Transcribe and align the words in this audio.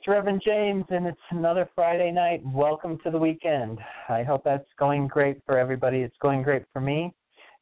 It's 0.00 0.08
Reverend 0.08 0.40
James, 0.42 0.86
and 0.88 1.06
it's 1.06 1.20
another 1.28 1.68
Friday 1.74 2.10
night. 2.10 2.40
Welcome 2.42 2.98
to 3.04 3.10
the 3.10 3.18
weekend. 3.18 3.78
I 4.08 4.22
hope 4.22 4.42
that's 4.42 4.66
going 4.78 5.08
great 5.08 5.42
for 5.44 5.58
everybody. 5.58 5.98
It's 5.98 6.16
going 6.22 6.42
great 6.42 6.62
for 6.72 6.80
me. 6.80 7.12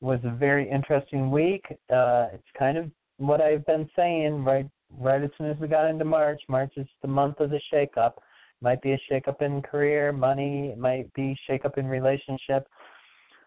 It 0.01 0.05
was 0.05 0.20
a 0.23 0.30
very 0.30 0.70
interesting 0.70 1.33
week. 1.33 1.64
Uh, 1.92 2.27
it's 2.33 2.47
kind 2.56 2.78
of 2.78 2.92
what 3.16 3.41
I've 3.41 3.66
been 3.66 3.91
saying 3.97 4.44
right 4.44 4.69
right 5.00 5.20
as 5.20 5.31
soon 5.36 5.50
as 5.50 5.56
we 5.59 5.66
got 5.66 5.91
into 5.91 6.05
March. 6.05 6.41
March 6.48 6.70
is 6.77 6.86
the 7.03 7.09
month 7.09 7.41
of 7.41 7.50
the 7.50 7.61
shakeup. 7.75 8.12
Might 8.61 8.83
be 8.83 8.92
a 8.92 9.00
shakeup 9.11 9.42
in 9.42 9.61
career, 9.61 10.12
money, 10.12 10.69
it 10.69 10.78
might 10.78 11.12
be 11.14 11.36
shakeup 11.50 11.77
in 11.77 11.89
relationship. 11.89 12.69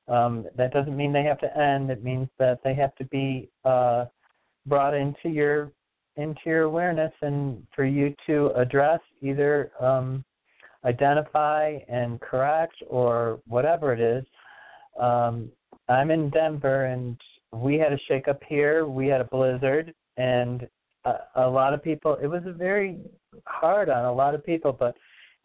Um, 0.09 0.45
that 0.57 0.73
doesn't 0.73 0.97
mean 0.97 1.13
they 1.13 1.23
have 1.23 1.39
to 1.39 1.57
end. 1.57 1.91
It 1.91 2.03
means 2.03 2.27
that 2.39 2.59
they 2.61 2.73
have 2.73 2.93
to 2.95 3.05
be 3.05 3.49
uh, 3.63 4.07
brought 4.65 4.93
into 4.93 5.29
your 5.29 5.71
into 6.17 6.41
your 6.45 6.63
awareness 6.63 7.11
and 7.21 7.65
for 7.75 7.85
you 7.85 8.13
to 8.27 8.47
address 8.55 8.99
either 9.21 9.71
um, 9.79 10.23
identify 10.85 11.77
and 11.87 12.19
correct 12.21 12.75
or 12.87 13.39
whatever 13.47 13.93
it 13.93 13.99
is. 13.99 14.25
Um, 14.99 15.49
I'm 15.89 16.11
in 16.11 16.29
Denver 16.29 16.85
and 16.85 17.19
we 17.53 17.77
had 17.77 17.93
a 17.93 17.99
shakeup 18.09 18.39
here. 18.47 18.85
We 18.87 19.07
had 19.07 19.21
a 19.21 19.25
blizzard 19.25 19.93
and 20.17 20.67
a, 21.05 21.13
a 21.35 21.49
lot 21.49 21.73
of 21.73 21.83
people. 21.83 22.17
It 22.21 22.27
was 22.27 22.41
very 22.57 22.99
hard 23.45 23.89
on 23.89 24.05
a 24.05 24.13
lot 24.13 24.35
of 24.35 24.45
people, 24.45 24.73
but 24.73 24.95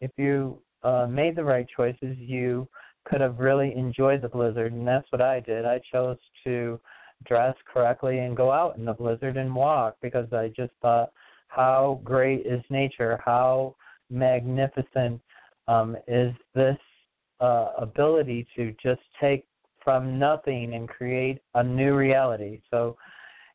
if 0.01 0.11
you 0.17 0.59
uh, 0.83 1.07
made 1.07 1.35
the 1.35 1.43
right 1.43 1.67
choices, 1.75 2.17
you 2.17 2.67
could 3.05 3.21
have 3.21 3.39
really 3.39 3.73
enjoyed 3.75 4.21
the 4.21 4.29
blizzard, 4.29 4.73
and 4.73 4.87
that's 4.87 5.09
what 5.11 5.21
I 5.21 5.39
did. 5.39 5.65
I 5.65 5.79
chose 5.91 6.17
to 6.43 6.79
dress 7.25 7.55
correctly 7.71 8.19
and 8.19 8.37
go 8.37 8.51
out 8.51 8.77
in 8.77 8.85
the 8.85 8.93
blizzard 8.93 9.37
and 9.37 9.53
walk 9.53 9.95
because 10.01 10.31
I 10.31 10.49
just 10.55 10.73
thought 10.81 11.11
how 11.47 12.01
great 12.03 12.45
is 12.45 12.61
nature, 12.69 13.19
how 13.23 13.75
magnificent 14.09 15.21
um, 15.67 15.97
is 16.07 16.33
this 16.53 16.77
uh, 17.39 17.69
ability 17.77 18.47
to 18.55 18.73
just 18.81 19.01
take 19.19 19.45
from 19.83 20.19
nothing 20.19 20.73
and 20.73 20.89
create 20.89 21.39
a 21.55 21.63
new 21.63 21.95
reality. 21.95 22.61
So 22.69 22.97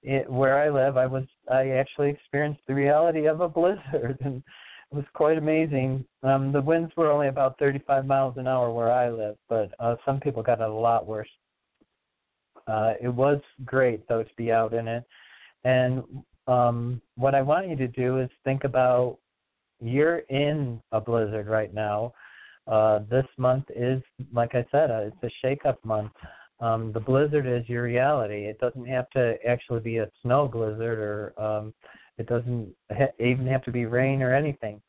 it, 0.02 0.30
where 0.30 0.58
I 0.58 0.70
live, 0.70 0.96
I 0.96 1.06
was 1.06 1.24
I 1.50 1.70
actually 1.70 2.10
experienced 2.10 2.62
the 2.66 2.74
reality 2.74 3.26
of 3.26 3.40
a 3.40 3.48
blizzard 3.50 4.18
and 4.24 4.42
it 4.90 4.96
was 4.96 5.04
quite 5.14 5.38
amazing. 5.38 6.04
Um, 6.22 6.52
the 6.52 6.60
winds 6.60 6.92
were 6.96 7.10
only 7.10 7.28
about 7.28 7.58
35 7.58 8.06
miles 8.06 8.36
an 8.36 8.46
hour 8.46 8.70
where 8.70 8.92
I 8.92 9.10
live, 9.10 9.36
but 9.48 9.72
uh, 9.78 9.96
some 10.04 10.20
people 10.20 10.42
got 10.42 10.60
it 10.60 10.68
a 10.68 10.72
lot 10.72 11.06
worse. 11.06 11.28
Uh, 12.66 12.94
it 13.00 13.08
was 13.08 13.40
great 13.64 14.06
though 14.08 14.22
to 14.22 14.34
be 14.36 14.52
out 14.52 14.72
in 14.74 14.88
it, 14.88 15.04
and 15.64 16.02
um, 16.46 17.00
what 17.16 17.34
I 17.34 17.42
want 17.42 17.68
you 17.68 17.76
to 17.76 17.88
do 17.88 18.18
is 18.18 18.28
think 18.44 18.64
about 18.64 19.18
you're 19.80 20.18
in 20.28 20.80
a 20.92 21.00
blizzard 21.00 21.46
right 21.46 21.72
now. 21.72 22.12
Uh, 22.66 23.00
this 23.10 23.26
month 23.36 23.64
is, 23.74 24.00
like 24.32 24.54
I 24.54 24.64
said, 24.70 24.90
uh, 24.90 25.08
it's 25.08 25.22
a 25.24 25.30
shake-up 25.40 25.84
month. 25.84 26.12
Um, 26.60 26.92
the 26.92 27.00
blizzard 27.00 27.46
is 27.46 27.68
your 27.68 27.82
reality. 27.82 28.44
It 28.44 28.60
doesn't 28.60 28.86
have 28.86 29.10
to 29.10 29.36
actually 29.46 29.80
be 29.80 29.98
a 29.98 30.10
snow 30.22 30.46
blizzard, 30.46 30.98
or 30.98 31.34
um, 31.42 31.74
it 32.18 32.28
doesn't 32.28 32.72
ha- 32.96 33.12
even 33.18 33.46
have 33.48 33.64
to 33.64 33.72
be 33.72 33.86
rain 33.86 34.22
or 34.22 34.32
anything. 34.32 34.80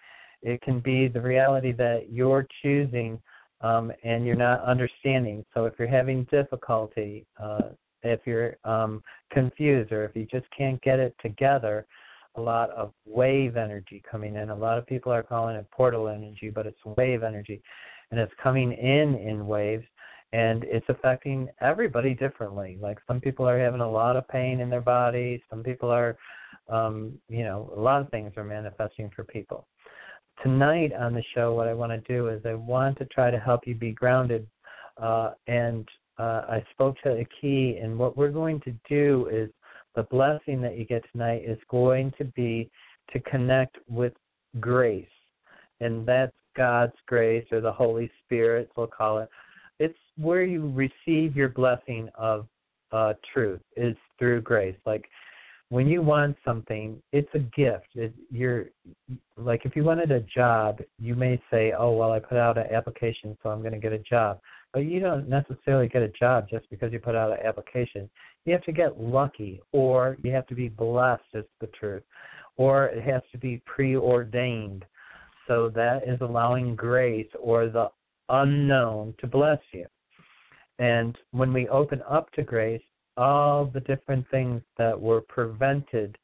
It 0.44 0.62
can 0.62 0.80
be 0.80 1.08
the 1.08 1.22
reality 1.22 1.72
that 1.74 2.12
you're 2.12 2.46
choosing 2.62 3.20
um, 3.64 3.92
and 4.04 4.26
you're 4.26 4.36
not 4.36 4.62
understanding. 4.62 5.44
So 5.54 5.66
if 5.66 5.74
you're 5.80 5.88
having 5.88 6.26
difficulty, 6.26 7.26
uh, 7.42 7.70
if 8.04 8.20
you're 8.26 8.58
um, 8.66 9.02
confused, 9.32 9.92
or 9.92 10.04
if 10.04 10.16
you 10.16 10.28
just 10.30 10.46
can't 10.56 10.82
get 10.82 11.00
it 11.00 11.16
together, 11.22 11.88
a 12.36 12.42
lot 12.42 12.70
of 12.72 12.92
wave 13.06 13.56
energy 13.58 14.04
coming 14.10 14.36
in. 14.36 14.50
A 14.50 14.56
lot 14.56 14.78
of 14.78 14.86
people 14.86 15.12
are 15.12 15.24
calling 15.24 15.56
it 15.56 15.70
portal 15.72 16.10
energy, 16.10 16.50
but 16.50 16.68
it's 16.68 16.84
wave 16.98 17.24
energy, 17.24 17.62
and 18.12 18.20
it's 18.20 18.34
coming 18.42 18.74
in 18.74 19.16
in 19.16 19.48
waves, 19.48 19.86
and 20.34 20.64
it's 20.66 20.86
affecting 20.90 21.48
everybody 21.62 22.14
differently. 22.14 22.78
Like 22.82 22.98
some 23.08 23.22
people 23.22 23.48
are 23.48 23.60
having 23.60 23.82
a 23.82 23.90
lot 23.90 24.18
of 24.18 24.28
pain 24.28 24.60
in 24.60 24.70
their 24.70 24.82
body. 24.82 25.42
Some 25.50 25.64
people 25.64 25.90
are, 25.90 26.18
um, 26.70 27.14
you 27.30 27.44
know, 27.44 27.72
a 27.78 27.80
lot 27.80 28.02
of 28.02 28.10
things 28.10 28.34
are 28.36 28.44
manifesting 28.44 29.10
for 29.16 29.24
people 29.24 29.68
tonight 30.42 30.94
on 30.94 31.14
the 31.14 31.24
show, 31.36 31.54
what 31.54 31.68
I 31.68 31.74
want 31.74 31.92
to 31.92 32.14
do 32.14 32.30
is 32.30 32.42
I 32.46 32.54
want 32.54 32.98
to 33.00 33.06
try 33.06 33.30
to 33.30 33.40
help 33.40 33.68
you 33.68 33.76
be 33.76 33.92
grounded. 33.92 34.48
Uh, 35.02 35.32
and 35.48 35.88
uh, 36.18 36.42
I 36.48 36.64
spoke 36.72 36.96
to 37.04 37.12
a 37.18 37.28
key, 37.42 37.80
and 37.82 37.98
what 37.98 38.16
we're 38.16 38.30
going 38.30 38.60
to 38.62 38.74
do 38.88 39.28
is 39.32 39.50
the 39.96 40.04
blessing 40.04 40.62
that 40.62 40.78
you 40.78 40.86
get 40.86 41.04
tonight 41.12 41.44
is 41.46 41.58
going 41.70 42.14
to 42.18 42.26
be 42.26 42.70
to 43.12 43.20
connect 43.22 43.78
with 43.88 44.14
grace, 44.60 45.06
and 45.82 46.06
that's 46.06 46.34
God's 46.56 46.94
grace 47.08 47.46
or 47.52 47.62
the 47.62 47.72
Holy 47.72 48.12
Spirit, 48.24 48.70
we'll 48.76 48.88
call 48.88 49.20
it. 49.20 49.30
It's 49.80 49.98
where 50.18 50.44
you 50.44 50.72
receive 50.72 51.36
your 51.36 51.50
blessing 51.50 52.10
of 52.16 52.48
uh, 52.92 53.14
truth 53.34 53.62
is 53.76 53.96
through 54.20 54.42
grace. 54.42 54.76
Like 54.86 55.06
when 55.74 55.88
you 55.88 56.04
want 56.04 56.38
something, 56.46 57.02
it's 57.12 57.34
a 57.34 57.40
gift. 57.40 57.88
It, 57.96 58.14
you're 58.30 58.66
like 59.38 59.62
if 59.66 59.76
you 59.76 59.84
wanted 59.84 60.12
a 60.12 60.20
job, 60.20 60.78
you 61.00 61.16
may 61.16 61.42
say, 61.50 61.74
"Oh, 61.76 61.94
well, 61.94 62.12
I 62.12 62.20
put 62.20 62.38
out 62.38 62.60
an 62.60 62.68
application, 62.72 63.36
so 63.42 63.50
I'm 63.50 63.62
going 63.62 63.74
to 63.74 63.80
get 63.80 63.92
a 63.92 63.98
job." 63.98 64.40
But 64.72 64.82
you 64.82 65.00
don't 65.00 65.28
necessarily 65.28 65.88
get 65.88 66.04
a 66.04 66.10
job 66.10 66.48
just 66.48 66.70
because 66.70 66.94
you 66.94 67.00
put 67.00 67.16
out 67.16 67.32
an 67.32 67.44
application. 67.44 68.08
You 68.46 68.54
have 68.54 68.64
to 68.66 68.72
get 68.72 69.02
lucky, 69.02 69.62
or 69.72 70.16
you 70.22 70.32
have 70.32 70.46
to 70.48 70.54
be 70.54 70.70
blessed. 70.70 71.24
Is 71.34 71.46
the 71.60 71.66
truth, 71.80 72.04
or 72.56 72.90
it 72.90 73.04
has 73.04 73.24
to 73.32 73.40
be 73.40 73.60
preordained. 73.66 74.86
So 75.48 75.70
that 75.70 76.08
is 76.08 76.22
allowing 76.22 76.76
grace 76.76 77.34
or 77.42 77.68
the 77.68 77.90
unknown 78.30 79.16
to 79.22 79.26
bless 79.26 79.60
you. 79.72 79.88
And 80.78 81.18
when 81.32 81.52
we 81.52 81.68
open 81.70 82.04
up 82.08 82.32
to 82.34 82.44
grace, 82.44 82.84
all 83.18 83.66
the 83.66 83.80
different 83.82 84.30
things 84.30 84.62
that 84.78 85.00
were 85.00 85.22
prevented 85.22 86.18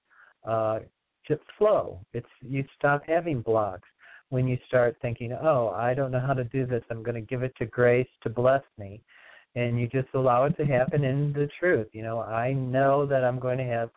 uh, 0.48 0.80
to 1.28 1.40
flow. 1.58 2.00
It's 2.14 2.28
you 2.42 2.64
stop 2.78 3.04
having 3.08 3.42
blocks 3.42 3.88
when 4.30 4.48
you 4.48 4.58
start 4.68 4.98
thinking, 5.02 5.34
"Oh, 5.34 5.70
I 5.70 5.94
don't 5.94 6.12
know 6.12 6.20
how 6.20 6.34
to 6.34 6.44
do 6.44 6.66
this. 6.66 6.84
I'm 6.90 7.04
going 7.04 7.16
to 7.16 7.22
give 7.22 7.44
it 7.44 7.56
to 7.58 7.66
grace 7.66 8.08
to 8.24 8.30
bless 8.30 8.64
me," 8.78 9.02
and 9.56 9.80
you 9.80 9.88
just 9.88 10.10
allow 10.14 10.46
it 10.46 10.58
to 10.58 10.66
happen 10.66 11.04
in 11.04 11.34
the 11.34 11.50
truth. 11.60 11.88
You 11.94 12.04
know, 12.04 12.22
I 12.22 12.54
know 12.54 13.06
that 13.06 13.24
I'm 13.24 13.40
going 13.40 13.58
to 13.60 13.64
have, 13.66 13.90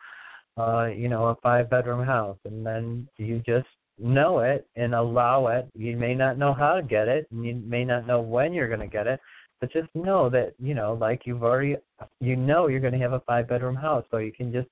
uh, 0.57 0.85
you 0.87 1.09
know, 1.09 1.27
a 1.27 1.35
five 1.41 1.69
bedroom 1.69 2.05
house, 2.05 2.37
and 2.45 2.65
then 2.65 3.07
you 3.17 3.41
just 3.45 3.67
know 3.99 4.39
it 4.39 4.67
and 4.75 4.95
allow 4.95 5.47
it. 5.47 5.67
You 5.75 5.97
may 5.97 6.15
not 6.15 6.37
know 6.37 6.53
how 6.53 6.75
to 6.75 6.83
get 6.83 7.07
it, 7.07 7.27
and 7.31 7.45
you 7.45 7.55
may 7.55 7.85
not 7.85 8.07
know 8.07 8.21
when 8.21 8.53
you're 8.53 8.67
going 8.67 8.79
to 8.79 8.87
get 8.87 9.07
it, 9.07 9.19
but 9.63 9.71
just 9.71 9.87
know 9.95 10.29
that 10.29 10.53
you 10.59 10.73
know 10.73 10.97
like 10.99 11.21
you've 11.23 11.41
already 11.41 11.77
you 12.19 12.35
know 12.35 12.67
you're 12.67 12.81
going 12.81 12.91
to 12.91 12.99
have 12.99 13.13
a 13.13 13.21
five 13.21 13.47
bedroom 13.47 13.77
house 13.77 14.03
so 14.11 14.17
you 14.17 14.33
can 14.33 14.51
just 14.51 14.67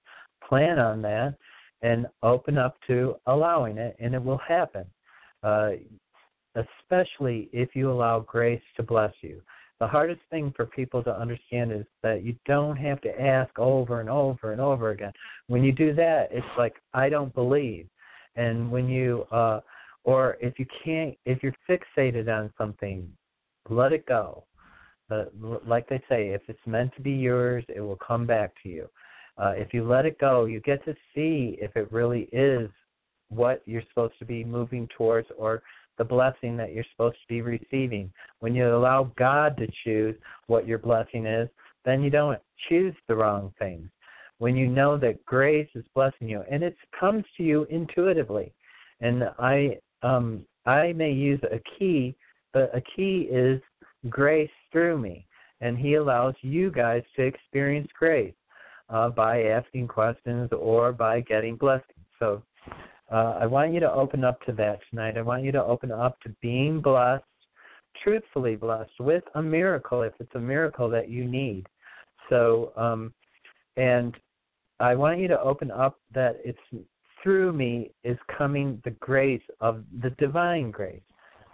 plan 0.46 0.80
on 0.80 1.02
that 1.02 1.34
and 1.82 2.08
open 2.24 2.58
up 2.58 2.76
to 2.88 3.16
allowing 3.28 3.78
it 3.78 3.96
and 4.02 4.14
it 4.14 4.22
will 4.22 4.42
happen. 4.46 4.84
Uh, 5.44 5.72
especially 6.56 7.48
if 7.54 7.70
you 7.74 7.90
allow 7.90 8.20
grace 8.20 8.62
to 8.76 8.84
bless 8.84 9.14
you. 9.22 9.42
The 9.80 9.88
hardest 9.88 10.20
thing 10.30 10.52
for 10.58 10.66
people 10.66 11.02
to 11.04 11.18
understand 11.18 11.72
is 11.72 11.86
that 12.04 12.26
you 12.26 12.36
don't 12.46 12.76
have 12.76 13.00
to 13.00 13.22
ask 13.22 13.58
over 13.58 14.02
and 14.02 14.10
over 14.10 14.52
and 14.52 14.60
over 14.60 14.90
again. 14.90 15.14
When 15.48 15.64
you 15.64 15.72
do 15.72 15.94
that 15.94 16.28
it's 16.32 16.46
like 16.58 16.76
i 16.94 17.08
don't 17.08 17.34
believe. 17.34 17.88
And 18.36 18.70
when 18.70 18.90
you 18.90 19.24
uh 19.32 19.62
or 20.04 20.36
if 20.42 20.60
you 20.60 20.66
can't 20.84 21.16
if 21.26 21.42
you're 21.42 21.56
fixated 21.70 22.28
on 22.28 22.52
something 22.58 23.10
let 23.70 23.94
it 23.94 24.06
go 24.06 24.44
uh, 25.12 25.25
like 25.66 25.88
they 25.90 26.02
say, 26.10 26.30
if 26.30 26.42
it's 26.48 26.60
meant 26.66 26.94
to 26.96 27.02
be 27.02 27.12
yours, 27.12 27.63
it 27.68 27.81
will 27.81 27.98
come 27.98 28.25
back 28.25 28.54
to 28.63 28.69
you. 28.69 28.88
Uh, 29.38 29.54
if 29.56 29.74
you 29.74 29.88
let 29.88 30.06
it 30.06 30.19
go, 30.19 30.46
you 30.46 30.60
get 30.62 30.84
to 30.86 30.94
see 31.16 31.58
if 31.62 31.75
it 31.75 31.92
really 31.92 32.30
is 32.31 32.69
what 33.30 33.62
you're 33.66 33.84
supposed 33.90 34.18
to 34.19 34.25
be 34.25 34.44
moving 34.44 34.88
towards 34.98 35.28
or 35.38 35.63
the 35.98 36.04
blessing 36.04 36.58
that 36.58 36.74
you're 36.74 36.86
supposed 36.92 37.16
to 37.16 37.28
be 37.28 37.42
receiving. 37.42 38.12
When 38.40 38.54
you 38.54 38.75
allow 38.75 39.12
God 39.18 39.58
to 39.58 39.68
choose 39.84 40.16
what 40.48 40.68
your 40.68 40.78
blessing 40.78 41.25
is, 41.25 41.50
then 41.86 42.04
you 42.04 42.10
don't 42.10 42.40
choose 42.69 42.96
the 43.08 43.16
wrong 43.16 43.54
things. 43.58 43.90
When 44.38 44.56
you 44.56 44.68
know 44.68 44.98
that 44.98 45.24
grace 45.25 45.69
is 45.75 45.86
blessing 45.94 46.28
you, 46.28 46.44
and 46.50 46.63
it 46.63 46.75
comes 47.00 47.24
to 47.38 47.44
you 47.44 47.66
intuitively, 47.69 48.54
and 49.00 49.25
I 49.38 49.78
um, 50.04 50.46
I 50.66 50.94
may 50.94 51.12
use 51.12 51.40
a 51.44 51.60
key, 51.78 52.16
but 52.54 52.75
a 52.75 52.81
key 52.96 53.28
is 53.31 53.62
grace 54.09 54.50
through 54.71 54.98
me, 54.98 55.25
and 55.62 55.77
He 55.77 55.95
allows 55.95 56.36
you 56.42 56.71
guys 56.71 57.03
to 57.15 57.24
experience 57.24 57.89
grace 57.98 58.33
uh, 58.89 59.09
by 59.09 59.44
asking 59.44 59.88
questions 59.88 60.50
or 60.51 60.92
by 60.92 61.21
getting 61.21 61.56
blessings. 61.56 61.86
So 62.19 62.44
uh, 63.12 63.38
I 63.42 63.45
want 63.45 63.74
you 63.74 63.80
to 63.80 63.92
open 63.92 64.24
up 64.24 64.42
to 64.45 64.51
that 64.53 64.80
tonight. 64.89 65.18
I 65.18 65.21
want 65.21 65.44
you 65.44 65.51
to 65.51 65.63
open 65.63 65.92
up 65.92 66.19
to 66.21 66.30
being 66.42 66.81
blessed, 66.81 67.24
truthfully 68.03 68.56
blessed, 68.56 69.00
with 69.00 69.24
a 69.36 69.42
miracle 69.42 70.01
if 70.03 70.13
it's 70.19 70.36
a 70.36 70.39
miracle 70.39 70.89
that 70.89 71.09
you 71.09 71.25
need. 71.25 71.68
So, 72.30 72.71
um, 72.77 73.13
and 73.75 74.15
I 74.80 74.95
want 74.95 75.19
you 75.19 75.27
to 75.27 75.39
open 75.42 75.71
up 75.71 76.00
that 76.13 76.39
it's 76.44 76.86
through 77.21 77.53
me 77.53 77.92
is 78.03 78.18
coming 78.38 78.81
the 78.83 78.92
grace 78.92 79.42
of 79.59 79.83
the 80.01 80.09
divine 80.12 80.71
grace. 80.71 81.01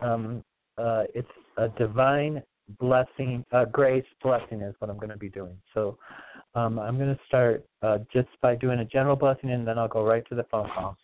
Um, 0.01 0.43
uh, 0.77 1.03
it's 1.13 1.27
a 1.57 1.69
divine 1.69 2.41
blessing, 2.79 3.45
uh, 3.51 3.65
grace 3.65 4.05
blessing 4.21 4.61
is 4.61 4.75
what 4.79 4.89
I'm 4.89 4.97
going 4.97 5.09
to 5.09 5.17
be 5.17 5.29
doing. 5.29 5.57
So 5.73 5.97
um, 6.55 6.79
I'm 6.79 6.97
going 6.97 7.13
to 7.13 7.19
start 7.27 7.65
uh, 7.81 7.99
just 8.11 8.29
by 8.41 8.55
doing 8.55 8.79
a 8.79 8.85
general 8.85 9.15
blessing, 9.15 9.51
and 9.51 9.67
then 9.67 9.77
I'll 9.77 9.87
go 9.87 10.03
right 10.05 10.23
to 10.29 10.35
the 10.35 10.45
phone 10.51 10.69
call. 10.73 10.97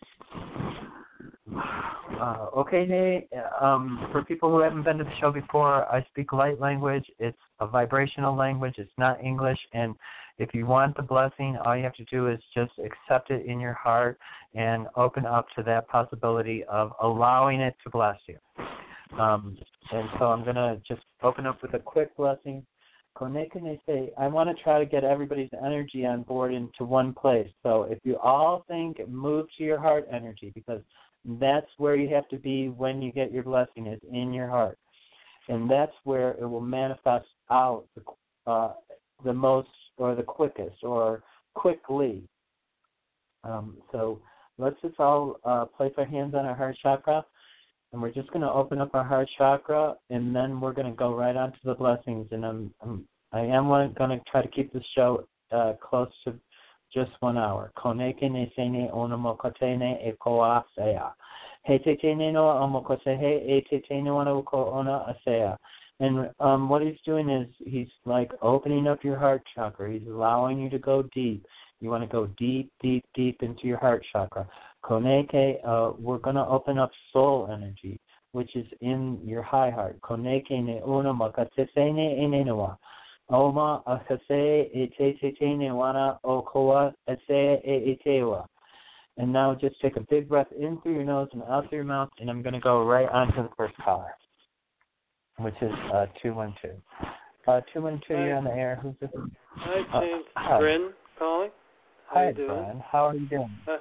Uh, 2.20 2.46
okay, 2.56 2.86
Nate. 2.86 3.28
Um, 3.60 4.08
for 4.12 4.24
people 4.24 4.50
who 4.50 4.60
haven't 4.60 4.82
been 4.82 4.98
to 4.98 5.04
the 5.04 5.16
show 5.20 5.30
before, 5.30 5.90
I 5.92 6.04
speak 6.10 6.32
light 6.32 6.60
language. 6.60 7.04
It's 7.18 7.38
a 7.60 7.66
vibrational 7.66 8.34
language. 8.34 8.74
It's 8.78 8.90
not 8.98 9.22
English. 9.22 9.58
And 9.72 9.94
if 10.38 10.54
you 10.54 10.66
want 10.66 10.96
the 10.96 11.02
blessing, 11.02 11.56
all 11.64 11.76
you 11.76 11.84
have 11.84 11.94
to 11.94 12.04
do 12.04 12.28
is 12.28 12.40
just 12.54 12.72
accept 12.78 13.30
it 13.30 13.46
in 13.46 13.60
your 13.60 13.74
heart 13.74 14.18
and 14.54 14.86
open 14.96 15.26
up 15.26 15.46
to 15.56 15.62
that 15.64 15.88
possibility 15.88 16.64
of 16.64 16.92
allowing 17.02 17.60
it 17.60 17.74
to 17.84 17.90
bless 17.90 18.18
you. 18.26 18.38
Um, 19.18 19.56
and 19.92 20.08
so 20.18 20.26
I'm 20.26 20.44
going 20.44 20.56
to 20.56 20.80
just 20.86 21.02
open 21.22 21.46
up 21.46 21.62
with 21.62 21.74
a 21.74 21.78
quick 21.78 22.16
blessing. 22.16 22.64
say, 23.86 24.10
I 24.18 24.26
want 24.26 24.54
to 24.54 24.62
try 24.62 24.78
to 24.78 24.86
get 24.86 25.04
everybody's 25.04 25.50
energy 25.64 26.04
on 26.04 26.22
board 26.22 26.52
into 26.52 26.84
one 26.84 27.12
place. 27.12 27.48
So 27.62 27.84
if 27.84 27.98
you 28.02 28.18
all 28.18 28.64
think, 28.66 29.06
move 29.08 29.46
to 29.56 29.64
your 29.64 29.78
heart 29.78 30.06
energy 30.12 30.50
because 30.54 30.80
that's 31.40 31.68
where 31.78 31.94
you 31.94 32.12
have 32.14 32.28
to 32.28 32.36
be 32.36 32.68
when 32.68 33.00
you 33.00 33.12
get 33.12 33.32
your 33.32 33.44
blessing 33.44 33.86
is 33.86 34.00
in 34.10 34.32
your 34.32 34.48
heart. 34.48 34.78
And 35.48 35.70
that's 35.70 35.92
where 36.04 36.32
it 36.32 36.46
will 36.46 36.60
manifest 36.60 37.26
out 37.50 37.84
the, 37.94 38.50
uh, 38.50 38.72
the 39.24 39.32
most 39.32 39.68
or 39.96 40.14
the 40.14 40.22
quickest 40.22 40.82
or 40.82 41.22
quickly. 41.54 42.24
Um, 43.44 43.76
so 43.92 44.20
let's 44.58 44.80
just 44.82 44.98
all 44.98 45.36
uh, 45.44 45.66
place 45.66 45.92
our 45.98 46.04
hands 46.04 46.34
on 46.34 46.46
our 46.46 46.54
heart 46.54 46.76
chakra 46.82 47.24
and 47.94 48.02
we're 48.02 48.10
just 48.10 48.28
going 48.32 48.40
to 48.40 48.50
open 48.50 48.80
up 48.80 48.92
our 48.92 49.04
heart 49.04 49.28
chakra, 49.38 49.94
and 50.10 50.34
then 50.34 50.60
we're 50.60 50.72
going 50.72 50.90
to 50.90 50.96
go 50.96 51.14
right 51.14 51.36
on 51.36 51.52
to 51.52 51.58
the 51.64 51.74
blessings. 51.74 52.26
And 52.32 52.44
I'm, 52.44 52.74
I'm 52.82 53.06
I 53.32 53.40
am 53.42 53.68
going 53.68 53.94
to 53.94 54.20
try 54.28 54.42
to 54.42 54.48
keep 54.48 54.72
the 54.72 54.82
show 54.96 55.24
uh, 55.52 55.74
close 55.80 56.10
to 56.24 56.34
just 56.92 57.12
one 57.20 57.38
hour. 57.38 57.70
Koneke 57.78 58.28
ne 58.28 58.52
sene 58.56 58.90
onamokotene 58.92 60.08
e 60.08 60.12
koa 60.20 60.64
sea. 60.76 60.98
He 61.62 61.78
te 61.78 61.94
tene 61.94 62.32
no 62.32 62.42
omokosehe 62.42 63.48
e 63.48 63.64
te 63.70 63.80
tene 63.88 64.10
wana 64.10 64.42
uko 64.42 64.72
ona 64.72 65.14
asea. 65.14 65.56
And 66.00 66.30
um, 66.40 66.68
what 66.68 66.82
he's 66.82 66.98
doing 67.06 67.30
is 67.30 67.46
he's 67.64 67.88
like 68.04 68.32
opening 68.42 68.88
up 68.88 69.04
your 69.04 69.16
heart 69.16 69.42
chakra. 69.54 69.92
He's 69.92 70.08
allowing 70.08 70.58
you 70.58 70.68
to 70.70 70.78
go 70.80 71.04
deep. 71.14 71.46
You 71.80 71.90
want 71.90 72.02
to 72.02 72.08
go 72.08 72.26
deep, 72.38 72.72
deep, 72.82 73.04
deep 73.14 73.40
into 73.42 73.68
your 73.68 73.78
heart 73.78 74.04
chakra. 74.12 74.48
Koneke, 74.84 75.56
uh, 75.66 75.92
we're 75.98 76.18
going 76.18 76.36
to 76.36 76.46
open 76.46 76.78
up 76.78 76.90
soul 77.12 77.48
energy, 77.50 77.98
which 78.32 78.54
is 78.54 78.66
in 78.80 79.18
your 79.24 79.42
high 79.42 79.70
heart. 79.70 80.00
Koneke 80.02 80.50
ne 80.62 80.80
una 80.86 81.12
makatesene 81.12 82.18
inenewa. 82.20 82.76
Oma 83.30 83.82
ahase 83.86 84.68
etetene 84.76 85.70
wana 85.70 86.18
okoa 86.24 86.92
ase 87.08 87.60
e 87.64 87.96
etewa. 88.06 88.46
And 89.16 89.32
now 89.32 89.54
just 89.54 89.80
take 89.80 89.96
a 89.96 90.00
big 90.00 90.28
breath 90.28 90.48
in 90.58 90.80
through 90.82 90.94
your 90.94 91.04
nose 91.04 91.28
and 91.32 91.42
out 91.44 91.68
through 91.68 91.78
your 91.78 91.84
mouth, 91.84 92.10
and 92.20 92.28
I'm 92.28 92.42
going 92.42 92.52
to 92.52 92.60
go 92.60 92.84
right 92.84 93.08
on 93.08 93.28
to 93.34 93.42
the 93.44 93.48
first 93.56 93.74
caller, 93.82 94.12
which 95.38 95.54
is 95.62 95.72
uh, 95.94 96.06
212. 96.20 96.76
Uh, 97.46 97.60
212, 97.72 98.26
you're 98.26 98.36
on 98.36 98.44
the 98.44 98.50
air. 98.50 98.78
Who's 98.82 98.94
this? 99.00 99.10
Hi, 99.56 100.00
James. 100.00 100.24
Uh, 100.34 100.40
hi. 100.40 100.58
Bryn 100.58 100.90
calling. 101.18 101.50
How 102.08 102.14
hi, 102.14 102.28
you 102.28 102.34
doing? 102.34 102.48
Brian. 102.48 102.82
How 102.90 103.06
are 103.06 103.14
you 103.14 103.28
doing? 103.28 103.50
Uh, 103.68 103.76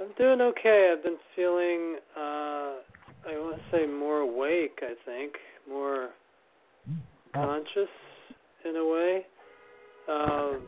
I'm 0.00 0.12
doing 0.16 0.40
okay. 0.40 0.92
I've 0.92 1.02
been 1.02 1.18
feeling, 1.34 1.96
uh, 2.16 2.78
I 3.26 3.34
want 3.34 3.56
to 3.56 3.62
say 3.76 3.84
more 3.84 4.18
awake, 4.20 4.78
I 4.80 4.94
think, 5.04 5.32
more 5.68 6.10
conscious 7.34 7.90
in 8.64 8.76
a 8.76 8.86
way. 8.86 9.26
Um, 10.08 10.62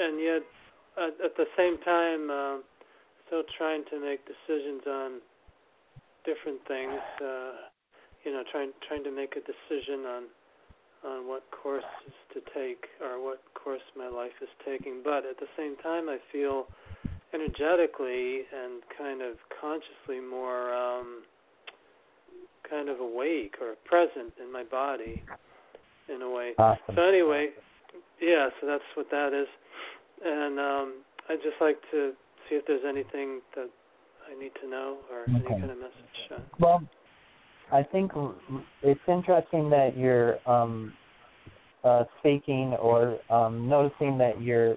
and 0.00 0.20
yet, 0.20 0.42
at, 0.96 1.24
at 1.24 1.36
the 1.36 1.46
same 1.56 1.78
time, 1.84 2.30
uh, 2.30 2.56
still 3.26 3.44
trying 3.56 3.84
to 3.90 4.00
make 4.00 4.20
decisions 4.26 4.82
on 4.86 5.20
different 6.24 6.58
things. 6.66 6.98
Uh, 7.22 7.70
you 8.24 8.32
know, 8.32 8.42
trying 8.50 8.72
trying 8.88 9.04
to 9.04 9.12
make 9.12 9.34
a 9.36 9.40
decision 9.40 10.04
on 10.04 10.22
on 11.06 11.28
what 11.28 11.44
course 11.50 11.84
to 12.34 12.40
take 12.52 12.86
or 13.00 13.24
what 13.24 13.40
course 13.54 13.86
my 13.96 14.08
life 14.08 14.34
is 14.42 14.48
taking. 14.66 15.00
But 15.04 15.24
at 15.24 15.38
the 15.38 15.46
same 15.56 15.76
time, 15.76 16.08
I 16.08 16.18
feel 16.32 16.66
energetically 17.34 18.42
and 18.52 18.82
kind 18.96 19.22
of 19.22 19.36
consciously 19.60 20.20
more 20.20 20.72
um, 20.72 21.22
kind 22.68 22.88
of 22.88 23.00
awake 23.00 23.54
or 23.60 23.74
present 23.84 24.32
in 24.42 24.52
my 24.52 24.64
body 24.64 25.22
in 26.14 26.22
a 26.22 26.30
way. 26.30 26.52
Awesome. 26.58 26.94
So 26.94 27.02
anyway, 27.02 27.50
yeah, 28.20 28.48
so 28.60 28.66
that's 28.66 28.84
what 28.94 29.10
that 29.10 29.32
is. 29.32 29.48
And 30.24 30.58
um, 30.58 30.94
I'd 31.28 31.42
just 31.42 31.56
like 31.60 31.78
to 31.92 32.12
see 32.48 32.56
if 32.56 32.66
there's 32.66 32.84
anything 32.88 33.40
that 33.54 33.68
I 34.30 34.38
need 34.38 34.52
to 34.62 34.68
know 34.68 34.98
or 35.10 35.22
okay. 35.22 35.32
any 35.32 35.60
kind 35.60 35.70
of 35.70 35.78
message. 35.78 36.44
Well, 36.58 36.82
I 37.72 37.82
think 37.82 38.12
it's 38.82 39.00
interesting 39.06 39.70
that 39.70 39.96
you're 39.96 40.38
um, 40.48 40.92
uh, 41.84 42.04
speaking 42.18 42.74
or 42.80 43.18
um, 43.30 43.68
noticing 43.68 44.18
that 44.18 44.40
you're 44.40 44.76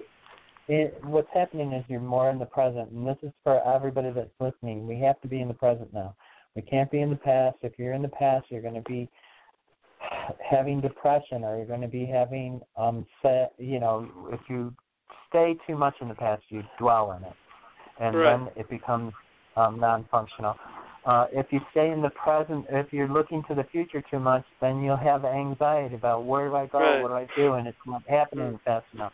it, 0.72 1.04
what's 1.04 1.28
happening 1.34 1.72
is 1.72 1.84
you're 1.86 2.00
more 2.00 2.30
in 2.30 2.38
the 2.38 2.46
present, 2.46 2.90
and 2.90 3.06
this 3.06 3.18
is 3.22 3.30
for 3.44 3.62
everybody 3.62 4.10
that's 4.10 4.30
listening. 4.40 4.86
We 4.86 4.98
have 5.00 5.20
to 5.20 5.28
be 5.28 5.40
in 5.40 5.48
the 5.48 5.54
present 5.54 5.92
now. 5.92 6.14
We 6.56 6.62
can't 6.62 6.90
be 6.90 7.00
in 7.00 7.10
the 7.10 7.16
past. 7.16 7.58
If 7.62 7.72
you're 7.78 7.92
in 7.92 8.00
the 8.00 8.08
past, 8.08 8.46
you're 8.48 8.62
going 8.62 8.74
to 8.74 8.80
be 8.80 9.08
having 10.50 10.80
depression, 10.80 11.44
or 11.44 11.58
you're 11.58 11.66
going 11.66 11.82
to 11.82 11.88
be 11.88 12.06
having 12.06 12.60
um, 12.78 13.06
set. 13.20 13.52
You 13.58 13.80
know, 13.80 14.08
if 14.32 14.40
you 14.48 14.74
stay 15.28 15.56
too 15.66 15.76
much 15.76 15.94
in 16.00 16.08
the 16.08 16.14
past, 16.14 16.42
you 16.48 16.62
dwell 16.78 17.12
in 17.12 17.24
it, 17.24 17.36
and 18.00 18.16
right. 18.16 18.38
then 18.38 18.48
it 18.56 18.70
becomes 18.70 19.12
um, 19.56 19.78
non-functional. 19.78 20.54
Uh, 21.04 21.26
if 21.32 21.46
you 21.50 21.60
stay 21.72 21.90
in 21.90 22.00
the 22.00 22.10
present, 22.10 22.64
if 22.70 22.92
you're 22.92 23.08
looking 23.08 23.42
to 23.48 23.54
the 23.54 23.64
future 23.64 24.02
too 24.10 24.20
much, 24.20 24.44
then 24.60 24.80
you'll 24.80 24.96
have 24.96 25.24
anxiety 25.24 25.96
about 25.96 26.24
where 26.24 26.48
do 26.48 26.54
I 26.54 26.66
go, 26.66 26.78
right. 26.78 27.02
what 27.02 27.08
do 27.08 27.14
I 27.14 27.26
do, 27.36 27.54
and 27.54 27.66
it's 27.66 27.76
not 27.86 28.02
happening 28.08 28.52
mm. 28.52 28.62
fast 28.64 28.86
enough. 28.94 29.12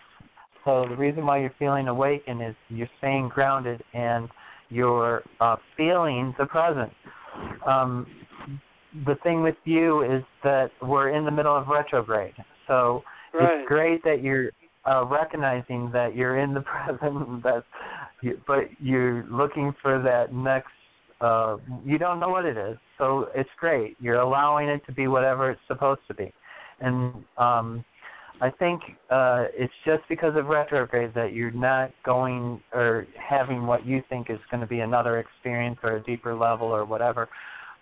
So 0.65 0.87
the 0.89 0.97
reason 0.97 1.25
why 1.25 1.41
you're 1.41 1.55
feeling 1.59 1.89
awakened 1.89 2.43
is 2.43 2.55
you're 2.69 2.91
staying 2.99 3.31
grounded 3.31 3.83
and 3.95 4.29
you're 4.71 5.23
uh, 5.41 5.57
feeling 5.77 6.35
the 6.39 6.47
present. 6.47 6.93
Um, 7.67 8.07
the 9.07 9.17
thing 9.23 9.43
with 9.43 9.57
you 9.65 10.03
is 10.03 10.23
that 10.45 10.71
we're 10.83 11.11
in 11.11 11.25
the 11.25 11.31
middle 11.31 11.57
of 11.57 11.69
retrograde, 11.69 12.35
so 12.67 13.03
right. 13.35 13.61
it's 13.61 13.69
great 13.69 14.03
that 14.05 14.23
you're 14.23 14.51
uh, 14.87 15.05
recognizing 15.05 15.91
that 15.93 16.17
you're 16.17 16.39
in 16.39 16.55
the 16.55 16.61
present, 16.99 17.43
that, 17.43 17.65
you, 18.23 18.41
but 18.47 18.65
you're 18.81 19.25
looking 19.31 19.75
for 19.83 20.01
that 20.03 20.33
next. 20.33 20.71
Uh, 21.21 21.57
you 21.85 21.99
don't 21.99 22.21
know 22.21 22.29
what 22.29 22.45
it 22.45 22.57
is, 22.57 22.79
so 22.97 23.29
it's 23.35 23.51
great. 23.59 23.97
You're 24.01 24.21
allowing 24.21 24.69
it 24.69 24.85
to 24.87 24.93
be 24.93 25.09
whatever 25.09 25.51
it's 25.51 25.61
supposed 25.67 26.01
to 26.09 26.15
be, 26.15 26.33
and 26.81 27.25
um, 27.37 27.85
I 28.41 28.51
think 28.51 28.81
uh, 29.11 29.47
it's 29.53 29.73
just 29.85 30.03
because 30.09 30.37
of 30.37 30.47
retrograde 30.47 31.13
that 31.15 31.33
you're 31.33 31.51
not 31.51 31.91
going 32.05 32.61
or 32.73 33.07
having 33.17 33.67
what 33.67 33.85
you 33.87 34.03
think 34.09 34.31
is 34.31 34.39
going 34.51 34.61
to 34.61 34.67
be 34.67 34.81
another 34.81 35.19
experience 35.19 35.79
or 35.83 35.97
a 35.97 36.03
deeper 36.03 36.35
level 36.35 36.69
or 36.69 36.85
whatever. 36.85 37.29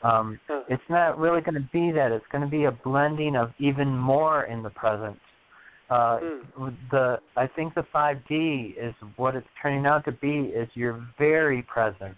Um, 0.03 0.39
it's 0.69 0.83
not 0.89 1.19
really 1.19 1.41
going 1.41 1.55
to 1.55 1.69
be 1.73 1.91
that. 1.93 2.13
It's 2.13 2.25
going 2.31 2.43
to 2.43 2.51
be 2.51 2.65
a 2.65 2.71
blending 2.71 3.37
of 3.37 3.51
even 3.59 3.97
more 3.97 4.45
in 4.45 4.63
the 4.63 4.71
present. 4.71 5.19
Uh, 5.89 6.19
Hmm. 6.19 6.69
the 6.91 7.21
I 7.37 7.47
think 7.47 7.75
the 7.75 7.85
5D 7.95 8.77
is 8.77 8.93
what 9.17 9.37
it's 9.37 9.47
turning 9.63 9.87
out 9.87 10.05
to 10.07 10.13
be 10.13 10.47
is 10.47 10.69
you're 10.75 11.07
very 11.17 11.63
present, 11.63 12.17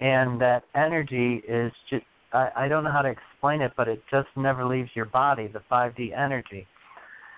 and 0.00 0.40
that 0.40 0.64
energy 0.74 1.42
is 1.46 1.70
just 1.90 2.04
I, 2.32 2.50
I 2.56 2.68
don't 2.68 2.84
know 2.84 2.90
how 2.90 3.02
to 3.02 3.10
explain 3.10 3.60
it, 3.60 3.72
but 3.76 3.88
it 3.88 4.02
just 4.10 4.28
never 4.36 4.64
leaves 4.64 4.90
your 4.94 5.04
body. 5.04 5.48
The 5.48 5.60
5D 5.70 6.16
energy. 6.16 6.66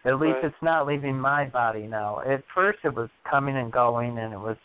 At 0.04 0.18
least 0.18 0.35
Right. 0.37 0.44
it's 0.47 0.62
not 0.62 0.87
leaving 0.87 1.18
my 1.18 1.44
body 1.44 1.87
now. 1.87 2.21
At 2.21 2.42
first, 2.54 2.80
it 2.85 2.94
was 2.94 3.09
coming 3.25 3.56
and 3.56 3.71
going, 3.73 4.18
and 4.18 4.32
it 4.32 4.40
was 4.40 4.56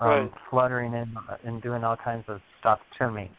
um, 0.00 0.08
Right. 0.08 0.32
fluttering 0.50 0.94
and 0.94 1.16
and 1.44 1.62
doing 1.62 1.84
all 1.84 1.96
kinds 1.96 2.28
of 2.28 2.40
stuff 2.58 2.80
to 2.98 3.10
me. 3.10 3.30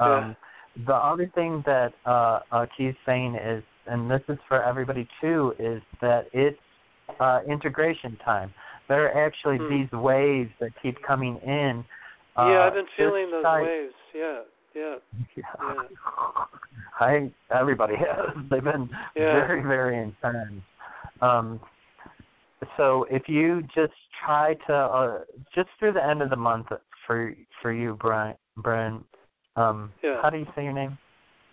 Um, 0.00 0.36
The 0.84 0.94
other 0.94 1.26
thing 1.28 1.62
that 1.62 1.94
uh, 2.04 2.40
uh, 2.52 2.66
Keith's 2.76 2.98
saying 3.06 3.34
is, 3.36 3.64
and 3.86 4.10
this 4.10 4.20
is 4.28 4.38
for 4.48 4.62
everybody 4.62 5.08
too, 5.20 5.54
is 5.58 5.80
that 6.00 6.28
it's 6.32 6.58
uh, 7.20 7.40
integration 7.46 8.16
time. 8.24 8.52
There 8.88 9.04
are 9.06 9.26
actually 9.26 9.56
Hmm. 9.58 9.68
these 9.70 9.92
waves 9.92 10.50
that 10.60 10.72
keep 10.82 11.00
coming 11.02 11.38
in. 11.38 11.84
Uh, 12.36 12.48
yeah, 12.50 12.66
I've 12.66 12.74
been 12.74 12.86
feeling 12.96 13.30
those 13.30 13.42
side- 13.42 13.62
waves. 13.64 13.94
Yeah, 14.12 14.40
yeah. 14.76 14.96
Yeah. 15.36 15.74
I 17.00 17.30
everybody 17.50 17.94
has. 17.96 18.34
They've 18.50 18.62
been 18.62 18.88
Yeah. 19.14 19.32
very 19.32 19.62
very 19.62 19.98
intense. 20.02 20.62
Um, 21.20 21.60
so 22.76 23.06
if 23.10 23.28
you 23.28 23.62
just 23.74 23.92
try 24.24 24.54
to 24.66 24.74
uh, 24.74 25.18
just 25.54 25.68
through 25.78 25.92
the 25.92 26.04
end 26.04 26.22
of 26.22 26.30
the 26.30 26.36
month 26.36 26.68
for 27.06 27.34
for 27.62 27.72
you, 27.72 27.96
Brian, 28.00 28.36
Brian, 28.58 29.04
um, 29.56 29.92
Yeah. 30.02 30.20
how 30.22 30.30
do 30.30 30.38
you 30.38 30.46
say 30.54 30.64
your 30.64 30.72
name? 30.72 30.98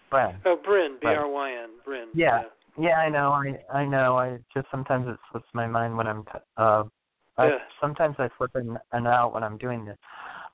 Brian. 0.09 0.35
Oh, 0.45 0.57
Bryn, 0.63 0.97
B. 1.01 1.07
R 1.07 1.27
Y 1.27 1.51
N, 1.51 1.69
Bryn. 1.85 2.07
Yeah. 2.13 2.43
Yeah, 2.77 2.97
I 2.99 3.09
know. 3.09 3.31
I 3.31 3.59
I 3.81 3.85
know. 3.85 4.17
I 4.17 4.39
just 4.53 4.67
sometimes 4.71 5.07
it 5.07 5.17
slips 5.31 5.47
my 5.53 5.67
mind 5.67 5.95
when 5.97 6.07
I'm. 6.07 6.23
T- 6.23 6.31
uh, 6.57 6.83
I, 7.37 7.47
Yeah. 7.47 7.57
Sometimes 7.81 8.15
I 8.19 8.29
slip 8.37 8.55
in 8.55 8.77
and 8.91 9.07
out 9.07 9.33
when 9.33 9.43
I'm 9.43 9.57
doing 9.57 9.85
this. 9.85 9.97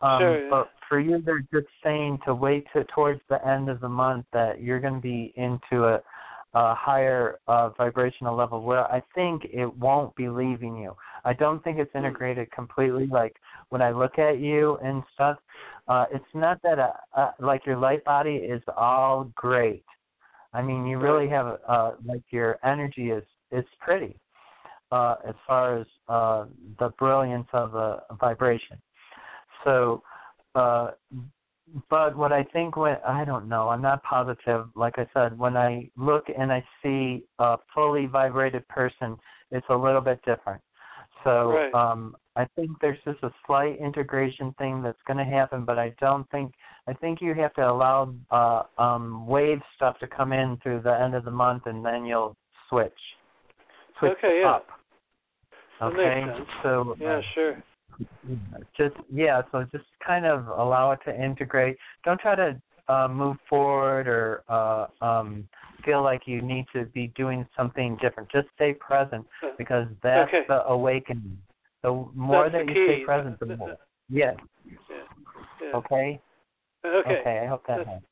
Um, 0.02 0.22
Sure. 0.22 0.50
But 0.50 0.72
for 0.88 1.00
you, 1.00 1.22
they're 1.22 1.46
just 1.54 1.68
saying 1.84 2.20
to 2.26 2.34
wait 2.34 2.66
to 2.74 2.84
towards 2.86 3.22
the 3.30 3.46
end 3.48 3.70
of 3.70 3.82
the 3.82 3.90
month 3.90 4.26
that 4.34 4.62
you're 4.62 4.80
going 4.80 4.96
to 4.96 5.02
be 5.02 5.34
into 5.36 5.86
a, 5.86 6.02
a 6.54 6.74
higher 6.74 7.40
uh, 7.48 7.70
vibrational 7.70 8.36
level 8.36 8.64
where 8.64 8.90
I 8.92 9.04
think 9.14 9.46
it 9.46 9.72
won't 9.78 10.16
be 10.16 10.30
leaving 10.30 10.78
you. 10.78 10.96
I 11.26 11.34
don't 11.34 11.64
think 11.64 11.78
it's 11.80 11.92
Hmm. 11.92 12.00
integrated 12.00 12.52
completely. 12.52 13.08
Like 13.08 13.36
when 13.70 13.82
I 13.82 13.92
look 13.92 14.18
at 14.20 14.40
you 14.40 14.78
and 14.78 15.04
stuff, 15.14 15.38
uh, 15.88 16.06
it's 16.12 16.34
not 16.34 16.62
that 16.64 16.80
uh, 16.80 16.94
uh, 17.16 17.32
like 17.40 17.66
your 17.66 17.76
light 17.78 18.04
body 18.04 18.36
is 18.38 18.64
all 18.78 19.26
great. 19.36 19.84
I 20.54 20.62
mean, 20.62 20.88
you 20.88 20.98
really 20.98 21.28
have 21.30 21.60
uh, 21.68 21.92
like 22.06 22.24
your 22.32 22.58
energy 22.64 23.12
is 23.12 23.24
is 23.52 23.66
pretty 23.80 24.16
uh, 24.92 25.16
as 25.28 25.36
far 25.46 25.78
as 25.78 25.88
uh, 26.08 26.46
the 26.80 26.90
brilliance 26.98 27.48
of 27.54 27.76
a, 27.76 28.04
a 28.10 28.16
vibration. 28.16 28.78
So, 29.64 30.04
uh, 30.56 30.92
but 31.90 32.16
what 32.18 32.32
I 32.32 32.44
think 32.44 32.78
when 32.78 32.98
I 33.08 33.24
don't 33.26 33.48
know, 33.48 33.70
I'm 33.70 33.82
not 33.82 34.02
positive. 34.04 34.68
Like 34.76 34.96
I 34.98 35.08
said, 35.14 35.38
when 35.38 35.56
I 35.56 35.90
look 35.96 36.26
and 36.36 36.52
I 36.52 36.64
see 36.82 37.24
a 37.38 37.58
fully 37.74 38.06
vibrated 38.06 38.68
person, 38.68 39.18
it's 39.52 39.68
a 39.70 39.76
little 39.76 40.02
bit 40.02 40.20
different. 40.26 40.62
So 41.24 41.52
Right. 41.52 41.74
um, 41.74 42.16
I 42.36 42.46
think 42.56 42.72
there's 42.80 43.00
just 43.04 43.22
a 43.24 43.34
slight 43.46 43.78
integration 43.80 44.54
thing 44.54 44.82
that's 44.82 45.02
going 45.06 45.18
to 45.18 45.26
happen, 45.26 45.66
but 45.66 45.78
I 45.78 45.90
don't 46.00 46.30
think 46.32 46.54
I 46.88 46.94
think 46.94 47.22
you 47.22 47.34
have 47.36 47.54
to 47.56 47.70
allow 47.70 48.14
uh, 48.32 48.64
um, 48.78 49.28
wave 49.28 49.62
stuff 49.76 50.00
to 50.00 50.08
come 50.08 50.32
in 50.34 50.58
through 50.64 50.82
the 50.82 51.00
end 51.00 51.14
of 51.14 51.26
the 51.26 51.32
month, 51.32 51.66
and 51.66 51.86
then 51.86 52.06
you'll 52.06 52.36
switch. 52.70 52.94
Switch 54.00 54.14
Okay, 54.14 54.42
yeah. 54.42 54.50
up. 54.50 54.68
That 55.80 55.94
makes 55.94 56.40
Okay, 56.40 56.46
so 56.64 56.98
Yeah, 57.00 57.18
uh, 57.18 57.22
sure. 57.34 57.64
Just 58.78 58.96
yeah, 59.12 59.42
so 59.52 59.66
just 59.72 59.86
kind 60.06 60.26
of 60.26 60.48
allow 60.48 60.92
it 60.92 61.00
to 61.06 61.24
integrate. 61.24 61.78
Don't 62.06 62.20
try 62.20 62.36
to 62.36 62.62
uh, 62.88 63.08
move 63.08 63.38
forward 63.50 64.08
or 64.08 64.44
uh, 64.50 64.88
um, 65.06 65.48
feel 65.86 66.04
like 66.04 66.22
you 66.26 66.42
need 66.42 66.66
to 66.74 66.86
be 66.86 67.08
doing 67.16 67.46
something 67.56 67.98
different. 68.02 68.30
Just 68.32 68.48
stay 68.56 68.74
present 68.74 69.26
because 69.58 69.88
that's 70.04 70.28
Okay. 70.30 70.44
the 70.48 70.66
awakening. 70.68 71.38
The 71.84 71.92
more 72.14 72.50
That's 72.50 72.66
that 72.66 72.74
the 72.74 72.80
you 72.80 72.88
key. 72.88 72.94
stay 72.96 73.06
present, 73.06 73.40
the 73.40 73.56
more. 73.56 73.78
Yes. 74.10 74.36
Yeah. 74.66 74.96
yeah. 75.62 75.68
Okay. 75.76 76.20
Okay. 76.84 77.20
Okay. 77.20 77.40
I 77.44 77.48
hope 77.48 77.66
that 77.68 77.78
That's- 77.78 77.88
helps. 77.88 78.06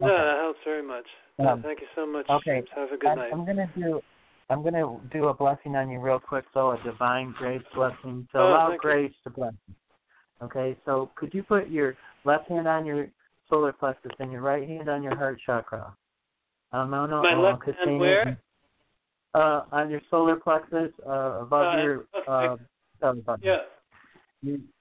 No, 0.00 0.08
that 0.08 0.36
helps 0.38 0.58
very 0.64 0.82
much. 0.82 1.06
Um, 1.38 1.62
thank 1.62 1.80
you 1.80 1.86
so 1.94 2.06
much. 2.06 2.26
okay. 2.28 2.56
James. 2.60 2.68
Have 2.74 2.92
a 2.92 2.96
good 2.96 3.08
I'm, 3.08 3.18
night. 3.18 3.30
I'm 3.32 3.46
gonna 3.46 3.70
do. 3.76 4.00
I'm 4.48 4.62
gonna 4.62 5.00
do 5.12 5.26
a 5.26 5.34
blessing 5.34 5.74
on 5.74 5.90
you 5.90 5.98
real 5.98 6.20
quick, 6.20 6.44
though, 6.54 6.72
a 6.72 6.82
divine 6.84 7.34
grace 7.36 7.62
blessing 7.74 8.28
So 8.32 8.38
Oh, 8.38 8.48
allow 8.48 8.68
thank 8.70 8.82
you. 8.82 8.88
grace 8.90 9.14
to 9.24 9.30
bless 9.30 9.54
you. 9.68 9.74
Okay, 10.42 10.76
so 10.84 11.10
could 11.16 11.34
you 11.34 11.42
put 11.42 11.68
your 11.68 11.96
left 12.24 12.48
hand 12.48 12.68
on 12.68 12.84
your 12.84 13.08
solar 13.48 13.72
plexus 13.72 14.12
and 14.20 14.30
your 14.30 14.42
right 14.42 14.68
hand 14.68 14.88
on 14.88 15.02
your 15.02 15.16
heart 15.16 15.40
chakra? 15.44 15.96
Um, 16.72 16.90
no, 16.90 17.06
no, 17.06 17.22
My 17.22 17.32
no, 17.32 17.42
left 17.42 17.60
Christina, 17.60 17.90
hand 17.90 18.00
where? 18.00 18.38
Uh, 19.34 19.64
on 19.72 19.90
your 19.90 20.00
solar 20.10 20.36
plexus, 20.36 20.92
uh, 21.06 21.40
above 21.40 21.78
Uh, 21.78 21.82
your 21.82 22.06
okay. 22.28 22.64
uh, 23.02 23.12
button. 23.12 23.40
Yeah. 23.42 23.62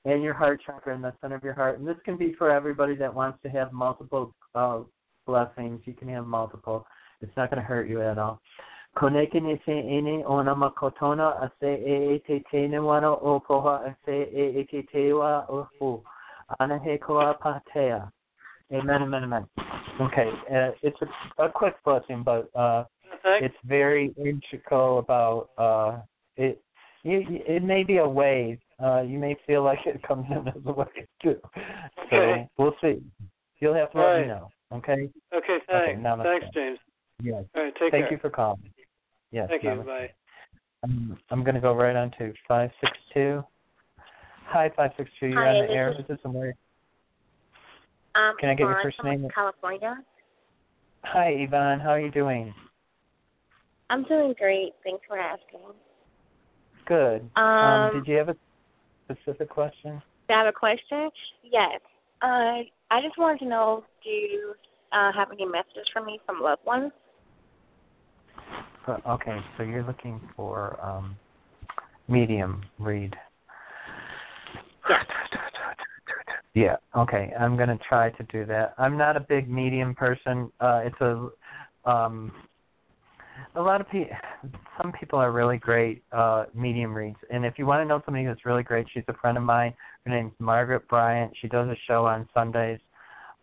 And 0.05 0.21
your 0.21 0.33
heart 0.33 0.61
chakra 0.65 0.93
in 0.93 1.01
the 1.01 1.13
center 1.21 1.35
of 1.35 1.43
your 1.43 1.53
heart. 1.53 1.79
And 1.79 1.87
this 1.87 1.97
can 2.05 2.17
be 2.17 2.33
for 2.33 2.51
everybody 2.51 2.95
that 2.95 3.13
wants 3.13 3.41
to 3.43 3.49
have 3.49 3.73
multiple 3.73 4.33
uh, 4.53 4.81
blessings. 5.25 5.81
You 5.85 5.93
can 5.93 6.07
have 6.09 6.25
multiple. 6.27 6.85
It's 7.21 7.35
not 7.35 7.49
going 7.49 7.61
to 7.61 7.67
hurt 7.67 7.87
you 7.89 8.01
at 8.01 8.17
all. 8.17 8.39
Konekene 8.95 9.59
se 9.65 9.71
ene 9.71 10.23
ona 10.25 10.55
makotona 10.55 11.41
ase 11.41 11.73
e 11.73 12.15
e 12.15 12.19
te 12.19 12.43
te 12.51 12.77
o 12.77 13.39
poha 13.39 13.83
ase 13.89 14.23
e 14.31 14.59
e 14.59 14.63
te 14.63 14.81
te 14.91 15.13
wa 15.13 15.45
o 15.49 15.67
fu. 15.77 16.03
Ana 16.59 16.79
he 16.79 16.97
koa 16.97 17.33
patea. 17.33 18.11
Amen, 18.71 19.01
amen, 19.03 19.23
amen. 19.23 19.47
Okay, 20.01 20.29
uh, 20.51 20.71
it's 20.81 20.97
a, 21.01 21.43
a 21.43 21.49
quick 21.49 21.75
blessing, 21.83 22.23
but 22.23 22.49
uh, 22.55 22.85
it's 23.41 23.55
very 23.65 24.13
integral 24.17 24.99
about 24.99 25.49
uh 25.57 25.99
it 26.37 26.61
you, 27.03 27.23
it 27.29 27.63
may 27.63 27.83
be 27.83 27.97
a 27.97 28.07
wave 28.07 28.59
uh 28.83 29.01
you 29.01 29.17
may 29.19 29.35
feel 29.45 29.63
like 29.63 29.79
it 29.85 30.01
comes 30.03 30.25
in 30.31 30.47
as 30.47 30.53
a 30.65 30.71
wave 30.71 30.87
too 31.21 31.39
so 32.09 32.17
Okay. 32.17 32.49
we'll 32.57 32.75
see 32.81 33.01
you'll 33.59 33.73
have 33.73 33.91
to 33.91 33.97
let 33.97 34.21
me 34.21 34.27
know 34.27 34.49
okay 34.71 35.09
Okay, 35.33 35.57
thanks. 35.67 36.01
namaste. 36.01 36.23
thanks, 36.23 36.45
James. 36.53 36.79
yes 37.21 37.43
All 37.55 37.63
right, 37.63 37.73
take 37.79 37.91
thank 37.91 38.05
care. 38.05 38.11
you 38.11 38.17
for 38.19 38.29
calling 38.29 38.59
yes 39.35 39.47
Thank 39.49 39.63
you. 39.63 39.83
Bye. 39.85 40.09
I'm, 40.83 41.17
I'm 41.29 41.43
going 41.43 41.55
to 41.55 41.61
go 41.61 41.73
right 41.75 41.95
on 41.95 42.09
to 42.11 42.33
562 42.47 43.43
hi 44.47 44.69
562 44.69 45.27
you're 45.27 45.43
Hi, 45.43 45.49
on 45.49 45.55
the 45.55 45.61
this 45.67 45.71
air 45.75 45.91
is- 45.91 45.99
is 45.99 46.05
this 46.07 46.17
somewhere 46.23 46.55
Um, 48.15 48.33
Can 48.39 48.49
I 48.49 48.53
get 48.53 48.61
your 48.61 48.71
Yvonne 48.71 48.83
first 48.83 48.97
from 48.97 49.09
name? 49.09 49.27
California. 49.35 49.97
hi 51.03 51.29
Yvonne 51.47 51.79
how 51.81 51.89
are 51.89 51.99
you 51.99 52.11
doing 52.11 52.53
I'm 53.87 54.03
doing 54.05 54.33
great. 54.39 54.73
Thanks 54.83 55.03
for 55.07 55.19
asking. 55.19 55.59
good 56.87 57.29
Um, 57.35 57.91
did 57.93 58.07
you 58.07 58.15
have 58.17 58.29
a 58.29 58.35
specific 59.05 59.49
question 59.49 60.01
Do 60.27 60.33
I 60.33 60.37
have 60.39 60.47
a 60.47 60.51
question. 60.53 61.09
Yes. 61.43 61.81
Uh, 62.21 62.63
I 62.89 63.01
just 63.01 63.17
wanted 63.19 63.39
to 63.39 63.45
know, 63.45 63.83
do 64.03 64.09
you 64.09 64.53
uh, 64.91 65.11
have 65.13 65.31
any 65.31 65.45
messages 65.45 65.87
for 65.93 66.01
me 66.03 66.19
from 66.25 66.41
loved 66.41 66.65
ones? 66.65 66.91
Okay, 68.87 69.39
so 69.57 69.63
you're 69.63 69.83
looking 69.83 70.21
for 70.35 70.79
um, 70.83 71.15
medium 72.07 72.63
read. 72.79 73.15
Yes. 74.89 75.05
Yeah. 76.53 76.75
Okay, 76.95 77.33
I'm 77.37 77.57
gonna 77.57 77.79
try 77.87 78.11
to 78.11 78.23
do 78.31 78.45
that. 78.45 78.75
I'm 78.77 78.97
not 78.97 79.17
a 79.17 79.19
big 79.19 79.49
medium 79.49 79.93
person. 79.95 80.51
Uh, 80.59 80.81
it's 80.85 81.01
a 81.01 81.29
um, 81.89 82.31
a 83.55 83.61
lot 83.61 83.81
of 83.81 83.89
people. 83.89 84.15
Some 84.81 84.93
people 84.93 85.19
are 85.19 85.31
really 85.31 85.57
great 85.57 86.03
uh, 86.11 86.45
medium 86.53 86.93
reads, 86.93 87.17
and 87.29 87.45
if 87.45 87.57
you 87.57 87.65
want 87.65 87.81
to 87.81 87.85
know 87.85 88.01
somebody 88.05 88.25
who's 88.25 88.37
really 88.45 88.63
great, 88.63 88.87
she's 88.93 89.03
a 89.07 89.13
friend 89.15 89.37
of 89.37 89.43
mine. 89.43 89.73
Her 90.05 90.11
name's 90.11 90.33
Margaret 90.39 90.87
Bryant. 90.87 91.33
She 91.41 91.47
does 91.47 91.67
a 91.67 91.75
show 91.87 92.05
on 92.05 92.29
Sundays 92.33 92.79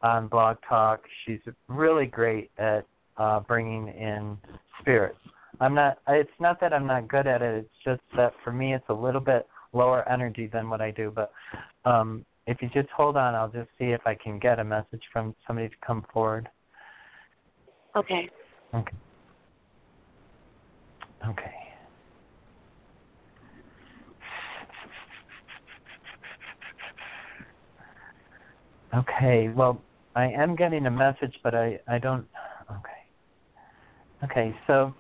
on 0.02 0.28
Blog 0.28 0.56
Talk. 0.68 1.02
She's 1.26 1.40
really 1.68 2.06
great 2.06 2.50
at 2.58 2.86
uh, 3.16 3.40
bringing 3.40 3.88
in 3.88 4.38
spirits. 4.80 5.18
I'm 5.62 5.74
not. 5.74 5.98
It's 6.08 6.30
not 6.40 6.60
that 6.60 6.72
I'm 6.72 6.88
not 6.88 7.06
good 7.06 7.28
at 7.28 7.40
it. 7.40 7.54
It's 7.64 7.74
just 7.84 8.00
that 8.16 8.32
for 8.42 8.52
me, 8.52 8.74
it's 8.74 8.88
a 8.88 8.94
little 8.94 9.20
bit 9.20 9.46
lower 9.72 10.06
energy 10.08 10.50
than 10.52 10.68
what 10.68 10.80
I 10.80 10.90
do. 10.90 11.12
But 11.14 11.30
um, 11.84 12.26
if 12.48 12.60
you 12.60 12.68
just 12.74 12.88
hold 12.90 13.16
on, 13.16 13.36
I'll 13.36 13.48
just 13.48 13.68
see 13.78 13.86
if 13.86 14.00
I 14.04 14.14
can 14.16 14.40
get 14.40 14.58
a 14.58 14.64
message 14.64 15.02
from 15.12 15.36
somebody 15.46 15.68
to 15.68 15.74
come 15.86 16.04
forward. 16.12 16.48
Okay. 17.94 18.28
Okay. 18.74 18.96
Okay. 21.28 21.54
Okay. 28.94 29.48
Well, 29.54 29.80
I 30.16 30.24
am 30.26 30.56
getting 30.56 30.86
a 30.86 30.90
message, 30.90 31.38
but 31.44 31.54
I 31.54 31.78
I 31.86 31.98
don't. 31.98 32.26
Okay. 32.68 33.02
Okay, 34.24 34.54
so 34.68 34.94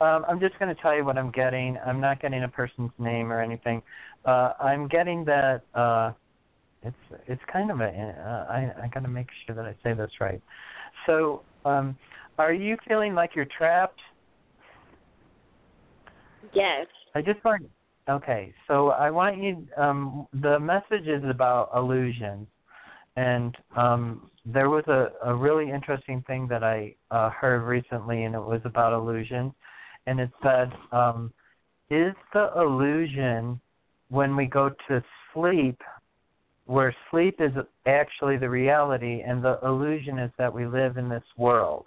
um, 0.00 0.24
I'm 0.28 0.40
just 0.40 0.58
going 0.58 0.74
to 0.74 0.80
tell 0.80 0.96
you 0.96 1.04
what 1.04 1.18
I'm 1.18 1.30
getting. 1.30 1.76
I'm 1.84 2.00
not 2.00 2.20
getting 2.20 2.42
a 2.42 2.48
person's 2.48 2.92
name 2.98 3.32
or 3.32 3.40
anything. 3.40 3.82
Uh, 4.24 4.52
I'm 4.60 4.88
getting 4.88 5.24
that. 5.26 5.62
Uh, 5.74 6.12
it's 6.82 6.96
it's 7.26 7.42
kind 7.52 7.70
of 7.70 7.80
a. 7.80 7.84
Uh, 7.88 8.52
I 8.52 8.84
I 8.84 8.88
got 8.88 9.02
to 9.02 9.08
make 9.08 9.26
sure 9.46 9.54
that 9.54 9.64
I 9.64 9.74
say 9.82 9.92
this 9.92 10.10
right. 10.20 10.40
So, 11.06 11.42
um, 11.64 11.96
are 12.38 12.54
you 12.54 12.76
feeling 12.88 13.14
like 13.14 13.34
you're 13.34 13.48
trapped? 13.56 14.00
Yes. 16.54 16.86
I 17.14 17.20
just 17.22 17.44
want. 17.44 17.68
Okay, 18.08 18.54
so 18.66 18.88
I 18.88 19.10
want 19.10 19.42
you. 19.42 19.66
Um, 19.76 20.26
the 20.32 20.58
message 20.58 21.06
is 21.06 21.22
about 21.28 21.70
illusions, 21.76 22.46
and 23.16 23.54
um, 23.76 24.30
there 24.46 24.70
was 24.70 24.84
a, 24.88 25.12
a 25.24 25.34
really 25.34 25.70
interesting 25.70 26.24
thing 26.26 26.48
that 26.48 26.64
I 26.64 26.94
uh, 27.10 27.30
heard 27.30 27.62
recently, 27.62 28.24
and 28.24 28.34
it 28.34 28.40
was 28.40 28.62
about 28.64 28.92
illusions, 28.92 29.52
and 30.06 30.20
it 30.20 30.30
said, 30.42 30.72
um, 30.92 31.32
"Is 31.90 32.14
the 32.32 32.50
illusion 32.56 33.60
when 34.08 34.36
we 34.36 34.46
go 34.46 34.70
to 34.88 35.04
sleep, 35.32 35.80
where 36.66 36.94
sleep 37.10 37.40
is 37.40 37.52
actually 37.86 38.36
the 38.36 38.50
reality, 38.50 39.22
and 39.22 39.42
the 39.42 39.58
illusion 39.62 40.18
is 40.18 40.30
that 40.38 40.52
we 40.52 40.66
live 40.66 40.96
in 40.96 41.08
this 41.08 41.24
world?" 41.36 41.86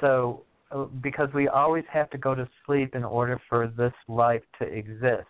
So 0.00 0.42
uh, 0.72 0.84
because 1.02 1.28
we 1.34 1.48
always 1.48 1.84
have 1.90 2.08
to 2.10 2.18
go 2.18 2.34
to 2.34 2.48
sleep 2.64 2.94
in 2.94 3.02
order 3.02 3.40
for 3.48 3.66
this 3.66 3.92
life 4.06 4.42
to 4.60 4.64
exist. 4.66 5.26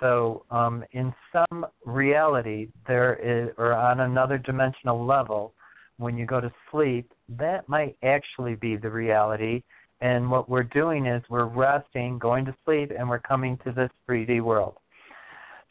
So, 0.00 0.44
um, 0.50 0.84
in 0.92 1.12
some 1.32 1.66
reality, 1.84 2.68
there 2.86 3.16
is, 3.16 3.52
or 3.58 3.74
on 3.74 4.00
another 4.00 4.38
dimensional 4.38 5.04
level, 5.04 5.52
when 5.98 6.16
you 6.16 6.24
go 6.24 6.40
to 6.40 6.52
sleep, 6.70 7.12
that 7.28 7.68
might 7.68 7.96
actually 8.02 8.54
be 8.54 8.76
the 8.76 8.88
reality. 8.88 9.62
And 10.00 10.30
what 10.30 10.48
we're 10.48 10.62
doing 10.62 11.06
is 11.06 11.22
we're 11.28 11.46
resting, 11.46 12.18
going 12.18 12.44
to 12.44 12.54
sleep, 12.64 12.92
and 12.96 13.08
we're 13.08 13.18
coming 13.18 13.58
to 13.64 13.72
this 13.72 13.90
3D 14.08 14.40
world. 14.40 14.76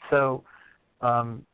So, 0.10 0.43
um, 1.01 1.46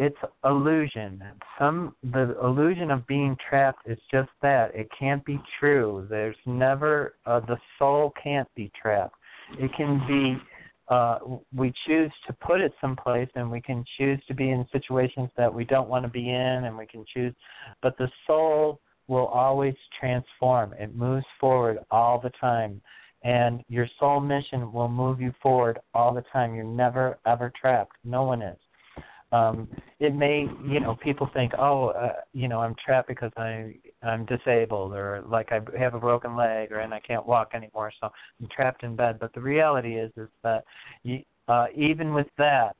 it's 0.00 0.16
illusion. 0.44 1.22
Some 1.58 1.94
the 2.02 2.34
illusion 2.42 2.90
of 2.90 3.06
being 3.06 3.36
trapped 3.48 3.86
is 3.86 3.98
just 4.10 4.30
that. 4.40 4.74
It 4.74 4.88
can't 4.98 5.22
be 5.26 5.38
true. 5.58 6.06
There's 6.08 6.36
never 6.46 7.16
uh, 7.26 7.40
the 7.40 7.58
soul 7.78 8.14
can't 8.20 8.48
be 8.54 8.72
trapped. 8.80 9.14
It 9.58 9.70
can 9.76 10.02
be. 10.08 10.42
Uh, 10.88 11.18
we 11.54 11.72
choose 11.86 12.10
to 12.26 12.32
put 12.32 12.62
it 12.62 12.72
someplace, 12.80 13.28
and 13.34 13.48
we 13.50 13.60
can 13.60 13.84
choose 13.98 14.18
to 14.26 14.34
be 14.34 14.50
in 14.50 14.66
situations 14.72 15.28
that 15.36 15.52
we 15.52 15.64
don't 15.64 15.88
want 15.88 16.04
to 16.04 16.10
be 16.10 16.30
in, 16.30 16.64
and 16.64 16.76
we 16.76 16.86
can 16.86 17.04
choose. 17.12 17.34
But 17.82 17.98
the 17.98 18.10
soul 18.26 18.80
will 19.10 19.26
always 19.26 19.74
transform. 19.98 20.72
It 20.78 20.94
moves 20.94 21.26
forward 21.38 21.78
all 21.90 22.20
the 22.20 22.30
time, 22.40 22.80
and 23.24 23.62
your 23.68 23.88
soul 23.98 24.20
mission 24.20 24.72
will 24.72 24.88
move 24.88 25.20
you 25.20 25.34
forward 25.42 25.80
all 25.92 26.14
the 26.14 26.24
time. 26.32 26.54
You're 26.54 26.64
never 26.64 27.18
ever 27.26 27.52
trapped. 27.60 27.96
No 28.04 28.22
one 28.22 28.40
is 28.40 28.58
um 29.32 29.68
it 30.00 30.14
may 30.14 30.48
you 30.66 30.80
know 30.80 30.96
people 30.96 31.30
think 31.32 31.52
oh 31.58 31.88
uh, 31.88 32.14
you 32.32 32.48
know 32.48 32.60
i'm 32.60 32.74
trapped 32.84 33.06
because 33.06 33.30
i 33.36 33.72
i'm 34.02 34.24
disabled 34.26 34.92
or 34.92 35.22
like 35.28 35.52
i 35.52 35.60
have 35.78 35.94
a 35.94 36.00
broken 36.00 36.36
leg 36.36 36.72
or 36.72 36.80
and 36.80 36.92
i 36.92 36.98
can't 37.00 37.24
walk 37.24 37.50
anymore 37.54 37.92
so 38.00 38.10
i'm 38.40 38.48
trapped 38.48 38.82
in 38.82 38.96
bed 38.96 39.18
but 39.20 39.32
the 39.34 39.40
reality 39.40 39.94
is 39.96 40.10
is 40.16 40.28
that 40.42 40.64
you, 41.04 41.20
uh 41.46 41.66
even 41.76 42.12
with 42.12 42.26
that 42.38 42.74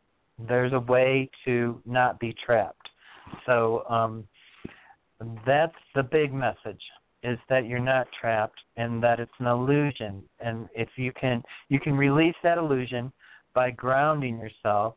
there's 0.49 0.73
a 0.73 0.81
way 0.81 1.31
to 1.45 1.81
not 1.87 2.19
be 2.19 2.35
trapped 2.45 2.89
so 3.47 3.85
um 3.89 4.25
that's 5.47 5.77
the 5.95 6.03
big 6.03 6.33
message 6.33 6.83
is 7.23 7.39
that 7.51 7.67
you're 7.67 7.79
not 7.79 8.07
trapped 8.19 8.59
and 8.77 9.03
that 9.03 9.21
it's 9.21 9.31
an 9.39 9.47
illusion 9.47 10.23
and 10.41 10.69
if 10.75 10.89
you 10.97 11.13
can 11.13 11.43
you 11.69 11.79
can 11.79 11.95
release 11.95 12.35
that 12.43 12.57
illusion 12.57 13.13
by 13.53 13.71
grounding 13.71 14.39
yourself 14.39 14.95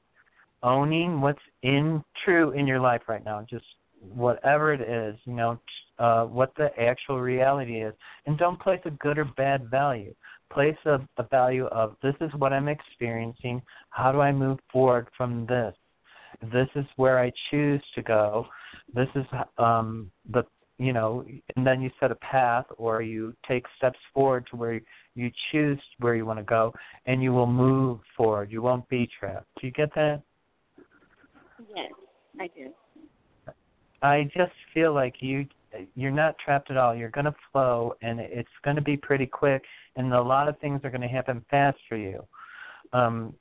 owning 0.64 1.20
what's 1.22 1.42
in 1.62 2.04
true 2.24 2.52
in 2.52 2.66
your 2.66 2.80
life 2.80 3.02
right 3.08 3.24
now, 3.24 3.46
just 3.48 3.66
whatever 4.00 4.74
it 4.74 4.82
is, 4.82 5.20
you 5.26 5.34
know, 5.34 5.60
uh, 6.00 6.24
what 6.24 6.54
the 6.58 6.70
actual 6.80 7.22
reality 7.22 7.82
is, 7.82 7.94
and 8.26 8.38
don't 8.38 8.60
place 8.60 8.80
a 8.86 8.92
good 8.92 9.18
or 9.18 9.26
bad 9.38 9.70
value. 9.70 10.16
Place 10.52 10.78
a, 10.86 11.00
a 11.18 11.24
value 11.24 11.66
of 11.68 11.96
this 12.02 12.16
is 12.22 12.32
what 12.38 12.54
I'm 12.54 12.68
experiencing. 12.68 13.62
How 13.90 14.12
do 14.12 14.22
I 14.22 14.32
move 14.32 14.60
forward 14.72 15.08
from 15.18 15.46
this? 15.48 15.76
This 16.52 16.68
is 16.76 16.86
where 16.96 17.20
I 17.20 17.32
choose 17.50 17.82
to 17.96 18.02
go. 18.02 18.48
This 18.94 19.08
is 19.16 19.26
um, 19.58 20.12
the 20.32 20.44
you 20.80 20.92
know, 20.92 21.24
and 21.56 21.66
then 21.66 21.82
you 21.82 21.92
set 22.00 22.12
a 22.12 22.16
path 22.16 22.66
or 22.78 23.02
you 23.02 23.34
take 23.48 23.66
steps 23.78 24.00
forward 24.14 24.48
to 24.50 24.56
where 24.56 24.82
you 25.16 25.32
choose 25.52 25.80
where 26.00 26.16
you 26.16 26.26
want 26.26 26.40
to 26.40 26.44
go, 26.44 26.74
and 27.06 27.22
you 27.22 27.32
will 27.32 27.48
move 27.48 28.00
forward. 28.18 28.52
You 28.52 28.62
won't 28.62 28.88
be 28.90 29.08
trapped. 29.20 29.48
Do 29.62 29.68
you 29.68 29.74
get 29.74 29.94
that? 29.96 30.22
Yes, 31.76 31.92
I 32.40 32.48
do. 32.48 32.72
I 34.02 34.30
just 34.36 34.52
feel 34.74 34.94
like 34.94 35.16
you 35.20 35.46
you're 35.96 36.12
not 36.12 36.38
trapped 36.38 36.70
at 36.70 36.78
all. 36.78 36.96
You're 36.96 37.10
going 37.10 37.26
to 37.26 37.36
flow, 37.52 37.96
and 38.02 38.20
it's 38.20 38.50
going 38.64 38.76
to 38.76 38.82
be 38.82 38.98
pretty 38.98 39.26
quick, 39.26 39.64
and 39.96 40.14
a 40.14 40.22
lot 40.22 40.48
of 40.48 40.60
things 40.60 40.82
are 40.84 40.90
going 40.90 41.02
to 41.02 41.08
happen 41.08 41.44
fast 41.50 41.78
for 41.88 41.98
you. 41.98 42.26
Um, 42.92 43.34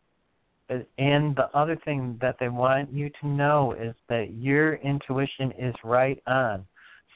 and 0.98 1.36
the 1.36 1.48
other 1.54 1.76
thing 1.84 2.18
that 2.20 2.36
they 2.38 2.48
want 2.48 2.92
you 2.92 3.10
to 3.20 3.26
know 3.26 3.74
is 3.78 3.94
that 4.08 4.32
your 4.34 4.74
intuition 4.76 5.52
is 5.58 5.74
right 5.84 6.22
on. 6.26 6.64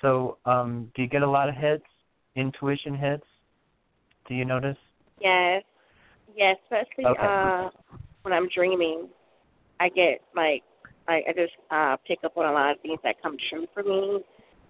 So, 0.03 0.39
um, 0.45 0.91
do 0.95 1.03
you 1.03 1.09
get 1.09 1.23
a 1.23 1.31
lot 1.31 1.49
of 1.49 1.55
hits, 1.55 1.85
intuition 2.35 2.97
hits? 2.97 3.25
Do 4.29 4.35
you 4.35 4.45
notice? 4.45 4.77
Yes, 5.21 5.63
yes, 6.37 6.57
especially 6.65 7.07
okay. 7.07 7.23
uh, 7.23 7.71
when 8.23 8.33
I'm 8.33 8.49
dreaming. 8.55 9.09
I 9.79 9.89
get 9.91 10.23
like 10.35 10.63
I, 11.09 11.23
I 11.29 11.33
just 11.35 11.53
uh, 11.71 11.97
pick 12.07 12.19
up 12.25 12.37
on 12.37 12.47
a 12.47 12.53
lot 12.53 12.73
of 12.73 12.81
things 12.81 12.99
that 13.05 13.21
come 13.23 13.37
true 13.51 13.67
for 13.73 13.83
me, 13.83 14.21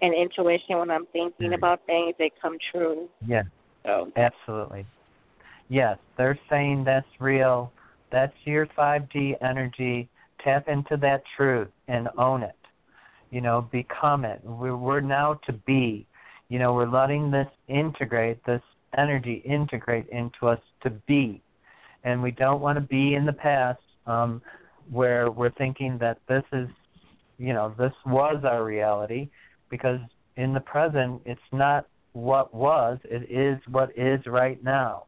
and 0.02 0.14
intuition 0.14 0.78
when 0.78 0.90
I'm 0.90 1.06
thinking 1.12 1.54
about 1.54 1.80
things, 1.86 2.14
they 2.18 2.30
come 2.40 2.56
true. 2.72 3.08
Yeah. 3.26 3.42
So 3.84 4.10
absolutely. 4.16 4.86
Yes, 5.68 5.98
they're 6.16 6.38
saying 6.50 6.84
that's 6.84 7.06
real. 7.18 7.72
That's 8.10 8.34
your 8.44 8.66
5D 8.66 9.36
energy. 9.42 10.08
Tap 10.42 10.68
into 10.68 10.96
that 10.98 11.22
truth 11.36 11.68
and 11.88 12.08
own 12.18 12.42
it. 12.42 12.56
You 13.30 13.40
know, 13.40 13.68
become 13.72 14.24
it. 14.24 14.40
We're, 14.44 14.76
we're 14.76 15.00
now 15.00 15.40
to 15.46 15.52
be. 15.52 16.06
You 16.48 16.58
know, 16.58 16.74
we're 16.74 16.88
letting 16.88 17.30
this 17.30 17.48
integrate, 17.68 18.44
this 18.44 18.62
energy 18.96 19.42
integrate 19.44 20.08
into 20.08 20.46
us 20.46 20.60
to 20.82 20.90
be. 20.90 21.42
And 22.04 22.22
we 22.22 22.30
don't 22.30 22.60
want 22.60 22.76
to 22.76 22.80
be 22.80 23.14
in 23.14 23.26
the 23.26 23.32
past. 23.32 23.80
Um, 24.06 24.40
where 24.90 25.30
we're 25.30 25.50
thinking 25.50 25.98
that 25.98 26.18
this 26.28 26.44
is, 26.52 26.68
you 27.38 27.52
know, 27.52 27.74
this 27.78 27.92
was 28.04 28.42
our 28.44 28.64
reality, 28.64 29.28
because 29.68 30.00
in 30.36 30.54
the 30.54 30.60
present 30.60 31.20
it's 31.24 31.40
not 31.52 31.86
what 32.12 32.54
was, 32.54 32.98
it 33.04 33.30
is 33.30 33.58
what 33.70 33.90
is 33.96 34.24
right 34.26 34.62
now. 34.62 35.04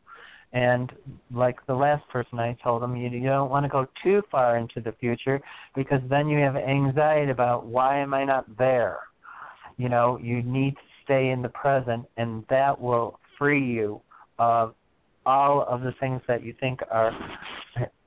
And 0.53 0.91
like 1.31 1.65
the 1.67 1.75
last 1.75 2.09
person 2.09 2.39
I 2.39 2.57
told 2.63 2.83
them, 2.83 2.97
you, 2.97 3.11
you 3.11 3.29
don't 3.29 3.51
want 3.51 3.65
to 3.65 3.69
go 3.69 3.87
too 4.03 4.23
far 4.31 4.57
into 4.57 4.81
the 4.81 4.93
future 4.93 5.41
because 5.75 6.01
then 6.09 6.29
you 6.29 6.39
have 6.39 6.57
anxiety 6.57 7.31
about 7.31 7.67
why 7.67 7.99
am 7.99 8.15
I 8.15 8.25
not 8.25 8.57
there. 8.57 8.99
You 9.77 9.89
know, 9.89 10.19
you 10.23 10.43
need 10.43 10.75
to 10.75 10.81
stay 11.05 11.31
in 11.31 11.43
the 11.43 11.49
present, 11.51 12.05
and 12.17 12.45
that 12.51 12.81
will 12.81 13.21
free 13.39 13.65
you 13.65 14.01
of 14.39 14.75
all 15.27 15.65
of 15.69 15.83
the 15.83 15.93
things 16.01 16.23
that 16.27 16.43
you 16.43 16.55
think 16.59 16.81
are 16.91 17.13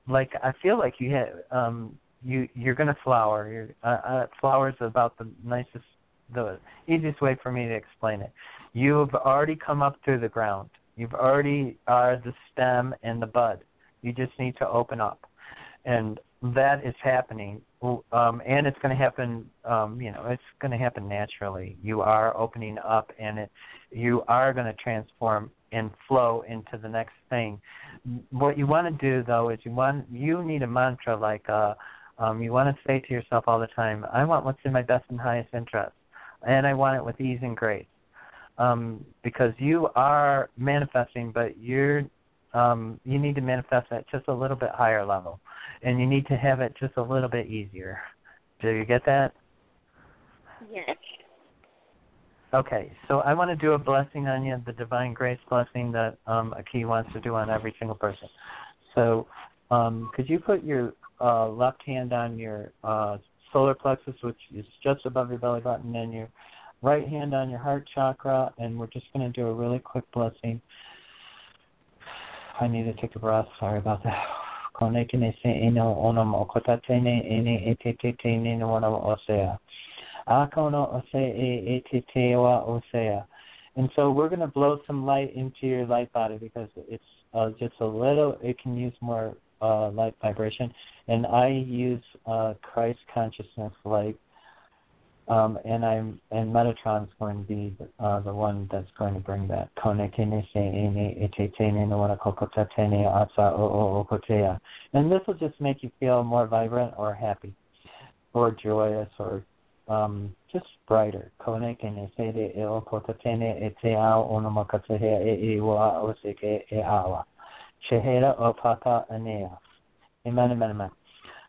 like 0.07 0.31
I 0.43 0.51
feel 0.61 0.77
like 0.77 0.95
you 0.99 1.11
have 1.11 1.29
um 1.51 1.97
you 2.23 2.47
you're 2.55 2.75
gonna 2.75 2.97
flower. 3.03 3.49
You're 3.51 3.69
uh, 3.83 4.01
uh 4.07 4.27
flowers 4.39 4.75
about 4.79 5.17
the 5.17 5.27
nicest 5.43 5.85
the 6.33 6.57
easiest 6.87 7.21
way 7.21 7.37
for 7.41 7.51
me 7.51 7.67
to 7.67 7.73
explain 7.73 8.21
it. 8.21 8.31
You've 8.73 9.13
already 9.13 9.55
come 9.55 9.81
up 9.81 9.97
through 10.03 10.19
the 10.19 10.29
ground. 10.29 10.69
You've 10.95 11.13
already 11.13 11.77
are 11.87 12.21
the 12.23 12.33
stem 12.51 12.93
and 13.03 13.21
the 13.21 13.27
bud. 13.27 13.63
You 14.01 14.13
just 14.13 14.31
need 14.39 14.57
to 14.57 14.67
open 14.67 14.99
up. 15.01 15.25
And 15.85 16.19
that 16.41 16.85
is 16.85 16.95
happening. 17.01 17.61
Um, 18.11 18.41
and 18.45 18.67
it's 18.67 18.77
going 18.81 18.95
to 18.95 19.01
happen, 19.01 19.49
um, 19.65 20.01
you 20.01 20.11
know, 20.11 20.25
it's 20.27 20.41
going 20.59 20.71
to 20.71 20.77
happen 20.77 21.07
naturally. 21.07 21.77
You 21.83 22.01
are 22.01 22.35
opening 22.37 22.77
up, 22.79 23.11
and 23.19 23.39
it, 23.39 23.51
you 23.91 24.23
are 24.27 24.53
going 24.53 24.67
to 24.67 24.73
transform 24.73 25.51
and 25.71 25.91
flow 26.07 26.43
into 26.47 26.77
the 26.81 26.89
next 26.89 27.13
thing. 27.29 27.59
What 28.31 28.57
you 28.57 28.67
want 28.67 28.87
to 28.87 29.05
do 29.05 29.23
though 29.25 29.49
is 29.49 29.59
you 29.63 29.71
want 29.71 30.05
you 30.11 30.43
need 30.43 30.63
a 30.63 30.67
mantra 30.67 31.15
like 31.15 31.47
uh 31.49 31.75
um 32.17 32.41
you 32.41 32.51
want 32.51 32.75
to 32.75 32.81
say 32.85 32.99
to 32.99 33.13
yourself 33.13 33.45
all 33.47 33.59
the 33.59 33.67
time, 33.67 34.05
I 34.11 34.25
want 34.25 34.45
what's 34.45 34.59
in 34.65 34.73
my 34.73 34.81
best 34.81 35.05
and 35.09 35.19
highest 35.19 35.53
interest. 35.53 35.93
And 36.45 36.65
I 36.65 36.73
want 36.73 36.97
it 36.97 37.05
with 37.05 37.21
ease 37.21 37.39
and 37.41 37.55
grace. 37.55 37.85
Um 38.61 39.05
because 39.23 39.53
you 39.57 39.89
are 39.95 40.49
manifesting 40.57 41.31
but 41.31 41.57
you're 41.57 42.03
um 42.53 42.99
you 43.05 43.17
need 43.17 43.35
to 43.35 43.41
manifest 43.41 43.87
at 43.91 44.09
just 44.09 44.27
a 44.27 44.33
little 44.33 44.57
bit 44.57 44.69
higher 44.73 45.05
level 45.05 45.39
and 45.83 45.99
you 45.99 46.05
need 46.05 46.27
to 46.27 46.37
have 46.37 46.59
it 46.59 46.73
just 46.79 46.93
a 46.97 47.01
little 47.01 47.29
bit 47.29 47.47
easier. 47.47 47.99
Do 48.61 48.69
you 48.69 48.85
get 48.85 49.05
that? 49.05 49.33
Yes. 50.71 50.97
Okay, 52.53 52.91
so 53.07 53.19
I 53.19 53.33
want 53.33 53.49
to 53.49 53.55
do 53.55 53.71
a 53.73 53.77
blessing 53.77 54.27
on 54.27 54.43
you, 54.43 54.61
the 54.65 54.73
divine 54.73 55.13
grace 55.13 55.39
blessing 55.49 55.91
that 55.93 56.17
um, 56.27 56.53
Aki 56.53 56.83
wants 56.83 57.11
to 57.13 57.21
do 57.21 57.33
on 57.35 57.49
every 57.49 57.73
single 57.79 57.95
person. 57.95 58.27
So, 58.93 59.25
um, 59.71 60.11
could 60.13 60.29
you 60.29 60.37
put 60.37 60.61
your 60.61 60.93
uh, 61.21 61.47
left 61.47 61.81
hand 61.85 62.11
on 62.11 62.37
your 62.37 62.73
uh, 62.83 63.19
solar 63.53 63.73
plexus, 63.73 64.15
which 64.21 64.37
is 64.53 64.65
just 64.83 65.05
above 65.05 65.29
your 65.29 65.39
belly 65.39 65.61
button, 65.61 65.95
and 65.95 66.11
your 66.11 66.27
right 66.81 67.07
hand 67.07 67.33
on 67.33 67.49
your 67.49 67.59
heart 67.59 67.87
chakra, 67.93 68.53
and 68.57 68.77
we're 68.77 68.87
just 68.87 69.05
going 69.13 69.31
to 69.31 69.39
do 69.39 69.47
a 69.47 69.53
really 69.53 69.79
quick 69.79 70.03
blessing. 70.11 70.61
I 72.59 72.67
need 72.67 72.83
to 72.83 72.93
take 72.93 73.15
a 73.15 73.19
breath. 73.19 73.47
Sorry 73.59 73.79
about 73.79 74.03
that. 74.03 74.23
And 83.75 83.89
so 83.95 84.11
we're 84.11 84.29
going 84.29 84.41
to 84.41 84.47
blow 84.47 84.79
some 84.85 85.05
light 85.05 85.35
into 85.35 85.65
your 85.67 85.85
light 85.85 86.11
body 86.13 86.37
because 86.37 86.67
it's 86.75 87.03
uh, 87.33 87.49
just 87.59 87.73
a 87.79 87.85
little, 87.85 88.37
it 88.41 88.59
can 88.59 88.77
use 88.77 88.93
more 89.01 89.35
uh, 89.61 89.89
light 89.91 90.15
vibration. 90.21 90.73
And 91.07 91.25
I 91.25 91.47
use 91.49 92.03
uh, 92.25 92.55
Christ 92.61 92.99
consciousness 93.13 93.73
light. 93.85 94.19
Um, 95.27 95.59
and 95.65 95.85
I'm 95.85 96.19
and 96.31 96.53
Metatron's 96.53 97.11
going 97.19 97.43
to 97.43 97.47
be 97.47 97.77
uh, 97.99 98.19
the 98.21 98.33
one 98.33 98.67
that's 98.71 98.89
going 98.97 99.13
to 99.13 99.19
bring 99.19 99.47
that. 99.47 99.69
And 104.93 105.11
this 105.11 105.21
will 105.27 105.35
just 105.35 105.59
make 105.61 105.83
you 105.83 105.91
feel 105.99 106.23
more 106.23 106.47
vibrant 106.47 106.93
or 106.97 107.13
happy, 107.13 107.53
or 108.33 108.51
joyous, 108.51 109.09
or 109.19 109.43
um, 109.87 110.35
just 110.51 110.65
brighter. 110.87 111.31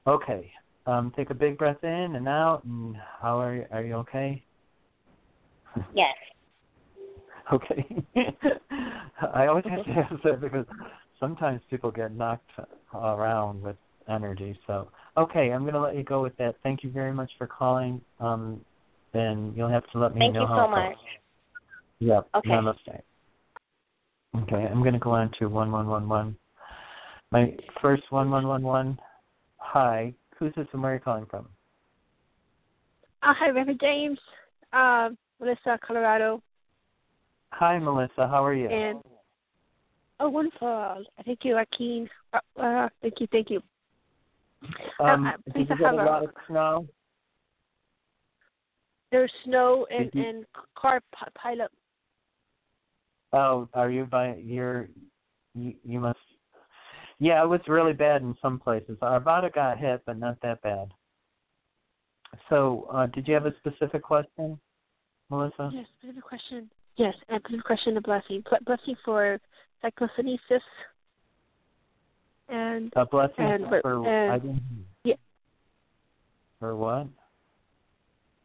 Okay. 0.07 0.53
Um, 0.87 1.13
take 1.17 1.31
a 1.31 1.35
big 1.35 1.59
breath 1.59 1.83
in 1.83 2.17
and 2.17 2.29
out. 2.29 2.65
And 2.65 2.97
how 3.21 3.41
are 3.41 3.55
you? 3.55 3.67
Are 3.71 3.83
you 3.83 3.95
okay? 3.97 4.43
Yes. 5.95 6.15
Okay. 7.53 7.85
I 9.35 9.49
always 9.49 9.65
have 9.69 9.85
to 9.85 9.91
ask 9.91 10.15
that 10.23 10.41
because 10.41 10.65
sometimes 11.19 11.61
people 11.69 11.91
get 11.91 12.15
knocked 12.15 12.49
around 12.95 13.61
with 13.63 13.77
energy. 14.09 14.59
So, 14.67 14.89
okay, 15.17 15.53
I'm 15.53 15.63
going 15.63 15.75
to 15.75 15.81
let 15.81 15.97
you 15.97 16.05
go 16.05 16.23
with 16.23 16.37
that. 16.37 16.55
Thank 16.63 16.85
you 16.85 16.91
very 16.91 17.13
much 17.13 17.31
for 17.39 17.49
calling. 17.49 18.01
Um, 18.21 18.65
and 19.13 19.55
you'll 19.57 19.69
have 19.69 19.83
to 19.91 19.99
let 19.99 20.15
me 20.15 20.21
Thank 20.21 20.35
know 20.35 20.43
you 20.43 20.47
how 20.47 20.57
so 20.57 20.63
it 20.63 20.75
goes. 20.75 20.89
much. 20.89 20.99
Yep. 21.99 22.29
Okay. 22.37 22.51
Namaste. 22.51 23.03
Okay, 24.43 24.67
I'm 24.71 24.81
going 24.81 24.95
to 24.95 24.99
go 24.99 25.11
on 25.11 25.31
to 25.39 25.49
1111. 25.49 26.37
My 27.33 27.55
first 27.83 28.05
1111. 28.11 28.99
Hi. 29.59 30.15
Who's 30.43 30.53
this 30.57 30.67
and 30.73 30.83
where 30.83 30.91
are 30.91 30.95
you 30.97 31.01
calling 31.01 31.27
from? 31.27 31.49
Uh, 33.23 33.33
hi, 33.33 33.51
Reverend 33.51 33.79
James. 33.81 34.19
Uh, 34.73 35.11
Melissa, 35.39 35.79
Colorado. 35.87 36.43
Hi, 37.53 37.79
Melissa. 37.79 38.27
How 38.27 38.45
are 38.45 38.53
you? 38.53 38.69
And 38.69 38.99
oh, 40.19 40.29
wonderful. 40.29 41.05
Thank 41.25 41.45
you, 41.45 41.59
Akin. 41.59 42.11
Uh, 42.33 42.61
uh, 42.61 42.89
thank 43.03 43.21
you, 43.21 43.29
thank 43.31 43.51
you. 43.51 43.63
um, 44.99 45.29
uh, 45.29 45.53
did 45.57 45.69
you 45.69 45.77
get 45.77 45.95
a 45.95 45.97
lot 45.97 46.25
of 46.25 46.31
snow? 46.49 46.89
There's 49.13 49.31
snow 49.45 49.87
and 49.93 50.11
you- 50.13 50.25
and 50.25 50.45
car 50.75 51.01
pi- 51.13 51.29
pileup. 51.39 51.69
Oh, 53.33 53.69
are 53.75 53.91
you 53.93 54.07
by 54.07 54.35
your? 54.39 54.89
You, 55.55 55.75
you 55.85 56.01
must. 56.01 56.19
Yeah, 57.23 57.41
it 57.45 57.47
was 57.47 57.61
really 57.69 57.93
bad 57.93 58.23
in 58.23 58.37
some 58.43 58.59
places. 58.59 58.99
Arvada 59.01 59.55
got 59.55 59.79
hit, 59.79 60.03
but 60.07 60.19
not 60.19 60.39
that 60.43 60.61
bad. 60.63 60.89
So, 62.49 62.89
uh, 62.93 63.07
did 63.07 63.29
you 63.29 63.35
have 63.35 63.47
a 63.47 63.55
specific 63.59 64.03
question, 64.03 64.59
Melissa? 65.31 65.71
Yes, 65.73 65.87
specific 66.01 66.25
question. 66.25 66.69
Yes, 66.97 67.15
and 67.29 67.41
specific 67.45 67.65
question. 67.65 67.97
A 67.97 68.01
blessing. 68.01 68.43
Ble- 68.51 68.59
blessing 68.67 68.97
for 69.05 69.39
psychokinesis. 69.81 70.65
And 72.49 72.93
A 72.97 73.07
blessing 73.07 73.45
And- 73.45 73.69
for 73.69 74.05
and- 74.05 74.33
I 74.33 74.39
didn't. 74.39 74.87
yeah. 75.05 75.15
For 76.59 76.75
what? 76.75 77.07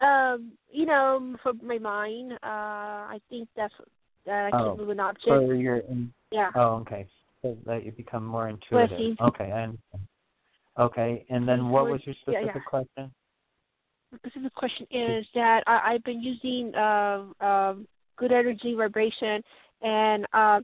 um, 0.01 0.51
you 0.69 0.85
know, 0.85 1.35
for 1.41 1.53
my 1.63 1.79
mind, 1.79 2.33
uh, 2.33 2.37
I 2.43 3.19
think 3.31 3.49
that's 3.55 3.73
that 4.27 4.53
I 4.53 4.57
Oh, 4.61 4.69
can 4.75 4.77
move 4.77 4.89
an 4.89 4.99
object. 4.99 5.25
For 5.25 5.55
your. 5.55 5.81
Yeah. 6.29 6.51
oh, 6.53 6.75
okay. 6.81 7.07
So 7.43 7.57
that 7.65 7.85
you 7.85 7.91
become 7.91 8.25
more 8.25 8.49
intuitive. 8.49 8.89
Blessing. 8.89 9.15
Okay, 9.21 9.51
I 9.51 9.63
understand. 9.63 10.07
Okay, 10.79 11.25
and 11.29 11.47
then 11.47 11.69
what 11.69 11.85
was 11.85 12.01
your 12.05 12.15
specific 12.21 12.51
yeah. 12.55 12.61
question? 12.67 13.11
The 14.11 14.17
specific 14.19 14.53
question 14.53 14.87
is 14.91 15.25
that 15.35 15.63
I, 15.67 15.93
I've 15.93 16.03
been 16.03 16.21
using 16.21 16.73
um, 16.75 17.33
um, 17.41 17.87
good 18.15 18.31
energy 18.31 18.73
vibration, 18.75 19.41
and 19.81 20.25
uh, 20.33 20.61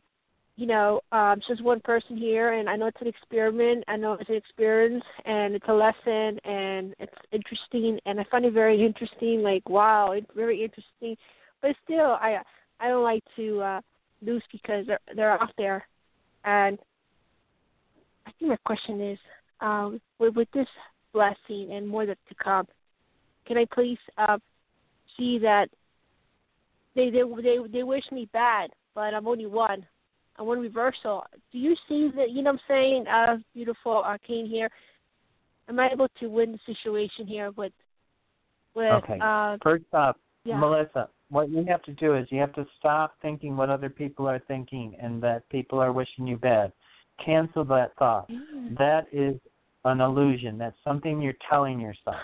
you 0.55 0.67
know, 0.67 1.01
um, 1.11 1.39
it's 1.39 1.47
just 1.47 1.63
one 1.63 1.79
person 1.79 2.15
here, 2.15 2.53
and 2.53 2.69
I 2.69 2.75
know 2.75 2.85
it's 2.85 3.01
an 3.01 3.07
experiment. 3.07 3.83
I 3.87 3.95
know 3.95 4.13
it's 4.13 4.29
an 4.29 4.35
experience, 4.35 5.03
and 5.25 5.55
it's 5.55 5.65
a 5.67 5.73
lesson, 5.73 6.39
and 6.43 6.93
it's 6.99 7.13
interesting, 7.31 7.99
and 8.05 8.19
I 8.19 8.25
find 8.29 8.45
it 8.45 8.53
very 8.53 8.85
interesting. 8.85 9.41
Like, 9.41 9.67
wow, 9.67 10.11
it's 10.11 10.27
very 10.35 10.63
interesting. 10.63 11.17
But 11.61 11.75
still, 11.83 12.17
I 12.21 12.37
I 12.79 12.87
don't 12.87 13.03
like 13.03 13.23
to 13.35 13.61
uh, 13.61 13.81
lose 14.21 14.43
because 14.51 14.85
they're 14.85 14.99
they're 15.15 15.31
out 15.31 15.51
there, 15.57 15.87
and 16.45 16.77
I 18.25 18.31
think 18.39 18.49
my 18.49 18.57
question 18.65 19.01
is, 19.01 19.19
um, 19.61 20.01
with, 20.19 20.35
with 20.35 20.47
this 20.53 20.67
blessing 21.13 21.71
and 21.71 21.87
more 21.87 22.05
that 22.05 22.17
to 22.29 22.35
come, 22.35 22.67
can 23.45 23.57
I 23.57 23.65
please 23.73 23.97
uh, 24.17 24.37
see 25.17 25.39
that 25.39 25.69
they 26.95 27.09
they 27.09 27.23
they 27.41 27.57
they 27.71 27.83
wish 27.83 28.03
me 28.11 28.29
bad, 28.33 28.71
but 28.95 29.13
I'm 29.13 29.27
only 29.27 29.45
one. 29.45 29.85
I'm 30.37 30.47
one 30.47 30.59
reversal. 30.59 31.23
Do 31.51 31.59
you 31.59 31.75
see 31.87 32.11
that? 32.15 32.31
You 32.31 32.41
know 32.41 32.51
what 32.51 32.61
I'm 32.67 32.75
saying? 32.75 33.07
Uh, 33.07 33.37
beautiful 33.53 33.97
arcane 33.97 34.47
here. 34.47 34.69
Am 35.69 35.79
I 35.79 35.89
able 35.91 36.07
to 36.19 36.27
win 36.27 36.51
the 36.51 36.59
situation 36.73 37.27
here 37.27 37.51
with 37.51 37.73
with 38.75 38.91
Okay. 38.91 39.19
uh 39.21 39.57
First 39.63 39.85
off, 39.93 40.17
yeah 40.45 40.57
Melissa, 40.59 41.09
what 41.33 41.49
you 41.49 41.65
have 41.67 41.81
to 41.83 41.93
do 41.93 42.15
is 42.15 42.27
you 42.29 42.39
have 42.39 42.53
to 42.53 42.65
stop 42.77 43.15
thinking 43.21 43.57
what 43.57 43.69
other 43.69 43.89
people 43.89 44.27
are 44.29 44.39
thinking 44.47 44.95
and 45.01 45.21
that 45.23 45.49
people 45.49 45.79
are 45.79 45.91
wishing 45.91 46.27
you 46.27 46.37
bad. 46.37 46.71
Cancel 47.23 47.65
that 47.65 47.95
thought. 47.97 48.29
Mm. 48.29 48.77
That 48.77 49.07
is 49.11 49.35
an 49.83 49.99
illusion. 49.99 50.59
That's 50.59 50.77
something 50.83 51.21
you're 51.21 51.33
telling 51.49 51.79
yourself. 51.79 52.17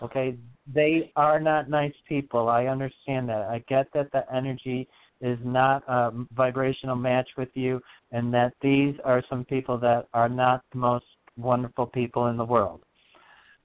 Okay? 0.00 0.36
They 0.72 1.10
are 1.16 1.40
not 1.40 1.68
nice 1.68 1.92
people. 2.08 2.48
I 2.48 2.66
understand 2.66 3.28
that. 3.28 3.42
I 3.42 3.64
get 3.68 3.88
that 3.94 4.12
the 4.12 4.24
energy 4.32 4.88
is 5.20 5.38
not 5.42 5.82
a 5.88 6.12
vibrational 6.32 6.96
match 6.96 7.28
with 7.36 7.50
you 7.54 7.80
and 8.12 8.32
that 8.32 8.54
these 8.62 8.94
are 9.04 9.24
some 9.28 9.44
people 9.44 9.76
that 9.78 10.06
are 10.14 10.28
not 10.28 10.62
the 10.72 10.78
most 10.78 11.04
wonderful 11.36 11.86
people 11.86 12.28
in 12.28 12.36
the 12.36 12.44
world. 12.44 12.82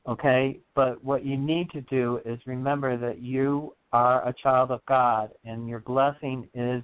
Okay? 0.08 0.60
But 0.76 1.04
what 1.04 1.26
you 1.26 1.38
need 1.38 1.70
to 1.72 1.82
do 1.82 2.20
is 2.26 2.40
remember 2.46 2.98
that 2.98 3.22
you 3.22 3.74
are 3.92 4.28
a 4.28 4.34
child 4.34 4.72
of 4.72 4.86
God 4.86 5.32
and 5.46 5.68
your 5.68 5.80
blessing 5.80 6.48
is 6.54 6.84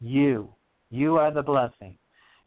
you. 0.00 0.48
You 0.90 1.16
are 1.16 1.32
the 1.32 1.42
blessing. 1.42 1.96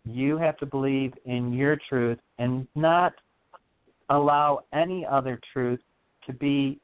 You 0.06 0.38
have 0.38 0.58
to 0.58 0.66
believe 0.66 1.13
in 1.26 1.54
your 1.54 1.78
truth 1.90 2.20
and 2.40 2.68
not 2.76 3.13
allow 4.10 4.62
any 4.74 5.06
other 5.06 5.40
truth 5.52 5.82
to 6.26 6.34
be 6.34 6.80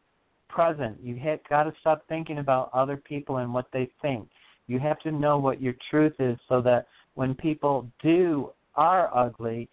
present. 0.49 0.97
You 1.01 1.15
have 1.17 1.39
got 1.49 1.63
to 1.63 1.73
stop 1.79 2.03
thinking 2.07 2.39
about 2.39 2.69
other 2.73 2.97
people 2.97 3.37
and 3.37 3.53
what 3.53 3.67
they 3.71 3.89
think. 4.01 4.27
You 4.67 4.79
have 4.79 4.99
to 4.99 5.11
know 5.11 5.37
what 5.37 5.61
your 5.61 5.73
truth 5.89 6.13
is 6.19 6.37
so 6.47 6.61
that 6.61 6.87
when 7.15 7.33
people 7.35 7.87
do 8.01 8.51
are 8.75 9.15
ugly, 9.15 9.69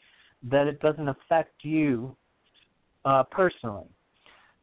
that 0.51 0.67
it 0.67 0.81
doesn't 0.81 1.09
affect 1.09 1.65
you 1.65 2.15
uh, 3.05 3.23
personally. 3.25 3.87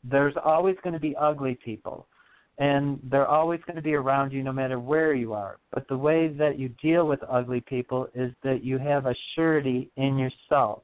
There's 0.04 0.36
always 0.44 0.76
going 0.84 0.94
to 0.94 1.00
be 1.00 1.16
ugly 1.16 1.58
people, 1.64 2.08
and 2.60 3.00
they're 3.04 3.28
always 3.28 3.60
going 3.68 3.76
to 3.76 3.82
be 3.82 3.96
around 3.96 4.32
you 4.32 4.44
no 4.44 4.54
matter 4.54 4.80
where 4.80 5.14
you 5.14 5.34
are. 5.34 5.58
But 5.72 5.88
the 5.88 5.98
way 5.98 6.28
that 6.30 6.58
you 6.58 6.70
deal 6.82 7.08
with 7.08 7.20
ugly 7.30 7.62
people 7.62 8.08
is 8.16 8.32
that 8.44 8.64
you 8.64 8.78
have 8.78 9.06
a 9.06 9.16
surety 9.36 9.92
in 9.98 10.18
yourself. 10.18 10.84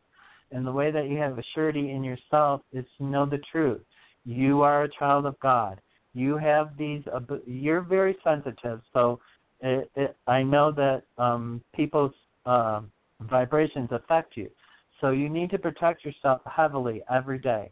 And 0.51 0.65
the 0.67 0.71
way 0.71 0.91
that 0.91 1.09
you 1.09 1.17
have 1.17 1.39
a 1.39 1.43
surety 1.55 1.91
in 1.91 2.03
yourself 2.03 2.61
is 2.71 2.85
to 2.97 3.05
know 3.05 3.25
the 3.25 3.39
truth. 3.51 3.81
You 4.25 4.61
are 4.61 4.83
a 4.83 4.89
child 4.89 5.25
of 5.25 5.39
God. 5.39 5.81
You 6.13 6.37
have 6.37 6.77
these. 6.77 7.03
You're 7.47 7.81
very 7.81 8.15
sensitive, 8.23 8.81
so 8.93 9.19
it, 9.61 9.89
it, 9.95 10.15
I 10.27 10.43
know 10.43 10.71
that 10.71 11.03
um, 11.17 11.61
people's 11.73 12.13
uh, 12.45 12.81
vibrations 13.21 13.89
affect 13.91 14.37
you. 14.37 14.49
So 15.03 15.11
you 15.11 15.27
need 15.27 15.49
to 15.49 15.59
protect 15.59 16.05
yourself 16.05 16.39
heavily 16.45 17.03
every 17.11 17.37
day. 17.37 17.69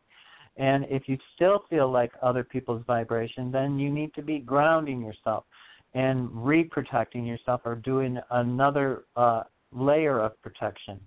And 0.58 0.86
if 0.90 1.04
you 1.08 1.18
still 1.34 1.64
feel 1.70 1.90
like 1.90 2.12
other 2.22 2.44
people's 2.44 2.84
vibration, 2.86 3.54
then 3.54 3.80
you 3.80 3.90
need 3.90 4.14
to 4.16 4.22
be 4.22 4.40
grounding 4.40 5.00
yourself 5.00 5.46
and 5.94 6.30
re-protecting 6.34 7.26
yourself 7.26 7.62
or 7.64 7.76
doing 7.76 8.20
another 8.32 9.06
uh, 9.16 9.44
layer 9.72 10.20
of 10.20 10.42
protection. 10.42 11.00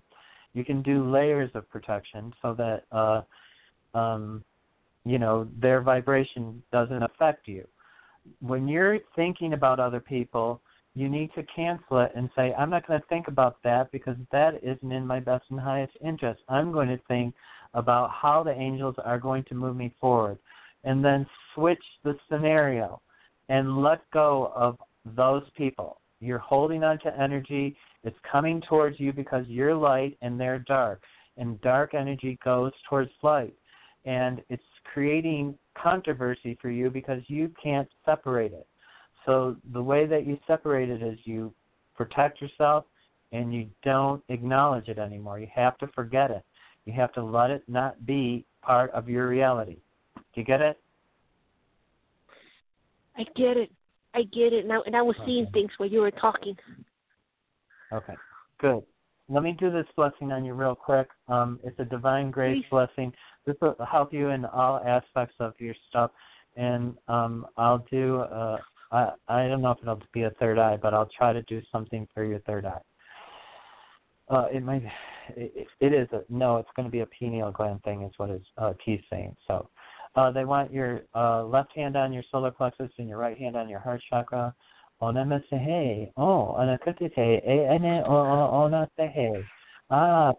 You 0.54 0.64
can 0.64 0.80
do 0.80 1.10
layers 1.10 1.50
of 1.52 1.68
protection 1.68 2.32
so 2.40 2.54
that 2.54 2.84
uh, 2.90 3.20
um, 3.94 4.42
you 5.04 5.18
know 5.18 5.46
their 5.60 5.82
vibration 5.82 6.62
doesn't 6.72 7.02
affect 7.02 7.46
you. 7.48 7.68
When 8.40 8.66
you're 8.66 9.00
thinking 9.14 9.52
about 9.52 9.78
other 9.78 10.00
people, 10.00 10.62
you 10.94 11.08
need 11.08 11.30
to 11.34 11.42
cancel 11.54 12.00
it 12.00 12.12
and 12.14 12.30
say, 12.36 12.54
I'm 12.54 12.70
not 12.70 12.86
going 12.86 13.00
to 13.00 13.06
think 13.08 13.26
about 13.28 13.56
that 13.64 13.90
because 13.90 14.16
that 14.30 14.62
isn't 14.62 14.92
in 14.92 15.06
my 15.06 15.18
best 15.18 15.44
and 15.50 15.58
highest 15.58 15.92
interest. 16.04 16.40
I'm 16.48 16.70
going 16.70 16.88
to 16.88 17.00
think 17.08 17.34
about 17.74 18.10
how 18.10 18.44
the 18.44 18.52
angels 18.52 18.94
are 19.04 19.18
going 19.18 19.44
to 19.44 19.54
move 19.54 19.76
me 19.76 19.92
forward. 20.00 20.38
And 20.84 21.04
then 21.04 21.26
switch 21.54 21.82
the 22.04 22.16
scenario 22.30 23.00
and 23.48 23.82
let 23.82 24.08
go 24.12 24.52
of 24.54 24.78
those 25.16 25.42
people. 25.56 26.00
You're 26.20 26.38
holding 26.38 26.84
on 26.84 26.98
to 27.00 27.20
energy. 27.20 27.76
It's 28.04 28.16
coming 28.30 28.62
towards 28.68 29.00
you 29.00 29.12
because 29.12 29.46
you're 29.48 29.74
light 29.74 30.16
and 30.22 30.38
they're 30.38 30.60
dark. 30.60 31.02
And 31.36 31.60
dark 31.62 31.94
energy 31.94 32.38
goes 32.44 32.72
towards 32.88 33.10
light. 33.22 33.54
And 34.04 34.42
it's 34.48 34.62
creating 34.92 35.58
controversy 35.76 36.56
for 36.62 36.70
you 36.70 36.90
because 36.90 37.22
you 37.26 37.50
can't 37.60 37.88
separate 38.04 38.52
it. 38.52 38.66
So 39.26 39.56
the 39.72 39.82
way 39.82 40.06
that 40.06 40.26
you 40.26 40.38
separate 40.46 40.90
it 40.90 41.02
is 41.02 41.18
you 41.24 41.52
protect 41.96 42.40
yourself 42.40 42.84
and 43.32 43.52
you 43.54 43.68
don't 43.82 44.22
acknowledge 44.28 44.88
it 44.88 44.98
anymore. 44.98 45.38
You 45.38 45.48
have 45.54 45.78
to 45.78 45.88
forget 45.88 46.30
it. 46.30 46.44
You 46.84 46.92
have 46.92 47.12
to 47.14 47.24
let 47.24 47.50
it 47.50 47.64
not 47.66 48.04
be 48.06 48.44
part 48.62 48.90
of 48.92 49.08
your 49.08 49.28
reality. 49.28 49.78
Do 50.16 50.22
you 50.34 50.44
get 50.44 50.60
it? 50.60 50.78
I 53.16 53.24
get 53.36 53.56
it. 53.56 53.70
I 54.14 54.22
get 54.22 54.52
it 54.52 54.66
now, 54.66 54.82
and 54.86 54.94
I 54.94 55.02
was 55.02 55.16
seeing 55.24 55.46
things 55.52 55.70
while 55.76 55.88
you 55.88 56.00
were 56.00 56.10
talking. 56.12 56.56
Okay, 57.92 58.14
good. 58.60 58.82
Let 59.28 59.42
me 59.42 59.56
do 59.58 59.70
this 59.70 59.86
blessing 59.96 60.30
on 60.30 60.44
you 60.44 60.54
real 60.54 60.74
quick. 60.74 61.08
Um, 61.28 61.58
it's 61.64 61.78
a 61.80 61.84
divine 61.84 62.30
grace 62.30 62.58
Please. 62.58 62.66
blessing. 62.70 63.12
This 63.46 63.56
will 63.60 63.76
help 63.90 64.12
you 64.12 64.28
in 64.28 64.44
all 64.44 64.80
aspects 64.86 65.34
of 65.40 65.54
your 65.58 65.74
stuff, 65.88 66.10
and 66.56 66.94
um, 67.08 67.46
I'll 67.56 67.84
do. 67.90 68.20
Uh, 68.20 68.58
I 68.94 69.12
I 69.28 69.48
don't 69.48 69.62
know 69.62 69.72
if 69.72 69.78
it'll 69.82 70.00
be 70.12 70.22
a 70.22 70.30
third 70.40 70.58
eye, 70.58 70.78
but 70.80 70.94
I'll 70.94 71.10
try 71.18 71.32
to 71.32 71.42
do 71.42 71.60
something 71.72 72.06
for 72.14 72.24
your 72.24 72.38
third 72.40 72.64
eye. 72.64 72.80
Uh, 74.28 74.46
it 74.52 74.62
might. 74.62 74.82
It, 75.36 75.66
it 75.80 75.92
is 75.92 76.08
a 76.12 76.22
no. 76.28 76.56
It's 76.58 76.68
going 76.76 76.86
to 76.86 76.92
be 76.92 77.00
a 77.00 77.06
pineal 77.06 77.50
gland 77.50 77.82
thing, 77.82 78.02
is 78.02 78.12
what 78.18 78.30
his 78.30 78.42
uh, 78.56 78.72
key's 78.82 79.00
saying. 79.10 79.36
So, 79.48 79.68
uh, 80.16 80.30
they 80.30 80.44
want 80.44 80.72
your 80.72 81.02
uh, 81.14 81.44
left 81.44 81.74
hand 81.74 81.96
on 81.96 82.12
your 82.12 82.22
solar 82.30 82.50
plexus 82.50 82.90
and 82.98 83.08
your 83.08 83.18
right 83.18 83.36
hand 83.36 83.56
on 83.56 83.68
your 83.68 83.80
heart 83.80 84.00
chakra. 84.08 84.54
Oh. 85.02 85.10
E 85.10 85.14
onasehe. 88.56 89.44
Ah, 89.90 90.32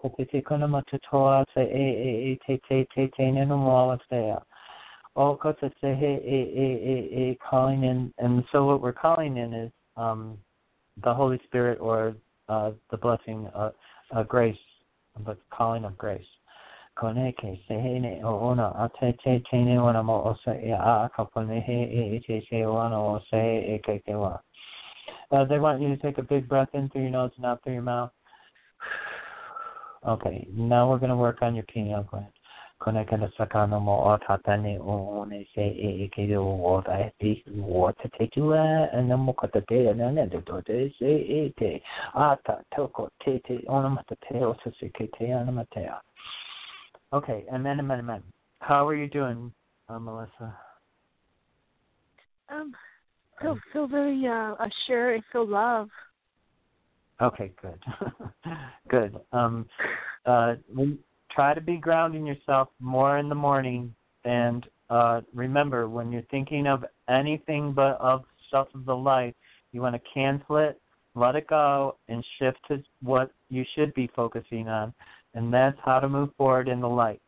nenumolastea. 5.16 5.22
Oh, 5.22 5.38
kotasehe 5.38 6.20
e 6.24 6.40
e 6.56 6.68
e 6.86 7.32
e 7.32 7.40
calling 7.50 7.84
in. 7.84 8.14
And 8.18 8.44
so 8.52 8.66
what 8.66 8.82
we're 8.82 8.94
calling 8.94 9.38
in 9.38 9.54
is 9.54 9.72
um, 9.98 10.38
the 11.04 11.14
Holy 11.14 11.40
Spirit 11.46 11.80
or 11.80 12.16
uh, 12.50 12.72
the 12.92 12.98
blessing, 12.98 13.48
uh, 13.56 13.72
uh, 14.16 14.24
grace, 14.24 14.56
the 15.26 15.38
calling 15.52 15.86
of 15.86 15.98
grace. 15.98 16.26
Koneke 16.98 17.60
a. 24.24 24.42
Uh, 25.32 25.44
they 25.46 25.60
want 25.60 25.82
you 25.82 25.90
to 25.90 25.98
take 25.98 26.18
a 26.18 26.22
big 26.22 26.48
breath 26.48 26.70
in 26.74 26.90
through 26.90 27.02
your 27.02 27.12
nose 27.12 27.32
and 27.36 27.46
out 27.46 27.62
through 27.64 27.74
your 27.74 27.82
mouth. 27.82 28.12
Okay, 30.08 30.48
now 30.54 30.88
we're 30.88 31.00
going 31.00 31.10
to 31.10 31.16
work 31.16 31.42
on 31.42 31.56
your 31.56 31.64
pineal 31.64 32.04
gland. 32.04 32.28
Koneke 32.82 33.18
na 33.18 33.30
sakano 33.38 33.80
mo 33.80 33.96
o 34.04 34.18
tatane 34.18 34.78
o 34.80 35.22
one 35.22 35.46
se 35.56 35.62
e 35.62 36.04
e 36.04 36.08
ke 36.10 36.36
o 36.36 36.44
o 36.44 36.84
e 36.92 37.12
te 37.20 37.44
o 37.64 37.92
te 37.92 38.10
te 38.10 38.42
na 39.02 39.16
mo 39.16 39.34
kata 39.34 39.62
te 39.62 39.94
na 39.94 40.12
ne 40.12 40.28
te 40.28 40.42
to 40.42 40.62
te 40.62 40.94
se 41.00 41.06
e 41.06 41.54
te 41.58 41.82
a 42.14 42.36
ta 42.46 42.60
toko 42.76 43.10
te 43.24 43.40
te 43.48 43.64
ona 43.68 43.90
mata 43.90 44.16
te 44.28 44.44
o 44.44 44.54
se 44.64 44.72
se 44.80 44.90
ke 44.90 45.08
te 45.18 45.26
matea. 45.28 46.02
Okay, 47.14 47.46
amen, 47.52 47.80
amen, 47.80 48.00
amen. 48.00 48.24
How 48.60 48.86
are 48.88 48.96
you 48.96 49.08
doing, 49.08 49.54
uh, 49.88 50.00
Melissa? 50.00 50.54
Um, 52.50 52.76
feel 53.42 53.58
feel 53.72 53.88
very 53.88 54.28
uh 54.28 54.56
assured 54.60 55.16
and 55.16 55.24
feel 55.32 55.48
love. 55.48 55.90
Okay, 57.22 57.54
good, 57.62 57.82
good. 58.90 59.16
Um, 59.32 59.66
uh, 60.26 60.56
try 61.36 61.54
to 61.54 61.62
be 61.62 61.78
grounding 61.78 62.26
yourself 62.26 62.70
more 62.80 63.18
in 63.18 63.30
the 63.30 63.36
morning, 63.36 63.94
and 64.24 64.66
uh, 64.90 65.22
remember 65.34 65.90
when 65.90 66.12
you're 66.12 66.24
thinking 66.32 66.66
of 66.66 66.86
anything 67.10 67.74
but 67.74 68.00
of 68.00 68.24
stuff 68.48 68.68
of 68.74 68.86
the 68.86 68.96
light, 68.96 69.36
you 69.72 69.82
want 69.82 69.96
to 69.96 70.02
cancel 70.14 70.58
it, 70.58 70.80
let 71.16 71.36
it 71.36 71.48
go, 71.48 71.98
and 72.08 72.26
shift 72.40 72.58
to 72.70 72.82
what 73.02 73.32
you 73.50 73.66
should 73.76 73.94
be 73.94 74.10
focusing 74.16 74.68
on 74.70 74.94
and 75.36 75.54
that's 75.54 75.78
how 75.84 76.00
to 76.00 76.10
move 76.10 76.30
forward 76.38 76.68
in 76.68 76.80
the 76.80 76.90
light. 76.90 77.22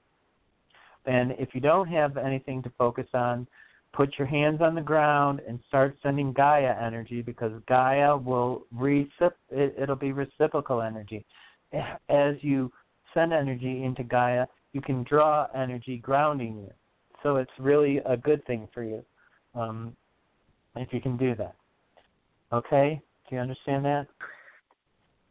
And 1.05 1.33
if 1.37 1.49
you 1.53 1.61
don't 1.61 1.87
have 1.87 2.17
anything 2.17 2.63
to 2.63 2.71
focus 2.77 3.07
on, 3.13 3.47
put 3.93 4.17
your 4.17 4.27
hands 4.27 4.61
on 4.61 4.75
the 4.75 4.81
ground 4.81 5.41
and 5.47 5.59
start 5.67 5.95
sending 6.01 6.33
Gaia 6.33 6.75
energy 6.81 7.21
because 7.21 7.51
Gaia 7.67 8.17
will 8.17 8.65
recip 8.75 9.33
it, 9.51 9.75
it'll 9.77 9.95
be 9.95 10.11
reciprocal 10.11 10.81
energy. 10.81 11.25
As 12.09 12.35
you 12.41 12.71
send 13.13 13.33
energy 13.33 13.83
into 13.83 14.03
Gaia, 14.03 14.45
you 14.73 14.81
can 14.81 15.03
draw 15.03 15.47
energy 15.55 15.97
grounding 15.97 16.57
you. 16.57 16.71
So 17.23 17.37
it's 17.37 17.51
really 17.59 17.97
a 18.05 18.15
good 18.15 18.45
thing 18.45 18.67
for 18.73 18.83
you 18.83 19.03
um, 19.55 19.95
if 20.75 20.93
you 20.93 21.01
can 21.01 21.17
do 21.17 21.35
that. 21.35 21.55
Okay? 22.53 23.01
Do 23.29 23.35
you 23.35 23.41
understand 23.41 23.85
that? 23.85 24.07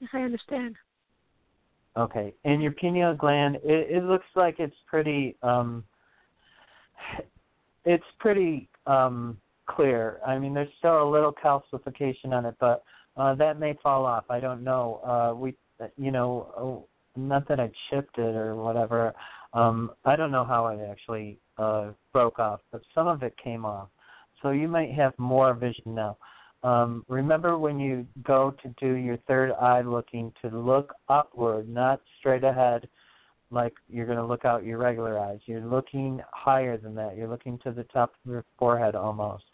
Yes, 0.00 0.10
I 0.12 0.20
understand. 0.20 0.76
Okay, 1.96 2.34
and 2.44 2.62
your 2.62 2.72
pineal 2.72 3.14
gland, 3.14 3.56
it, 3.64 3.90
it 3.90 4.04
looks 4.04 4.26
like 4.34 4.56
it's 4.58 4.76
pretty, 4.86 5.34
um, 5.42 5.82
it's 7.86 8.04
pretty 8.18 8.68
um, 8.86 9.38
clear. 9.66 10.20
I 10.26 10.38
mean, 10.38 10.52
there's 10.52 10.68
still 10.78 11.02
a 11.02 11.08
little 11.08 11.32
calcification 11.32 12.32
on 12.32 12.44
it, 12.44 12.54
but 12.60 12.84
uh, 13.16 13.34
that 13.36 13.58
may 13.58 13.78
fall 13.82 14.04
off. 14.04 14.24
I 14.28 14.40
don't 14.40 14.62
know. 14.62 15.00
Uh, 15.04 15.34
we, 15.34 15.54
you 15.96 16.10
know, 16.10 16.52
oh, 16.58 16.86
not 17.16 17.48
that 17.48 17.60
I 17.60 17.70
chipped 17.90 18.18
it 18.18 18.34
or 18.36 18.54
whatever. 18.56 19.14
Um, 19.52 19.90
I 20.04 20.16
don't 20.16 20.30
know 20.30 20.44
how 20.44 20.66
it 20.68 20.80
actually 20.90 21.38
uh, 21.58 21.92
broke 22.12 22.38
off, 22.38 22.60
but 22.72 22.82
some 22.94 23.06
of 23.06 23.22
it 23.22 23.34
came 23.42 23.64
off. 23.64 23.88
So 24.42 24.50
you 24.50 24.68
might 24.68 24.92
have 24.92 25.12
more 25.18 25.54
vision 25.54 25.94
now. 25.94 26.18
Um, 26.62 27.04
remember 27.08 27.58
when 27.58 27.78
you 27.78 28.06
go 28.22 28.54
to 28.62 28.74
do 28.80 28.94
your 28.94 29.18
third 29.28 29.52
eye 29.52 29.82
looking 29.82 30.32
to 30.42 30.48
look 30.48 30.94
upward, 31.08 31.68
not 31.68 32.00
straight 32.18 32.44
ahead 32.44 32.88
like 33.50 33.74
you're 33.88 34.06
going 34.06 34.18
to 34.18 34.24
look 34.24 34.44
out 34.44 34.64
your 34.64 34.78
regular 34.78 35.18
eyes. 35.18 35.38
You're 35.46 35.64
looking 35.64 36.20
higher 36.32 36.76
than 36.76 36.94
that. 36.96 37.16
You're 37.16 37.28
looking 37.28 37.58
to 37.64 37.72
the 37.72 37.84
top 37.84 38.12
of 38.24 38.30
your 38.30 38.44
forehead 38.58 38.94
almost. 38.94 39.44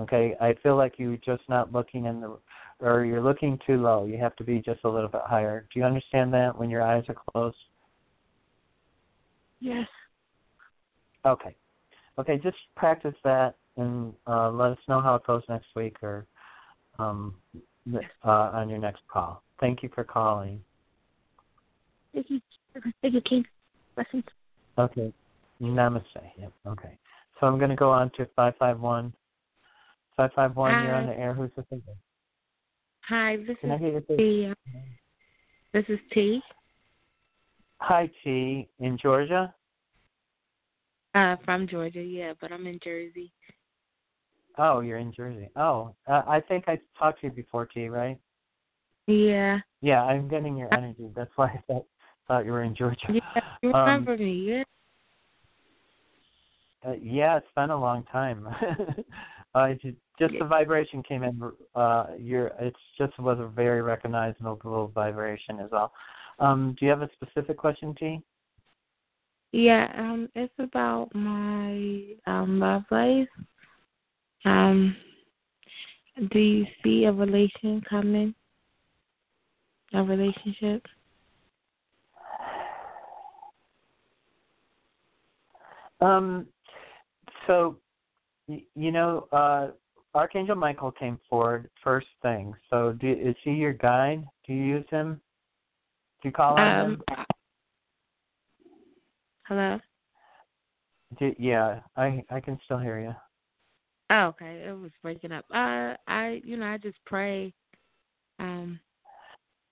Okay, 0.00 0.36
I 0.40 0.54
feel 0.62 0.76
like 0.76 0.94
you're 0.98 1.16
just 1.16 1.42
not 1.48 1.72
looking 1.72 2.04
in 2.04 2.20
the, 2.20 2.38
or 2.80 3.04
you're 3.04 3.22
looking 3.22 3.58
too 3.66 3.78
low. 3.78 4.04
You 4.04 4.16
have 4.18 4.36
to 4.36 4.44
be 4.44 4.60
just 4.60 4.80
a 4.84 4.88
little 4.88 5.08
bit 5.08 5.22
higher. 5.24 5.66
Do 5.72 5.80
you 5.80 5.86
understand 5.86 6.32
that 6.34 6.56
when 6.56 6.70
your 6.70 6.82
eyes 6.82 7.04
are 7.08 7.16
closed? 7.32 7.56
Yes. 9.60 9.88
Okay. 11.24 11.56
Okay, 12.18 12.38
just 12.38 12.56
practice 12.76 13.14
that 13.24 13.56
and 13.76 14.12
uh, 14.26 14.50
let 14.50 14.72
us 14.72 14.78
know 14.88 15.00
how 15.00 15.14
it 15.16 15.26
goes 15.26 15.42
next 15.48 15.66
week 15.74 15.96
or 16.02 16.26
um, 16.98 17.34
uh, 18.24 18.28
on 18.28 18.68
your 18.68 18.78
next 18.78 19.02
call. 19.08 19.42
Thank 19.60 19.82
you 19.82 19.90
for 19.94 20.04
calling. 20.04 20.60
Thank 22.12 22.30
you. 22.30 22.40
Thank 23.02 23.14
you, 23.14 23.20
King. 23.20 23.44
Blessings. 23.94 24.24
Okay. 24.78 25.12
Namaste. 25.60 26.02
Yep. 26.38 26.52
Okay. 26.66 26.98
So 27.38 27.46
I'm 27.46 27.58
going 27.58 27.70
to 27.70 27.76
go 27.76 27.90
on 27.90 28.10
to 28.16 28.26
551. 28.36 29.12
551, 30.18 30.84
you're 30.84 30.94
on 30.96 31.06
the 31.06 31.16
air. 31.16 31.32
Who's 31.32 31.50
the 31.56 31.62
thinker? 31.62 31.92
Hi, 33.08 33.36
this 33.36 33.56
Can 33.60 33.70
is 33.70 34.02
T. 34.18 34.52
This 35.72 35.84
is 35.88 35.98
T. 36.12 36.42
Hi, 37.80 38.10
T. 38.24 38.68
In 38.80 38.98
Georgia? 39.00 39.54
Uh, 41.14 41.36
from 41.44 41.68
Georgia, 41.68 42.02
yeah, 42.02 42.32
but 42.40 42.50
I'm 42.50 42.66
in 42.66 42.80
Jersey. 42.82 43.32
Oh, 44.58 44.80
you're 44.80 44.98
in 44.98 45.12
Jersey. 45.12 45.48
Oh, 45.54 45.94
uh, 46.08 46.22
I 46.26 46.40
think 46.40 46.64
I 46.66 46.80
talked 46.98 47.20
to 47.20 47.28
you 47.28 47.32
before, 47.32 47.66
T. 47.66 47.88
Right? 47.88 48.18
Yeah. 49.06 49.60
Yeah, 49.80 50.02
I'm 50.02 50.28
getting 50.28 50.56
your 50.56 50.74
energy. 50.74 51.10
That's 51.14 51.30
why 51.36 51.46
I 51.46 51.62
thought 51.72 51.84
thought 52.26 52.44
you 52.44 52.50
were 52.50 52.64
in 52.64 52.74
Georgia. 52.74 53.06
Yeah, 53.08 53.20
you 53.62 53.72
um, 53.72 53.80
remember 53.80 54.14
um, 54.14 54.18
me, 54.18 54.32
yeah. 54.32 54.62
uh, 56.84 56.94
yeah, 57.00 57.36
it's 57.36 57.46
been 57.54 57.70
a 57.70 57.80
long 57.80 58.02
time. 58.10 58.48
uh, 59.54 59.74
just, 59.74 59.96
just 60.18 60.34
the 60.38 60.44
vibration 60.44 61.02
came 61.02 61.22
in. 61.22 61.40
Uh, 61.74 62.06
you're, 62.18 62.52
it's 62.60 62.76
just 62.96 63.18
was 63.18 63.38
a 63.40 63.46
very 63.46 63.82
recognizable 63.82 64.90
vibration, 64.94 65.60
is 65.60 65.70
all. 65.72 65.92
Um, 66.38 66.76
do 66.78 66.86
you 66.86 66.90
have 66.90 67.02
a 67.02 67.10
specific 67.14 67.56
question, 67.56 67.94
T? 67.98 68.20
Yeah, 69.52 69.90
um, 69.96 70.28
it's 70.34 70.52
about 70.58 71.08
my 71.14 72.02
um 72.26 72.60
love 72.60 72.82
life. 72.90 73.28
Um, 74.44 74.96
do 76.30 76.38
you 76.38 76.66
see 76.82 77.04
a 77.04 77.12
relation 77.12 77.82
coming? 77.88 78.34
A 79.94 80.02
relationship? 80.02 80.84
Um, 86.00 86.46
so, 87.46 87.76
you 88.46 88.92
know, 88.92 89.26
uh, 89.32 89.68
Archangel 90.14 90.56
Michael 90.56 90.90
came 90.90 91.18
forward 91.28 91.68
first 91.84 92.08
thing. 92.22 92.54
So, 92.70 92.92
do, 92.92 93.10
is 93.10 93.36
he 93.44 93.52
your 93.52 93.72
guide? 93.72 94.24
Do 94.46 94.52
you 94.52 94.64
use 94.64 94.86
him? 94.90 95.20
Do 96.22 96.28
you 96.28 96.32
call 96.32 96.58
on 96.58 96.80
um, 96.80 96.90
him? 96.90 97.02
Hello. 99.46 99.78
Do, 101.18 101.34
yeah, 101.38 101.80
I 101.96 102.22
I 102.30 102.40
can 102.40 102.58
still 102.64 102.78
hear 102.78 103.00
you. 103.00 103.14
Oh, 104.10 104.26
okay. 104.26 104.64
It 104.66 104.78
was 104.78 104.90
breaking 105.02 105.32
up. 105.32 105.44
Uh, 105.50 105.94
I, 106.06 106.40
you 106.44 106.56
know, 106.56 106.66
I 106.66 106.78
just 106.78 106.98
pray. 107.04 107.52
Um. 108.38 108.80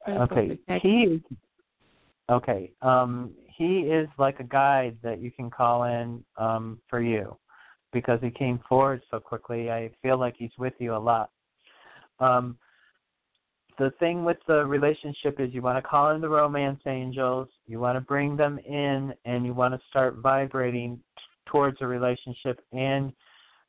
Okay. 0.08 0.58
He 0.82 0.88
is. 0.88 1.20
Okay. 2.30 2.72
Um, 2.82 3.32
he 3.56 3.80
is 3.80 4.08
like 4.18 4.40
a 4.40 4.44
guide 4.44 4.96
that 5.02 5.20
you 5.20 5.30
can 5.30 5.50
call 5.50 5.84
in 5.84 6.24
um 6.36 6.78
for 6.88 7.00
you, 7.00 7.36
because 7.96 8.20
he 8.20 8.30
came 8.30 8.60
forward 8.68 9.00
so 9.10 9.18
quickly. 9.18 9.70
I 9.70 9.90
feel 10.02 10.18
like 10.18 10.34
he's 10.36 10.50
with 10.58 10.74
you 10.78 10.94
a 10.94 10.98
lot. 10.98 11.30
Um, 12.20 12.58
the 13.78 13.90
thing 13.98 14.22
with 14.22 14.36
the 14.46 14.66
relationship 14.66 15.40
is 15.40 15.54
you 15.54 15.62
want 15.62 15.82
to 15.82 15.88
call 15.88 16.10
in 16.10 16.20
the 16.20 16.28
romance 16.28 16.80
angels, 16.86 17.48
you 17.66 17.80
want 17.80 17.96
to 17.96 18.02
bring 18.02 18.36
them 18.36 18.58
in, 18.58 19.14
and 19.24 19.46
you 19.46 19.54
want 19.54 19.72
to 19.72 19.80
start 19.88 20.16
vibrating 20.16 21.00
towards 21.46 21.78
a 21.80 21.86
relationship. 21.86 22.60
And 22.72 23.14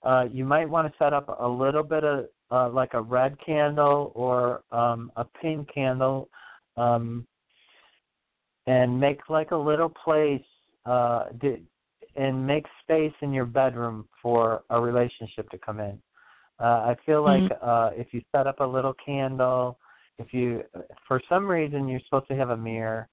uh, 0.03 0.25
you 0.29 0.43
might 0.43 0.69
want 0.69 0.91
to 0.91 0.97
set 0.99 1.13
up 1.13 1.33
a 1.39 1.47
little 1.47 1.83
bit 1.83 2.03
of 2.03 2.25
uh, 2.51 2.67
like 2.69 2.95
a 2.95 3.01
red 3.01 3.37
candle 3.45 4.11
or 4.13 4.61
um, 4.73 5.09
a 5.15 5.23
pink 5.23 5.73
candle, 5.73 6.27
um, 6.75 7.25
and 8.65 8.99
make 8.99 9.29
like 9.29 9.51
a 9.51 9.57
little 9.57 9.89
place 9.89 10.41
uh, 10.85 11.27
and 12.17 12.45
make 12.45 12.65
space 12.83 13.13
in 13.21 13.31
your 13.31 13.45
bedroom 13.45 14.07
for 14.21 14.63
a 14.69 14.81
relationship 14.81 15.49
to 15.51 15.57
come 15.57 15.79
in. 15.79 15.97
Uh, 16.59 16.63
I 16.63 16.95
feel 17.05 17.23
like 17.23 17.43
mm-hmm. 17.43 17.69
uh, 17.69 17.89
if 17.91 18.07
you 18.11 18.21
set 18.31 18.47
up 18.47 18.59
a 18.59 18.65
little 18.65 18.95
candle 19.05 19.77
if 20.19 20.33
you 20.33 20.63
for 21.07 21.21
some 21.29 21.47
reason 21.47 21.87
you're 21.87 22.01
supposed 22.05 22.27
to 22.27 22.35
have 22.35 22.49
a 22.49 22.57
mirror 22.57 23.07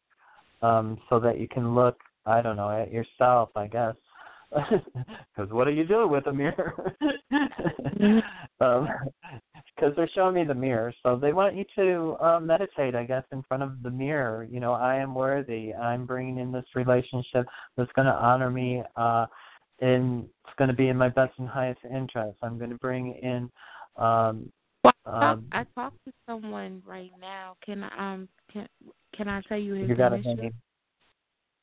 um 0.62 0.98
so 1.08 1.20
that 1.20 1.38
you 1.38 1.48
can 1.48 1.74
look 1.74 1.98
i 2.26 2.40
don't 2.40 2.56
know 2.56 2.70
at 2.70 2.92
yourself 2.92 3.50
i 3.56 3.66
guess 3.66 3.94
because 4.70 5.50
what 5.50 5.66
are 5.66 5.72
you 5.72 5.84
doing 5.84 6.10
with 6.10 6.26
a 6.26 6.32
mirror 6.32 6.94
um 8.60 8.88
because 9.74 9.92
they're 9.96 10.10
showing 10.14 10.34
me 10.34 10.44
the 10.44 10.54
mirror 10.54 10.92
so 11.02 11.16
they 11.16 11.32
want 11.32 11.54
you 11.54 11.64
to 11.74 12.16
um 12.24 12.46
meditate 12.46 12.94
i 12.94 13.04
guess 13.04 13.24
in 13.32 13.42
front 13.42 13.62
of 13.62 13.82
the 13.82 13.90
mirror 13.90 14.46
you 14.50 14.60
know 14.60 14.72
i 14.72 14.96
am 14.96 15.14
worthy 15.14 15.74
i'm 15.74 16.06
bringing 16.06 16.38
in 16.38 16.52
this 16.52 16.64
relationship 16.74 17.46
that's 17.76 17.92
going 17.92 18.06
to 18.06 18.14
honor 18.14 18.50
me 18.50 18.82
uh 18.96 19.26
and 19.80 20.24
it's 20.44 20.54
going 20.56 20.68
to 20.68 20.76
be 20.76 20.88
in 20.88 20.96
my 20.96 21.08
best 21.08 21.32
and 21.38 21.48
highest 21.48 21.80
interest 21.84 22.38
i'm 22.42 22.58
going 22.58 22.70
to 22.70 22.78
bring 22.78 23.14
in 23.22 23.50
um 23.96 24.50
well, 24.84 24.92
I, 25.06 25.30
um, 25.30 25.46
I 25.52 25.64
talked 25.74 26.04
to 26.04 26.12
someone 26.26 26.82
right 26.86 27.10
now. 27.18 27.56
Can 27.64 27.84
I 27.84 28.12
um 28.12 28.28
can 28.52 28.68
can 29.14 29.28
I 29.28 29.40
tell 29.48 29.58
you 29.58 29.72
his 29.74 29.88
you 29.88 29.94
got 29.94 30.12
a 30.12 30.16
initial? 30.16 30.36
name? 30.36 30.54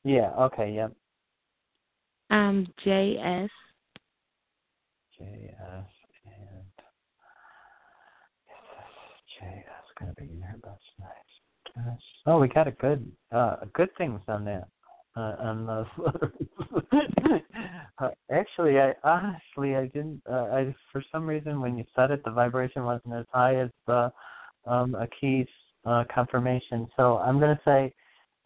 Yeah. 0.04 0.30
Okay. 0.36 0.74
Yep. 0.74 0.92
Um, 2.30 2.66
J 2.82 3.16
S. 3.18 3.50
J 5.18 5.54
S 5.60 5.86
and 6.24 6.64
J 9.38 9.46
S 9.46 9.84
gonna 10.02 10.14
be 10.18 10.30
there. 10.40 10.56
That's 10.62 10.78
nice. 11.76 11.96
Oh, 12.26 12.38
we 12.38 12.48
got 12.48 12.68
a 12.68 12.72
good 12.72 13.10
uh 13.32 13.56
good 13.72 13.88
things 13.96 14.20
on 14.28 14.44
that 14.44 14.68
uh, 15.16 15.36
on 15.40 15.66
those 15.66 15.86
uh, 17.98 18.08
actually, 18.30 18.78
I 18.78 18.94
honestly 19.04 19.76
I 19.76 19.86
didn't. 19.86 20.22
Uh, 20.28 20.46
I 20.52 20.74
for 20.90 21.02
some 21.12 21.26
reason 21.26 21.60
when 21.60 21.76
you 21.76 21.84
said 21.94 22.10
it, 22.10 22.24
the 22.24 22.30
vibration 22.30 22.84
wasn't 22.84 23.14
as 23.14 23.26
high 23.30 23.56
as 23.56 23.70
the 23.86 24.12
um, 24.66 24.94
a 24.94 25.06
key's 25.20 25.46
uh, 25.84 26.04
confirmation. 26.14 26.88
So 26.96 27.18
I'm 27.18 27.38
to 27.40 27.60
say 27.64 27.94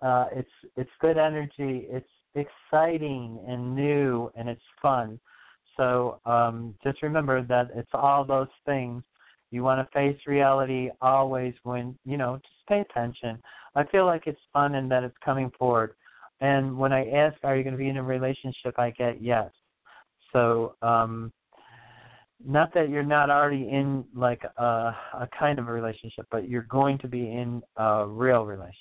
uh, 0.03 0.27
it's 0.33 0.51
it's 0.77 0.91
good 1.01 1.19
energy. 1.19 1.87
It's 1.89 2.09
exciting 2.35 3.41
and 3.47 3.75
new 3.75 4.31
and 4.37 4.49
it's 4.49 4.61
fun. 4.83 5.21
So 5.77 6.21
um, 6.25 6.75
just 6.83 7.03
remember 7.03 7.43
that 7.43 7.71
it's 7.75 7.91
all 7.93 8.25
those 8.25 8.49
things. 8.65 9.03
You 9.51 9.63
want 9.63 9.87
to 9.87 9.93
face 9.93 10.19
reality 10.27 10.91
always 11.01 11.55
when 11.63 11.97
you 12.05 12.17
know. 12.17 12.37
Just 12.37 12.67
pay 12.69 12.81
attention. 12.81 13.39
I 13.75 13.85
feel 13.85 14.07
like 14.07 14.27
it's 14.27 14.41
fun 14.53 14.75
and 14.75 14.91
that 14.91 15.05
it's 15.05 15.17
coming 15.25 15.51
forward 15.59 15.95
and 16.41 16.77
when 16.77 16.93
I 16.93 17.09
ask, 17.11 17.37
"Are 17.45 17.57
you 17.57 17.63
going 17.63 17.73
to 17.73 17.79
be 17.79 17.89
in 17.89 17.97
a 17.97 18.03
relationship?" 18.03 18.79
I 18.79 18.91
get 18.91 19.23
yes. 19.23 19.51
So, 20.33 20.75
um, 20.83 21.33
not 22.45 22.75
that 22.75 22.91
you're 22.91 23.03
not 23.03 23.31
already 23.31 23.69
in 23.69 24.05
like 24.15 24.43
a, 24.59 24.63
a 25.15 25.29
kind 25.39 25.59
of 25.59 25.69
a 25.69 25.73
relationship, 25.73 26.27
but 26.31 26.49
you're 26.49 26.67
going 26.69 26.99
to 26.99 27.09
be 27.09 27.21
in 27.21 27.63
a 27.77 28.07
real 28.07 28.45
relationship. 28.45 28.77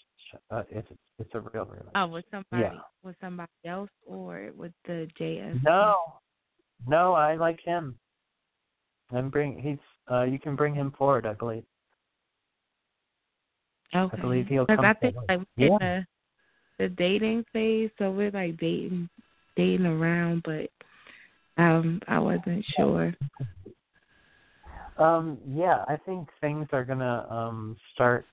Uh, 0.51 0.63
it's 0.69 0.87
it's 1.17 1.29
a 1.33 1.39
real 1.39 1.65
relationship. 1.65 1.91
Oh, 1.95 2.07
with 2.07 2.25
somebody, 2.29 2.63
yeah. 2.63 2.79
with 3.03 3.15
somebody 3.21 3.51
else, 3.65 3.89
or 4.05 4.51
with 4.57 4.73
the 4.85 5.07
JS? 5.19 5.63
No, 5.63 5.95
no, 6.87 7.13
I 7.13 7.35
like 7.35 7.59
him. 7.63 7.97
And 9.11 9.31
bring 9.31 9.59
he's 9.59 9.77
uh 10.11 10.23
you 10.23 10.39
can 10.39 10.55
bring 10.55 10.73
him 10.73 10.93
forward, 10.97 11.25
I 11.25 11.33
believe. 11.33 11.63
Okay. 13.95 14.17
I 14.17 14.21
believe 14.21 14.47
he'll 14.47 14.65
come. 14.65 14.83
I 14.83 14.93
think 14.93 15.15
like 15.27 15.41
yeah. 15.55 15.77
the 15.79 16.05
the 16.77 16.89
dating 16.89 17.45
phase, 17.53 17.89
so 17.97 18.11
we're 18.11 18.31
like 18.31 18.57
dating 18.57 19.09
dating 19.55 19.85
around, 19.85 20.43
but 20.43 20.69
um 21.61 22.01
I 22.07 22.19
wasn't 22.19 22.65
sure. 22.75 23.13
Um, 24.97 25.37
yeah, 25.45 25.83
I 25.89 25.97
think 25.97 26.29
things 26.39 26.67
are 26.71 26.85
gonna 26.85 27.27
um 27.29 27.77
start 27.93 28.25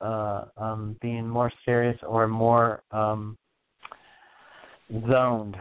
uh 0.00 0.44
um 0.56 0.96
being 1.00 1.28
more 1.28 1.52
serious 1.64 1.98
or 2.06 2.26
more 2.28 2.82
um 2.90 3.36
zoned. 5.08 5.56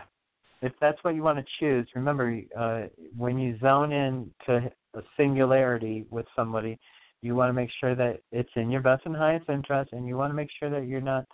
If 0.63 0.73
that's 0.79 1.03
what 1.03 1.15
you 1.15 1.23
want 1.23 1.39
to 1.39 1.45
choose, 1.59 1.87
remember 1.95 2.39
uh 2.57 2.83
when 3.17 3.37
you 3.37 3.57
zone 3.59 3.91
in 3.91 4.31
to 4.45 4.71
a 4.93 5.01
singularity 5.17 6.05
with 6.09 6.25
somebody, 6.35 6.79
you 7.21 7.35
want 7.35 7.49
to 7.49 7.53
make 7.53 7.69
sure 7.79 7.95
that 7.95 8.21
it's 8.31 8.49
in 8.55 8.71
your 8.71 8.81
best 8.81 9.05
and 9.05 9.15
highest 9.15 9.49
interest 9.49 9.93
and 9.93 10.07
you 10.07 10.17
want 10.17 10.31
to 10.31 10.35
make 10.35 10.49
sure 10.59 10.69
that 10.69 10.87
you're 10.87 11.01
not 11.01 11.25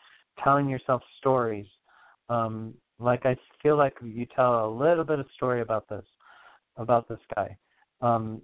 telling 0.44 0.70
yourself 0.70 1.02
stories. 1.20 1.66
Um, 2.30 2.74
like 3.00 3.26
I 3.26 3.38
feel 3.62 3.78
like 3.78 3.96
you 4.04 4.26
tell 4.36 4.66
a 4.66 4.70
little 4.70 5.04
bit 5.04 5.20
of 5.20 5.28
story 5.36 5.62
about 5.62 5.88
this, 5.88 6.06
about 6.78 7.08
this 7.08 7.20
guy, 7.36 7.56
um, 8.02 8.42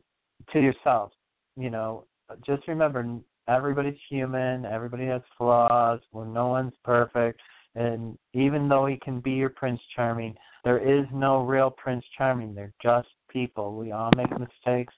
to 0.52 0.60
yourself. 0.60 1.12
You 1.58 1.70
know, 1.70 2.06
just 2.46 2.68
remember 2.68 3.20
everybody's 3.48 4.00
human. 4.10 4.66
Everybody 4.66 5.06
has 5.08 5.22
flaws. 5.38 6.00
Well, 6.12 6.26
no 6.26 6.48
one's 6.48 6.74
perfect. 6.84 7.40
And 7.76 8.18
even 8.34 8.70
though 8.70 8.86
he 8.86 8.98
can 8.98 9.20
be 9.20 9.32
your 9.32 9.50
Prince 9.50 9.82
Charming, 9.96 10.36
there 10.64 10.78
is 10.78 11.06
no 11.12 11.44
real 11.44 11.72
Prince 11.72 12.06
Charming. 12.18 12.54
They're 12.54 12.74
just 12.82 13.08
people. 13.30 13.76
We 13.76 13.92
all 13.92 14.12
make 14.16 14.30
mistakes. 14.40 14.94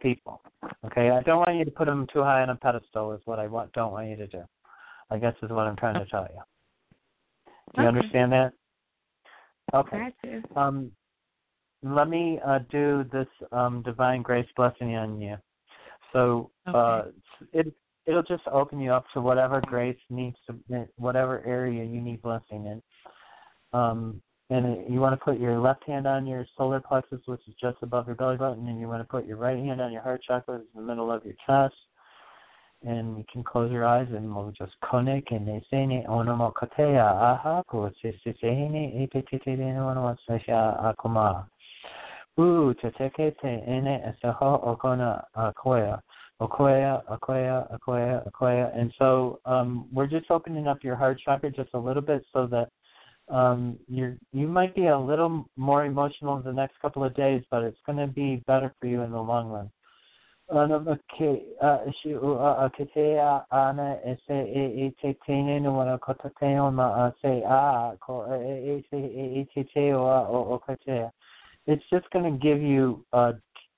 People. 0.00 0.42
Okay, 0.86 1.10
I 1.10 1.22
don't 1.22 1.38
want 1.38 1.56
you 1.56 1.64
to 1.64 1.70
put 1.70 1.86
them 1.86 2.06
too 2.12 2.22
high 2.22 2.42
on 2.42 2.50
a 2.50 2.56
pedestal. 2.56 3.12
Is 3.12 3.20
what 3.24 3.38
I 3.38 3.46
want. 3.46 3.72
Don't 3.72 3.92
want 3.92 4.08
you 4.08 4.16
to 4.16 4.26
do. 4.26 4.42
I 5.10 5.18
guess 5.18 5.34
is 5.42 5.50
what 5.50 5.66
I'm 5.66 5.76
trying 5.76 5.94
to 5.94 6.06
tell 6.10 6.26
you. 6.32 6.40
Do 7.74 7.82
you 7.82 7.88
Okay. 7.88 7.98
understand 7.98 8.32
that? 8.32 8.52
Okay. 9.74 10.14
Um, 10.56 10.92
let 11.82 12.08
me 12.08 12.38
uh, 12.44 12.60
do 12.70 13.04
this 13.12 13.26
um, 13.50 13.82
divine 13.82 14.22
grace 14.22 14.48
blessing 14.56 14.96
on 14.96 15.20
you. 15.20 15.36
So 16.12 16.50
uh, 16.66 17.04
it 17.52 17.72
it'll 18.06 18.22
just 18.22 18.46
open 18.50 18.80
you 18.80 18.92
up 18.92 19.04
to 19.14 19.20
whatever 19.20 19.60
grace 19.60 19.98
needs 20.10 20.36
to 20.46 20.86
whatever 20.96 21.44
area 21.46 21.84
you 21.84 22.00
need 22.00 22.22
blessing 22.22 22.66
in. 22.66 22.82
Um, 23.72 24.20
and 24.52 24.92
you 24.92 25.00
want 25.00 25.18
to 25.18 25.24
put 25.24 25.40
your 25.40 25.58
left 25.58 25.82
hand 25.84 26.06
on 26.06 26.26
your 26.26 26.46
solar 26.58 26.78
plexus, 26.78 27.20
which 27.24 27.40
is 27.48 27.54
just 27.58 27.78
above 27.80 28.06
your 28.06 28.16
belly 28.16 28.36
button, 28.36 28.68
and 28.68 28.78
you 28.78 28.86
want 28.86 29.00
to 29.00 29.08
put 29.08 29.26
your 29.26 29.38
right 29.38 29.56
hand 29.56 29.80
on 29.80 29.92
your 29.92 30.02
heart 30.02 30.22
chakra, 30.26 30.58
which 30.58 30.64
is 30.64 30.68
in 30.74 30.82
the 30.82 30.86
middle 30.86 31.10
of 31.10 31.24
your 31.24 31.34
chest. 31.46 31.74
And 32.84 33.16
you 33.16 33.24
can 33.32 33.44
close 33.44 33.70
your 33.70 33.86
eyes 33.86 34.08
and 34.10 34.34
we'll 34.34 34.52
just 34.58 34.72
connect 34.90 35.30
and 35.30 35.46
they 35.46 35.62
say 35.70 35.86
ne 35.86 36.04
onomo 36.08 36.52
katea 36.52 37.00
aha 37.00 37.62
ko 37.68 37.88
se 38.02 38.12
se 38.24 38.34
se 38.40 38.50
ne 38.50 38.92
e 39.02 39.06
te 39.06 39.22
te 39.30 39.38
te 39.38 39.54
ne 39.54 39.72
onomo 39.74 40.16
sasha 40.26 40.76
akuma. 40.82 41.46
U 42.36 42.74
te 42.82 42.90
te 42.98 43.08
ke 43.10 43.30
te 43.40 43.62
ene 43.68 44.02
esaho 44.10 44.60
okona 44.66 45.22
akoya. 45.36 46.00
Akoya 46.40 47.04
akoya 47.08 47.72
akoya 47.72 48.28
akoya. 48.28 48.76
And 48.76 48.92
so 48.98 49.38
um 49.46 49.86
we're 49.92 50.08
just 50.08 50.28
opening 50.32 50.66
up 50.66 50.82
your 50.82 50.96
heart 50.96 51.20
chakra 51.24 51.52
just 51.52 51.70
a 51.74 51.78
little 51.78 52.02
bit 52.02 52.24
so 52.32 52.48
that 52.48 52.68
um 53.28 53.78
you're 53.88 54.16
you 54.32 54.48
might 54.48 54.74
be 54.74 54.86
a 54.86 54.98
little 54.98 55.48
more 55.56 55.84
emotional 55.84 56.36
in 56.36 56.44
the 56.44 56.52
next 56.52 56.74
couple 56.82 57.04
of 57.04 57.14
days 57.14 57.42
but 57.50 57.62
it's 57.62 57.78
going 57.86 57.98
to 57.98 58.06
be 58.06 58.42
better 58.46 58.74
for 58.80 58.86
you 58.86 59.02
in 59.02 59.10
the 59.10 59.20
long 59.20 59.48
run. 59.48 59.70
It's 71.66 71.84
just 71.90 72.10
going 72.10 72.24
to 72.24 72.38
give 72.38 72.60
you 72.60 73.04
uh 73.12 73.32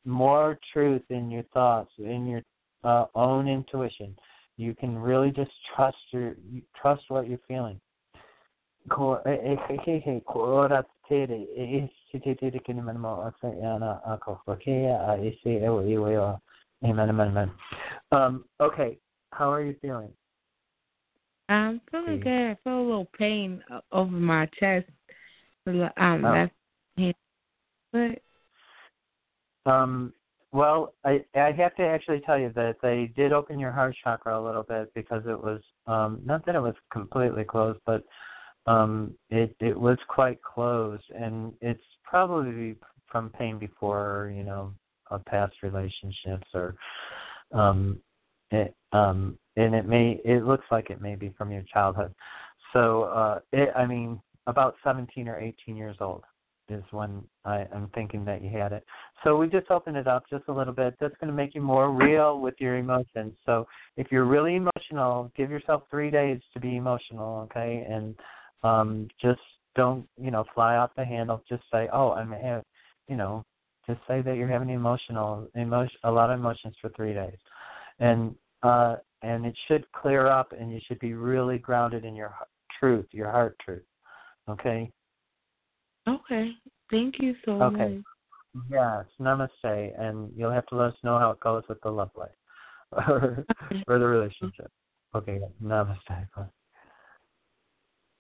more 0.07 0.59
truth 0.73 1.03
in 1.11 1.31
your 1.31 1.45
thoughts 1.55 1.91
in 1.99 2.27
your 2.27 2.43
uh, 2.83 3.07
own 3.15 3.49
intuition. 3.49 4.17
You 4.57 4.75
can 4.75 4.99
really 4.99 5.31
just 5.31 5.51
trust 5.75 5.97
your 6.13 6.35
trust 6.81 7.05
what 7.09 7.29
you're 7.29 7.39
feeling 7.47 7.81
e 9.25 9.31
e 9.31 9.59
e 9.83 10.21
e 13.45 13.65
ana 13.65 14.01
e 15.21 15.29
e 15.29 16.41
Amen, 16.85 17.09
amen, 17.09 17.29
amen. 17.29 17.51
Um, 18.13 18.45
okay, 18.61 18.99
how 19.33 19.51
are 19.51 19.63
you 19.63 19.75
feeling? 19.81 20.13
I'm 21.49 21.81
feeling 21.91 22.21
good. 22.21 22.51
I 22.51 22.59
feel 22.63 22.81
a 22.81 22.83
little 22.83 23.09
pain 23.19 23.63
uh, 23.71 23.81
over 23.91 24.11
my 24.11 24.47
chest, 24.59 24.87
um, 25.67 25.91
oh. 25.97 26.31
left 26.31 26.53
hand. 26.99 27.15
But 27.91 28.23
um, 29.71 30.13
well, 30.53 30.93
I 31.05 31.25
I 31.35 31.53
have 31.53 31.75
to 31.77 31.83
actually 31.83 32.21
tell 32.21 32.39
you 32.39 32.53
that 32.55 32.77
they 32.83 33.13
did 33.17 33.33
open 33.33 33.59
your 33.59 33.73
heart 33.73 33.97
chakra 34.03 34.39
a 34.39 34.45
little 34.45 34.63
bit 34.63 34.93
because 34.95 35.23
it 35.27 35.43
was 35.43 35.61
um 35.87 36.21
not 36.25 36.45
that 36.47 36.55
it 36.55 36.61
was 36.61 36.75
completely 36.93 37.45
closed, 37.45 37.81
but 37.87 38.05
um 38.67 39.15
it 39.31 39.55
it 39.61 39.79
was 39.79 39.99
quite 40.09 40.43
closed, 40.43 41.05
and 41.15 41.53
it's 41.61 41.83
probably 42.03 42.77
from 43.07 43.31
pain 43.31 43.59
before 43.59 44.33
you 44.35 44.43
know 44.43 44.73
past 45.27 45.55
relationships 45.63 46.47
or 46.55 46.75
um 47.53 48.01
it 48.51 48.75
um 48.93 49.39
and 49.57 49.75
it 49.75 49.87
may 49.87 50.21
it 50.25 50.45
looks 50.45 50.65
like 50.71 50.91
it 50.91 51.01
may 51.01 51.15
be 51.15 51.33
from 51.39 51.53
your 51.53 51.63
childhood 51.73 52.13
so 52.73 53.05
uh 53.05 53.39
it 53.53 53.71
i 53.77 53.87
mean 53.87 54.21
about 54.47 54.75
17 54.83 55.29
or 55.29 55.39
18 55.39 55.77
years 55.77 55.97
old 56.01 56.25
is 56.69 56.83
when 56.91 57.23
I, 57.45 57.67
I'm 57.75 57.91
thinking 57.95 58.25
that 58.25 58.43
you 58.43 58.51
had 58.51 58.73
it. 58.73 58.85
So 59.23 59.37
we 59.37 59.49
just 59.49 59.71
opened 59.71 59.97
it 59.97 60.07
up 60.07 60.25
just 60.31 60.45
a 60.49 60.53
little 60.53 60.73
bit. 60.73 60.95
That's 60.99 61.15
going 61.21 61.29
to 61.29 61.37
make 61.37 61.55
you 61.55 61.61
more 61.61 61.93
real 61.93 62.41
with 62.41 62.55
your 62.59 62.77
emotions. 62.77 63.35
So 63.45 63.67
if 63.97 64.07
you're 64.11 64.25
really 64.25 64.57
emotional, 64.57 65.31
give 65.37 65.51
yourself 65.51 65.83
three 65.91 66.11
days 66.11 66.41
to 66.55 66.61
be 66.61 66.77
emotional, 66.77 67.41
okay? 67.51 67.87
And 67.89 68.15
um, 68.65 69.09
just 69.21 69.41
don't, 69.77 70.07
you 70.21 70.31
know, 70.31 70.45
fly 70.55 70.77
off 70.77 70.91
the 70.97 71.05
handle. 71.05 71.43
Just 71.49 71.63
say, 71.73 71.89
oh, 71.93 72.13
I'm, 72.13 72.35
you 73.09 73.17
know, 73.17 73.45
just 73.87 74.01
say 74.09 74.23
that 74.23 74.37
you're 74.37 74.49
having 74.49 74.71
emotional 74.71 75.49
emotion 75.55 75.97
a 76.05 76.11
lot 76.11 76.31
of 76.31 76.39
emotions 76.39 76.75
for 76.81 76.91
three 76.91 77.15
days. 77.15 77.39
And 78.01 78.35
uh 78.63 78.97
and 79.23 79.47
it 79.47 79.55
should 79.69 79.85
clear 79.93 80.27
up 80.27 80.53
and 80.59 80.73
you 80.73 80.81
should 80.89 80.99
be 80.99 81.13
really 81.13 81.59
grounded 81.59 82.05
in 82.05 82.17
your 82.17 82.35
truth 82.81 83.07
your 83.13 83.31
heart 83.31 83.57
truth 83.65 83.83
okay? 84.49 84.91
Okay. 86.09 86.53
Thank 86.91 87.17
you 87.19 87.35
so 87.45 87.59
much. 87.59 87.75
okay. 87.75 87.95
much. 87.95 88.65
Yes. 88.71 89.05
Namaste. 89.21 90.01
And 90.01 90.31
you'll 90.37 90.53
have 90.53 90.67
to 90.67 90.77
let 90.77 90.89
us 90.89 90.99
know 91.03 91.19
how 91.19 91.31
it 91.31 91.41
goes 91.41 91.65
with 91.69 91.81
the 91.83 91.91
love 91.91 92.11
life 92.17 92.31
or, 93.09 93.45
or 93.89 93.99
the 93.99 94.07
relationship. 94.07 94.71
Okay. 95.15 95.41
Namaste 95.63 96.29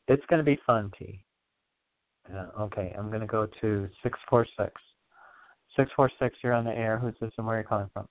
it's 0.08 0.24
going 0.26 0.38
to 0.38 0.44
be 0.44 0.58
fun 0.66 0.90
t 0.98 1.24
uh, 2.34 2.46
okay 2.60 2.94
i'm 2.98 3.08
going 3.08 3.20
to 3.20 3.26
go 3.26 3.46
to 3.60 3.88
646 4.02 4.72
646, 5.76 6.38
you're 6.42 6.52
on 6.52 6.64
the 6.64 6.70
air. 6.70 6.98
Who's 6.98 7.14
this 7.20 7.32
and 7.36 7.46
where 7.46 7.56
are 7.56 7.60
you 7.60 7.66
calling 7.66 7.90
from? 7.92 8.06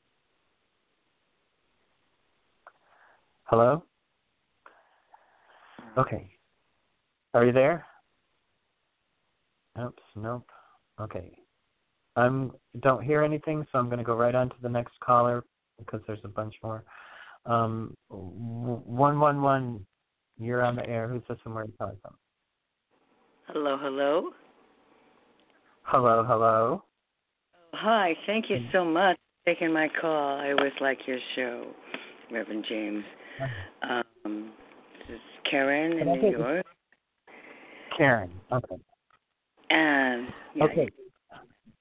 Hello? 3.45 3.83
Okay. 5.97 6.29
Are 7.33 7.45
you 7.45 7.51
there? 7.51 7.85
Oops, 9.81 10.03
nope. 10.15 10.47
Okay. 10.99 11.31
I'm 12.15 12.51
don't 12.81 13.03
hear 13.03 13.23
anything, 13.23 13.65
so 13.71 13.79
I'm 13.79 13.87
going 13.87 13.97
to 13.97 14.03
go 14.03 14.15
right 14.15 14.35
on 14.35 14.49
to 14.49 14.55
the 14.61 14.69
next 14.69 14.93
caller 14.99 15.43
because 15.79 16.01
there's 16.05 16.19
a 16.23 16.27
bunch 16.27 16.53
more. 16.63 16.83
Um, 17.45 17.95
one 18.09 19.19
one 19.19 19.41
one. 19.41 19.85
You're 20.39 20.63
on 20.63 20.75
the 20.75 20.87
air. 20.87 21.07
Who's 21.07 21.21
this 21.29 21.37
and 21.45 21.53
where 21.53 21.63
are 21.63 21.67
you 21.67 21.73
calling 21.77 21.97
from? 22.01 22.15
Hello, 23.47 23.77
hello. 23.79 24.31
Hello, 25.83 26.23
hello. 26.27 26.83
Hi, 27.73 28.15
thank 28.25 28.49
you 28.49 28.57
so 28.71 28.85
much 28.85 29.17
for 29.43 29.53
taking 29.53 29.73
my 29.73 29.89
call. 29.99 30.39
I 30.39 30.51
always 30.51 30.73
like 30.79 30.99
your 31.05 31.19
show, 31.35 31.71
Reverend 32.31 32.65
James. 32.69 33.03
Um, 33.81 34.51
this 35.07 35.15
is 35.15 35.21
Karen 35.49 35.99
in 35.99 36.07
New 36.07 36.31
York. 36.31 36.65
Karen, 37.97 38.31
okay. 38.51 38.75
And 39.69 40.27
yeah, 40.55 40.63
okay, 40.65 40.89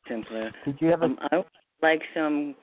simpler. 0.08 0.50
Did 0.64 0.76
you 0.80 0.88
have 0.88 1.02
a? 1.02 1.06
Um, 1.06 1.18
I 1.30 1.36
would 1.36 1.46
like 1.82 2.02
some 2.14 2.54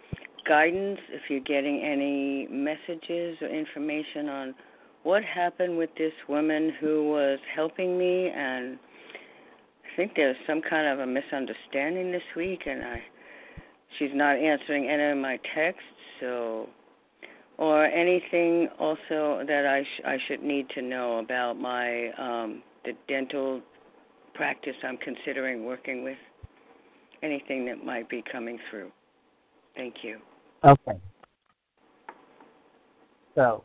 guidance 0.48 1.00
if 1.10 1.22
you're 1.30 1.40
getting 1.42 1.82
any 1.84 2.48
messages 2.52 3.38
or 3.42 3.48
information 3.48 4.30
on 4.30 4.56
what 5.04 5.24
happened 5.24 5.78
with 5.78 5.90
this 5.98 6.14
woman 6.28 6.74
who 6.80 7.10
was 7.10 7.40
helping 7.56 7.98
me 7.98 8.30
and 8.30 8.78
I 9.84 9.96
think 9.96 10.14
there's 10.16 10.38
some 10.48 10.62
kind 10.62 10.88
of 10.88 11.00
a 11.00 11.06
misunderstanding 11.06 12.12
this 12.12 12.24
week 12.36 12.62
and 12.66 12.84
I 12.84 13.02
she's 13.98 14.12
not 14.14 14.38
answering 14.38 14.90
any 14.90 15.12
of 15.12 15.18
my 15.18 15.40
texts, 15.56 15.84
so 16.20 16.68
or 17.58 17.86
anything 17.86 18.70
also 18.80 19.44
that 19.48 19.66
I 19.66 19.84
sh- 19.84 20.06
I 20.06 20.18
should 20.28 20.44
need 20.44 20.70
to 20.76 20.82
know 20.82 21.20
about 21.20 21.60
my 21.60 22.10
um, 22.18 22.64
the 22.86 22.94
dental 23.08 23.62
practice 24.34 24.76
I'm 24.84 24.98
considering 24.98 25.66
working 25.66 26.04
with. 26.04 26.18
Anything 27.22 27.66
that 27.66 27.84
might 27.84 28.10
be 28.10 28.24
coming 28.32 28.58
through. 28.70 28.92
Thank 29.76 29.96
you. 30.04 30.20
Okay. 30.64 30.98
So, 33.36 33.64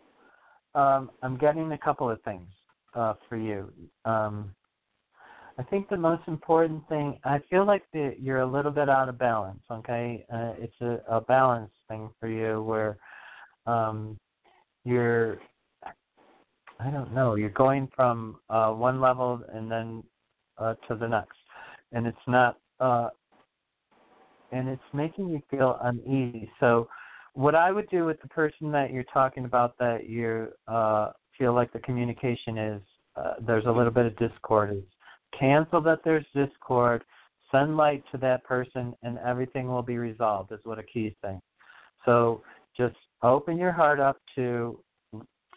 um, 0.74 1.10
I'm 1.22 1.36
getting 1.36 1.72
a 1.72 1.78
couple 1.78 2.10
of 2.10 2.20
things 2.22 2.48
uh, 2.94 3.14
for 3.28 3.36
you. 3.36 3.72
Um, 4.04 4.54
I 5.56 5.62
think 5.62 5.88
the 5.88 5.96
most 5.96 6.22
important 6.26 6.86
thing, 6.88 7.18
I 7.24 7.40
feel 7.48 7.64
like 7.64 7.84
the, 7.92 8.14
you're 8.18 8.40
a 8.40 8.46
little 8.46 8.72
bit 8.72 8.88
out 8.88 9.08
of 9.08 9.18
balance. 9.18 9.62
Okay, 9.70 10.24
uh, 10.32 10.54
it's 10.58 10.80
a, 10.80 10.98
a 11.08 11.20
balance 11.20 11.70
thing 11.88 12.10
for 12.18 12.28
you 12.28 12.62
where 12.62 12.98
um, 13.66 14.18
you're, 14.84 15.38
I 16.80 16.90
don't 16.90 17.14
know, 17.14 17.36
you're 17.36 17.50
going 17.50 17.88
from 17.94 18.40
uh, 18.50 18.72
one 18.72 19.00
level 19.00 19.42
and 19.52 19.70
then 19.70 20.02
uh, 20.58 20.74
to 20.88 20.96
the 20.96 21.06
next, 21.06 21.38
and 21.92 22.06
it's 22.06 22.16
not, 22.26 22.58
uh, 22.80 23.10
and 24.50 24.68
it's 24.68 24.82
making 24.92 25.28
you 25.28 25.40
feel 25.50 25.78
uneasy. 25.82 26.50
So, 26.58 26.88
what 27.34 27.54
I 27.54 27.70
would 27.70 27.88
do 27.90 28.04
with 28.04 28.20
the 28.22 28.28
person 28.28 28.70
that 28.72 28.92
you're 28.92 29.04
talking 29.04 29.44
about 29.44 29.76
that 29.78 30.08
you 30.08 30.48
uh, 30.66 31.10
feel 31.36 31.52
like 31.52 31.72
the 31.72 31.80
communication 31.80 32.58
is 32.58 32.82
uh, 33.16 33.34
there's 33.40 33.66
a 33.66 33.70
little 33.70 33.92
bit 33.92 34.06
of 34.06 34.16
discord 34.16 34.72
is 34.72 34.82
cancel 35.38 35.80
that 35.82 36.00
there's 36.04 36.24
discord, 36.34 37.04
send 37.50 37.76
light 37.76 38.02
to 38.12 38.18
that 38.18 38.44
person, 38.44 38.94
and 39.02 39.18
everything 39.18 39.68
will 39.68 39.82
be 39.82 39.98
resolved, 39.98 40.52
is 40.52 40.60
what 40.64 40.78
a 40.78 40.82
key 40.82 41.14
thing. 41.22 41.40
So 42.04 42.42
just 42.76 42.96
open 43.22 43.56
your 43.56 43.72
heart 43.72 44.00
up 44.00 44.18
to 44.34 44.78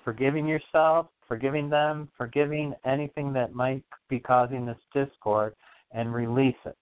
forgiving 0.03 0.47
yourself, 0.47 1.07
forgiving 1.27 1.69
them, 1.69 2.09
forgiving 2.17 2.73
anything 2.85 3.33
that 3.33 3.53
might 3.53 3.83
be 4.09 4.19
causing 4.19 4.65
this 4.65 4.77
discord, 4.93 5.53
and 5.91 6.13
release 6.13 6.55
it. 6.65 6.77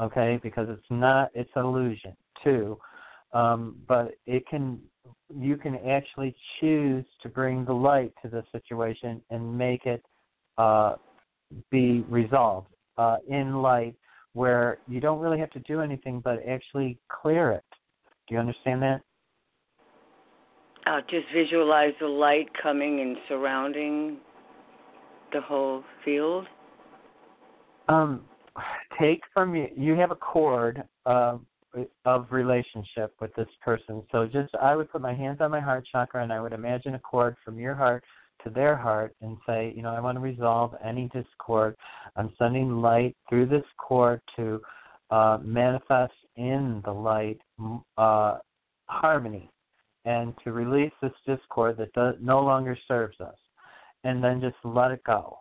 Okay, 0.00 0.40
because 0.42 0.66
it's 0.70 0.82
not 0.90 1.30
it's 1.34 1.50
illusion 1.56 2.16
too, 2.42 2.78
um, 3.32 3.76
but 3.86 4.12
it 4.26 4.46
can 4.48 4.80
you 5.34 5.56
can 5.56 5.76
actually 5.88 6.34
choose 6.58 7.04
to 7.22 7.28
bring 7.28 7.64
the 7.64 7.72
light 7.72 8.12
to 8.22 8.28
the 8.28 8.42
situation 8.50 9.22
and 9.30 9.56
make 9.56 9.86
it 9.86 10.02
uh, 10.58 10.96
be 11.70 12.04
resolved 12.08 12.68
uh, 12.98 13.16
in 13.28 13.62
light 13.62 13.94
where 14.32 14.78
you 14.88 15.00
don't 15.00 15.20
really 15.20 15.38
have 15.38 15.50
to 15.50 15.60
do 15.60 15.80
anything 15.80 16.20
but 16.20 16.40
actually 16.48 16.98
clear 17.08 17.52
it. 17.52 17.64
Do 18.26 18.34
you 18.34 18.40
understand 18.40 18.82
that? 18.82 19.02
uh, 20.86 21.00
just 21.08 21.26
visualize 21.34 21.92
the 22.00 22.06
light 22.06 22.48
coming 22.60 23.00
and 23.00 23.16
surrounding 23.28 24.18
the 25.32 25.40
whole 25.40 25.84
field. 26.04 26.46
Um, 27.88 28.22
take 29.00 29.22
from 29.32 29.54
you. 29.54 29.68
You 29.76 29.94
have 29.94 30.10
a 30.10 30.16
cord 30.16 30.82
uh, 31.06 31.38
of 32.04 32.26
relationship 32.30 33.14
with 33.20 33.34
this 33.34 33.48
person. 33.62 34.02
So 34.10 34.26
just 34.26 34.54
I 34.60 34.74
would 34.74 34.90
put 34.90 35.00
my 35.00 35.14
hands 35.14 35.38
on 35.40 35.50
my 35.50 35.60
heart 35.60 35.86
chakra 35.90 36.22
and 36.22 36.32
I 36.32 36.40
would 36.40 36.52
imagine 36.52 36.94
a 36.94 36.98
cord 36.98 37.36
from 37.44 37.58
your 37.58 37.74
heart 37.74 38.04
to 38.44 38.50
their 38.50 38.76
heart 38.76 39.14
and 39.20 39.36
say, 39.46 39.72
you 39.76 39.82
know, 39.82 39.90
I 39.90 40.00
want 40.00 40.16
to 40.16 40.20
resolve 40.20 40.74
any 40.84 41.08
discord. 41.12 41.76
I'm 42.16 42.32
sending 42.38 42.80
light 42.80 43.16
through 43.28 43.46
this 43.46 43.64
cord 43.76 44.20
to 44.36 44.60
uh, 45.10 45.38
manifest 45.42 46.12
in 46.36 46.80
the 46.84 46.92
light 46.92 47.38
uh, 47.98 48.38
harmony 48.86 49.50
and 50.04 50.34
to 50.44 50.52
release 50.52 50.92
this 51.02 51.12
discord 51.26 51.76
that 51.76 51.92
does, 51.92 52.14
no 52.20 52.40
longer 52.40 52.76
serves 52.88 53.20
us. 53.20 53.36
And 54.04 54.24
then 54.24 54.40
just 54.40 54.56
let 54.64 54.90
it 54.90 55.04
go. 55.04 55.36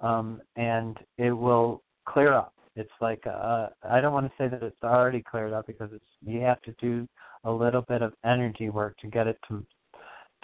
Um, 0.00 0.40
and 0.56 0.96
it 1.18 1.32
will 1.32 1.82
clear 2.08 2.32
up. 2.32 2.54
It's 2.80 2.90
like 3.00 3.26
uh, 3.26 3.68
I 3.88 4.00
don't 4.00 4.12
want 4.12 4.26
to 4.26 4.32
say 4.38 4.48
that 4.48 4.62
it's 4.62 4.82
already 4.82 5.22
cleared 5.22 5.52
up 5.52 5.66
because 5.66 5.90
it's 5.92 6.04
you 6.24 6.40
have 6.40 6.60
to 6.62 6.72
do 6.80 7.06
a 7.44 7.50
little 7.50 7.82
bit 7.82 8.02
of 8.02 8.12
energy 8.24 8.70
work 8.70 8.96
to 8.98 9.06
get 9.06 9.26
it 9.26 9.38
to 9.48 9.64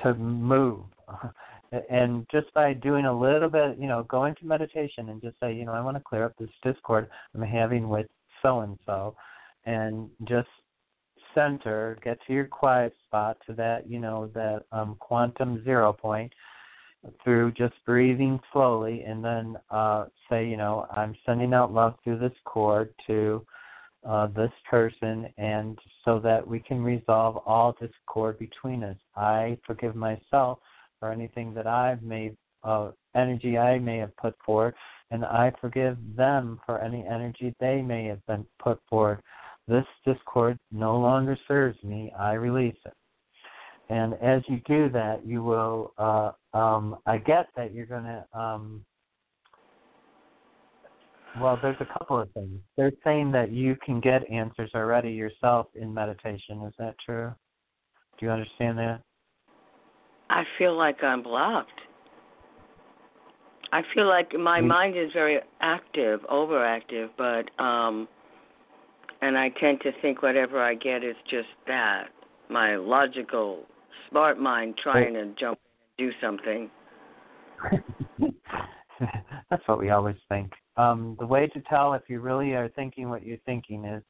to 0.02 0.14
move. 0.14 0.84
and 1.90 2.26
just 2.30 2.52
by 2.54 2.72
doing 2.72 3.06
a 3.06 3.18
little 3.18 3.48
bit, 3.48 3.78
you 3.78 3.88
know, 3.88 4.02
go 4.04 4.26
into 4.26 4.44
meditation 4.44 5.08
and 5.08 5.20
just 5.22 5.38
say, 5.40 5.52
you 5.52 5.64
know, 5.64 5.72
I 5.72 5.80
want 5.80 5.96
to 5.96 6.02
clear 6.02 6.24
up 6.24 6.34
this 6.38 6.50
discord 6.62 7.08
I'm 7.34 7.42
having 7.42 7.88
with 7.88 8.06
so 8.42 8.60
and 8.60 8.78
so, 8.86 9.16
and 9.64 10.10
just 10.28 10.48
center, 11.34 11.98
get 12.02 12.18
to 12.26 12.32
your 12.32 12.46
quiet 12.46 12.94
spot, 13.06 13.36
to 13.46 13.52
that, 13.54 13.88
you 13.88 13.98
know, 13.98 14.30
that 14.34 14.62
um, 14.72 14.96
quantum 14.98 15.62
zero 15.64 15.92
point, 15.92 16.32
through 17.22 17.52
just 17.52 17.74
breathing 17.84 18.40
slowly, 18.52 19.02
and 19.02 19.24
then 19.24 19.56
uh, 19.70 20.06
say, 20.28 20.46
you 20.46 20.56
know, 20.56 20.86
I'm 20.90 21.14
sending 21.24 21.52
out 21.54 21.72
love 21.72 21.94
through 22.02 22.18
this 22.18 22.36
cord 22.44 22.92
to 23.06 23.44
uh, 24.06 24.28
this 24.28 24.52
person, 24.70 25.26
and 25.36 25.78
so 26.04 26.18
that 26.20 26.46
we 26.46 26.60
can 26.60 26.82
resolve 26.82 27.38
all 27.46 27.76
discord 27.80 28.38
between 28.38 28.84
us. 28.84 28.96
I 29.16 29.58
forgive 29.66 29.96
myself 29.96 30.58
for 31.00 31.10
anything 31.10 31.52
that 31.54 31.66
I've 31.66 32.02
made, 32.02 32.36
uh, 32.62 32.92
energy 33.14 33.58
I 33.58 33.78
may 33.78 33.98
have 33.98 34.16
put 34.16 34.34
forward, 34.44 34.74
and 35.10 35.24
I 35.24 35.52
forgive 35.60 35.96
them 36.16 36.60
for 36.64 36.80
any 36.80 37.04
energy 37.06 37.54
they 37.60 37.82
may 37.82 38.06
have 38.06 38.24
been 38.26 38.46
put 38.62 38.80
forward. 38.88 39.22
This 39.68 39.86
discord 40.04 40.58
no 40.70 40.98
longer 40.98 41.36
serves 41.48 41.82
me. 41.82 42.12
I 42.16 42.34
release 42.34 42.76
it. 42.84 42.94
And 43.88 44.14
as 44.14 44.42
you 44.48 44.60
do 44.66 44.88
that, 44.90 45.24
you 45.24 45.42
will. 45.42 45.92
Uh, 45.96 46.32
um, 46.54 46.96
I 47.06 47.18
get 47.18 47.46
that 47.56 47.72
you're 47.72 47.86
going 47.86 48.04
to. 48.04 48.24
Um, 48.38 48.84
well, 51.40 51.58
there's 51.60 51.76
a 51.80 51.98
couple 51.98 52.18
of 52.18 52.30
things. 52.32 52.60
They're 52.76 52.92
saying 53.04 53.30
that 53.32 53.52
you 53.52 53.76
can 53.84 54.00
get 54.00 54.28
answers 54.30 54.70
already 54.74 55.10
yourself 55.10 55.66
in 55.74 55.92
meditation. 55.92 56.62
Is 56.66 56.72
that 56.78 56.96
true? 57.04 57.32
Do 58.18 58.26
you 58.26 58.32
understand 58.32 58.78
that? 58.78 59.02
I 60.30 60.44
feel 60.58 60.76
like 60.76 61.02
I'm 61.02 61.22
blocked. 61.22 61.70
I 63.72 63.82
feel 63.94 64.08
like 64.08 64.32
my 64.32 64.60
mm. 64.60 64.66
mind 64.66 64.96
is 64.96 65.10
very 65.12 65.40
active, 65.60 66.20
overactive, 66.30 67.10
but 67.18 67.44
um 67.62 68.08
and 69.22 69.36
I 69.36 69.48
tend 69.60 69.80
to 69.80 69.92
think 70.02 70.22
whatever 70.22 70.62
I 70.62 70.74
get 70.74 71.02
is 71.02 71.16
just 71.28 71.48
that. 71.66 72.08
My 72.50 72.76
logical, 72.76 73.64
smart 74.10 74.38
mind 74.40 74.74
trying 74.82 75.14
to 75.14 75.34
jump 75.38 75.58
and 75.98 76.08
do 76.08 76.12
something. 76.20 76.70
That's 79.50 79.66
what 79.66 79.78
we 79.78 79.90
always 79.90 80.16
think. 80.28 80.52
Um, 80.76 81.16
the 81.18 81.26
way 81.26 81.46
to 81.48 81.60
tell 81.62 81.94
if 81.94 82.02
you 82.08 82.20
really 82.20 82.54
are 82.54 82.68
thinking 82.70 83.08
what 83.08 83.24
you're 83.24 83.38
thinking 83.46 83.84
is 83.84 84.02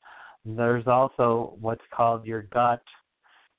there's 0.45 0.87
also 0.87 1.57
what's 1.61 1.83
called 1.93 2.25
your 2.25 2.43
gut 2.43 2.83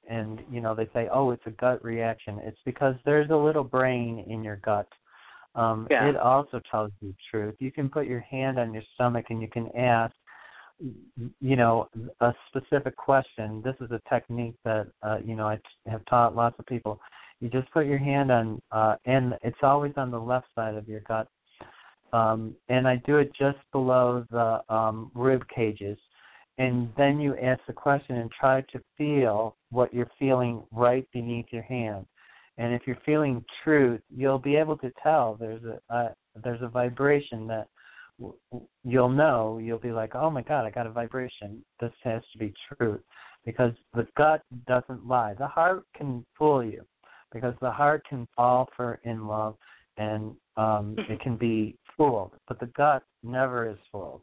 and 0.10 0.42
you 0.50 0.62
know 0.62 0.74
they 0.74 0.88
say 0.94 1.10
oh 1.12 1.32
it's 1.32 1.46
a 1.46 1.52
gut 1.52 1.84
reaction 1.84 2.40
it's 2.44 2.60
because 2.66 2.96
there's 3.04 3.30
a 3.30 3.36
little 3.36 3.64
brain 3.64 4.24
in 4.28 4.44
your 4.44 4.56
gut 4.58 4.88
um, 5.56 5.88
yeah. 5.90 6.08
it 6.08 6.16
also 6.16 6.62
tells 6.72 6.92
you 7.02 7.10
the 7.10 7.16
truth 7.30 7.56
you 7.60 7.72
can 7.72 7.90
put 7.90 8.08
your 8.08 8.22
hand 8.22 8.58
on 8.58 8.74
your 8.74 8.84
stomach 8.94 9.26
and 9.30 9.42
you 9.42 9.50
can 9.50 9.68
ask 9.76 10.14
you 10.80 11.56
know 11.56 11.88
a 12.22 12.34
specific 12.48 12.96
question. 12.96 13.62
This 13.64 13.76
is 13.82 13.92
a 13.92 14.02
technique 14.10 14.56
that 14.64 14.88
uh, 15.02 15.18
you 15.24 15.36
know 15.36 15.48
i 15.48 15.60
have 15.88 16.06
taught 16.06 16.36
lots 16.36 16.56
of 16.60 16.66
people. 16.66 17.00
You 17.40 17.50
just 17.50 17.72
put 17.72 17.86
your 17.86 17.98
hand 17.98 18.32
on 18.32 18.62
uh, 18.72 18.96
and 19.06 19.36
it's 19.44 19.58
always 19.62 19.94
on 19.98 20.12
the 20.12 20.20
left 20.20 20.48
side 20.56 20.76
of 20.76 20.88
your 20.88 21.02
gut. 21.02 21.28
Um, 22.14 22.56
and 22.70 22.88
i 22.88 22.96
do 23.06 23.18
it 23.18 23.32
just 23.38 23.58
below 23.72 24.26
the 24.32 24.62
um, 24.74 25.12
rib 25.14 25.44
cages. 25.54 25.98
And 26.58 26.90
then 26.98 27.20
you 27.20 27.38
ask 27.38 27.62
the 27.68 27.74
question 27.74 28.16
and 28.16 28.32
try 28.32 28.62
to 28.72 28.82
feel 28.98 29.56
what 29.70 29.94
you're 29.94 30.10
feeling 30.18 30.64
right 30.72 31.08
beneath 31.14 31.46
your 31.52 31.62
hand. 31.64 32.06
And 32.58 32.74
if 32.74 32.82
you're 32.88 32.98
feeling 33.06 33.46
truth, 33.64 34.02
you'll 34.10 34.40
be 34.40 34.56
able 34.56 34.78
to 34.78 34.92
tell 35.04 35.38
there's 35.40 35.62
a, 35.64 35.94
a 35.94 36.16
there's 36.44 36.62
a 36.62 36.68
vibration 36.68 37.46
that 37.48 37.68
you'll 38.84 39.09
know. 39.09 39.59
You'll 39.61 39.78
be 39.80 39.91
like, 39.91 40.15
oh 40.15 40.30
my 40.30 40.41
God, 40.41 40.65
I 40.65 40.70
got 40.70 40.88
a 40.88 40.91
vibration. 40.91 41.63
This 41.80 41.91
has 42.03 42.22
to 42.34 42.38
be 42.38 42.53
truth, 42.68 43.01
because 43.45 43.74
the 43.93 44.07
gut 44.18 44.41
doesn't 44.68 45.07
lie. 45.07 45.34
The 45.34 45.47
heart 45.47 45.84
can 45.95 46.26
fool 46.38 46.63
you, 46.63 46.84
because 47.34 47.53
the 47.61 47.72
heart 47.72 48.03
can 48.09 48.28
fall 48.36 48.70
for 48.76 48.99
in 49.03 49.28
love, 49.28 49.55
and 49.97 50.34
um, 50.57 50.95
it 51.09 51.20
can 51.22 51.38
be 51.38 51.78
fooled, 51.95 52.34
but 52.47 52.59
the 52.59 52.68
gut 52.68 53.03
never 53.24 53.70
is 53.70 53.78
fooled. 53.91 54.22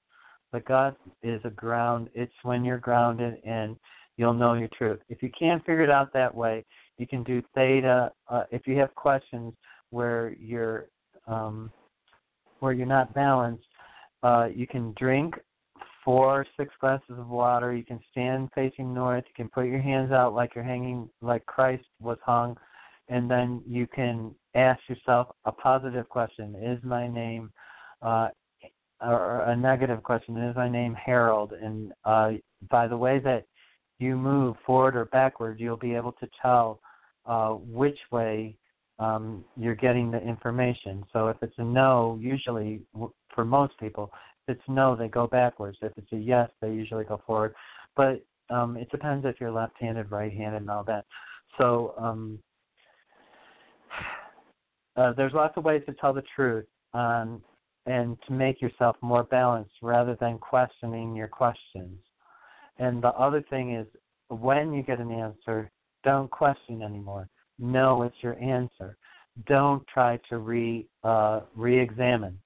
The 0.52 0.60
gut 0.60 0.96
is 1.22 1.40
a 1.44 1.50
ground. 1.50 2.08
It's 2.14 2.32
when 2.44 2.64
you're 2.64 2.78
grounded 2.78 3.38
and 3.44 3.76
you'll 4.16 4.34
know 4.34 4.54
your 4.54 4.68
truth. 4.68 5.00
If 5.08 5.20
you 5.20 5.30
can't 5.36 5.64
figure 5.66 5.82
it 5.82 5.90
out 5.90 6.12
that 6.12 6.32
way, 6.32 6.64
you 6.96 7.08
can 7.08 7.24
do 7.24 7.42
theta. 7.56 8.12
Uh, 8.28 8.44
if 8.52 8.66
you 8.66 8.78
have 8.78 8.94
questions 8.94 9.52
where 9.90 10.34
you're 10.38 10.86
um, 11.26 11.72
where 12.60 12.72
you're 12.72 12.86
not 12.86 13.12
balanced, 13.14 13.66
uh, 14.24 14.48
you 14.52 14.66
can 14.66 14.92
drink 14.98 15.34
four 16.04 16.40
or 16.40 16.46
six 16.56 16.72
glasses 16.80 17.16
of 17.18 17.28
water. 17.28 17.74
You 17.74 17.84
can 17.84 18.00
stand 18.10 18.50
facing 18.54 18.92
north. 18.92 19.24
You 19.28 19.34
can 19.34 19.48
put 19.48 19.66
your 19.66 19.80
hands 19.80 20.10
out 20.10 20.34
like 20.34 20.54
you're 20.54 20.64
hanging, 20.64 21.08
like 21.22 21.46
Christ 21.46 21.84
was 22.00 22.18
hung, 22.24 22.56
and 23.08 23.30
then 23.30 23.62
you 23.66 23.86
can 23.86 24.34
ask 24.54 24.80
yourself 24.88 25.28
a 25.44 25.52
positive 25.52 26.08
question: 26.08 26.56
Is 26.60 26.82
my 26.82 27.06
name 27.06 27.52
uh, 28.02 28.28
or 29.00 29.42
a 29.42 29.56
negative 29.56 30.02
question 30.02 30.36
is 30.38 30.56
my 30.56 30.68
name 30.68 30.94
Harold, 30.94 31.52
and 31.52 31.92
uh, 32.04 32.32
by 32.70 32.88
the 32.88 32.96
way 32.96 33.18
that 33.20 33.44
you 33.98 34.16
move 34.16 34.56
forward 34.64 34.96
or 34.96 35.04
backward, 35.06 35.60
you'll 35.60 35.76
be 35.76 35.94
able 35.94 36.12
to 36.12 36.28
tell 36.40 36.80
uh, 37.26 37.50
which 37.50 37.98
way 38.10 38.56
um, 38.98 39.44
you're 39.56 39.74
getting 39.74 40.10
the 40.10 40.20
information. 40.22 41.04
So 41.12 41.28
if 41.28 41.36
it's 41.42 41.54
a 41.58 41.64
no, 41.64 42.18
usually 42.20 42.80
for 43.34 43.44
most 43.44 43.78
people, 43.78 44.10
if 44.46 44.56
it's 44.56 44.68
no, 44.68 44.94
they 44.94 45.08
go 45.08 45.26
backwards. 45.26 45.78
If 45.82 45.92
it's 45.96 46.12
a 46.12 46.16
yes, 46.16 46.50
they 46.60 46.70
usually 46.70 47.04
go 47.04 47.20
forward. 47.26 47.54
But 47.96 48.24
um, 48.50 48.76
it 48.76 48.90
depends 48.90 49.24
if 49.26 49.36
you're 49.40 49.50
left-handed, 49.50 50.10
right-handed, 50.10 50.62
and 50.62 50.70
all 50.70 50.84
that. 50.84 51.04
So 51.58 51.94
um, 51.98 52.38
uh, 54.96 55.12
there's 55.14 55.32
lots 55.32 55.56
of 55.56 55.64
ways 55.64 55.82
to 55.86 55.94
tell 55.94 56.12
the 56.12 56.24
truth. 56.36 56.66
Um, 56.92 57.42
and 57.86 58.16
to 58.26 58.32
make 58.32 58.62
yourself 58.62 58.96
more 59.02 59.24
balanced 59.24 59.74
rather 59.82 60.16
than 60.20 60.38
questioning 60.38 61.14
your 61.14 61.28
questions. 61.28 61.98
And 62.78 63.02
the 63.02 63.08
other 63.08 63.42
thing 63.50 63.74
is 63.74 63.86
when 64.28 64.72
you 64.72 64.82
get 64.82 65.00
an 65.00 65.10
answer, 65.10 65.70
don't 66.02 66.30
question 66.30 66.82
anymore. 66.82 67.28
Know 67.58 68.02
it's 68.02 68.16
your 68.20 68.38
answer. 68.40 68.96
Don't 69.46 69.86
try 69.92 70.18
to 70.28 70.38
re 70.38 70.86
uh, 71.02 71.40
re-examine. 71.54 72.38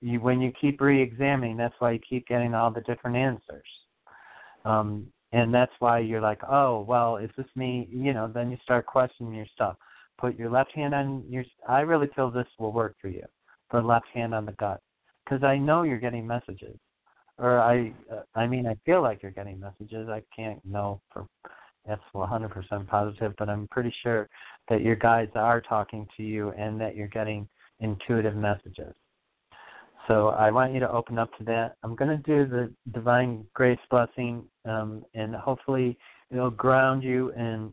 You, 0.00 0.20
when 0.20 0.40
you 0.40 0.52
keep 0.60 0.80
re-examining, 0.80 1.56
that's 1.56 1.74
why 1.78 1.92
you 1.92 1.98
keep 2.08 2.26
getting 2.26 2.54
all 2.54 2.70
the 2.70 2.82
different 2.82 3.16
answers. 3.16 3.66
Um, 4.64 5.06
and 5.32 5.52
that's 5.52 5.72
why 5.78 6.00
you're 6.00 6.20
like, 6.20 6.40
oh, 6.48 6.80
well, 6.82 7.16
is 7.16 7.30
this 7.36 7.46
me? 7.56 7.88
You 7.90 8.12
know, 8.12 8.30
then 8.32 8.50
you 8.50 8.58
start 8.62 8.86
questioning 8.86 9.34
your 9.34 9.46
stuff. 9.54 9.76
Put 10.18 10.38
your 10.38 10.50
left 10.50 10.72
hand 10.72 10.94
on 10.94 11.24
your. 11.28 11.44
I 11.68 11.80
really 11.80 12.08
feel 12.14 12.30
this 12.30 12.46
will 12.58 12.72
work 12.72 12.96
for 13.00 13.08
you. 13.08 13.24
The 13.70 13.80
left 13.80 14.06
hand 14.14 14.34
on 14.34 14.46
the 14.46 14.52
gut 14.52 14.80
because 15.26 15.42
I 15.42 15.58
know 15.58 15.82
you're 15.82 15.98
getting 15.98 16.26
messages, 16.26 16.78
or 17.38 17.58
I, 17.58 17.92
uh, 18.10 18.22
I 18.34 18.46
mean, 18.46 18.66
I 18.66 18.76
feel 18.86 19.02
like 19.02 19.22
you're 19.22 19.32
getting 19.32 19.60
messages. 19.60 20.08
I 20.08 20.22
can't 20.34 20.64
know 20.64 21.00
for 21.12 21.26
that's 21.86 22.02
100% 22.14 22.88
positive, 22.88 23.34
but 23.38 23.48
I'm 23.48 23.68
pretty 23.68 23.94
sure 24.02 24.28
that 24.68 24.82
your 24.82 24.96
guides 24.96 25.30
are 25.36 25.60
talking 25.60 26.06
to 26.16 26.22
you 26.22 26.50
and 26.50 26.80
that 26.80 26.96
you're 26.96 27.06
getting 27.06 27.48
intuitive 27.78 28.34
messages. 28.34 28.94
So 30.08 30.28
I 30.28 30.50
want 30.50 30.72
you 30.72 30.80
to 30.80 30.90
open 30.90 31.18
up 31.18 31.36
to 31.38 31.44
that. 31.44 31.76
I'm 31.82 31.96
going 31.96 32.10
to 32.10 32.22
do 32.22 32.46
the 32.48 32.72
divine 32.92 33.44
grace 33.54 33.78
blessing, 33.90 34.44
um, 34.64 35.04
and 35.14 35.34
hopefully 35.34 35.98
it'll 36.30 36.50
ground 36.50 37.02
you 37.02 37.32
and 37.32 37.72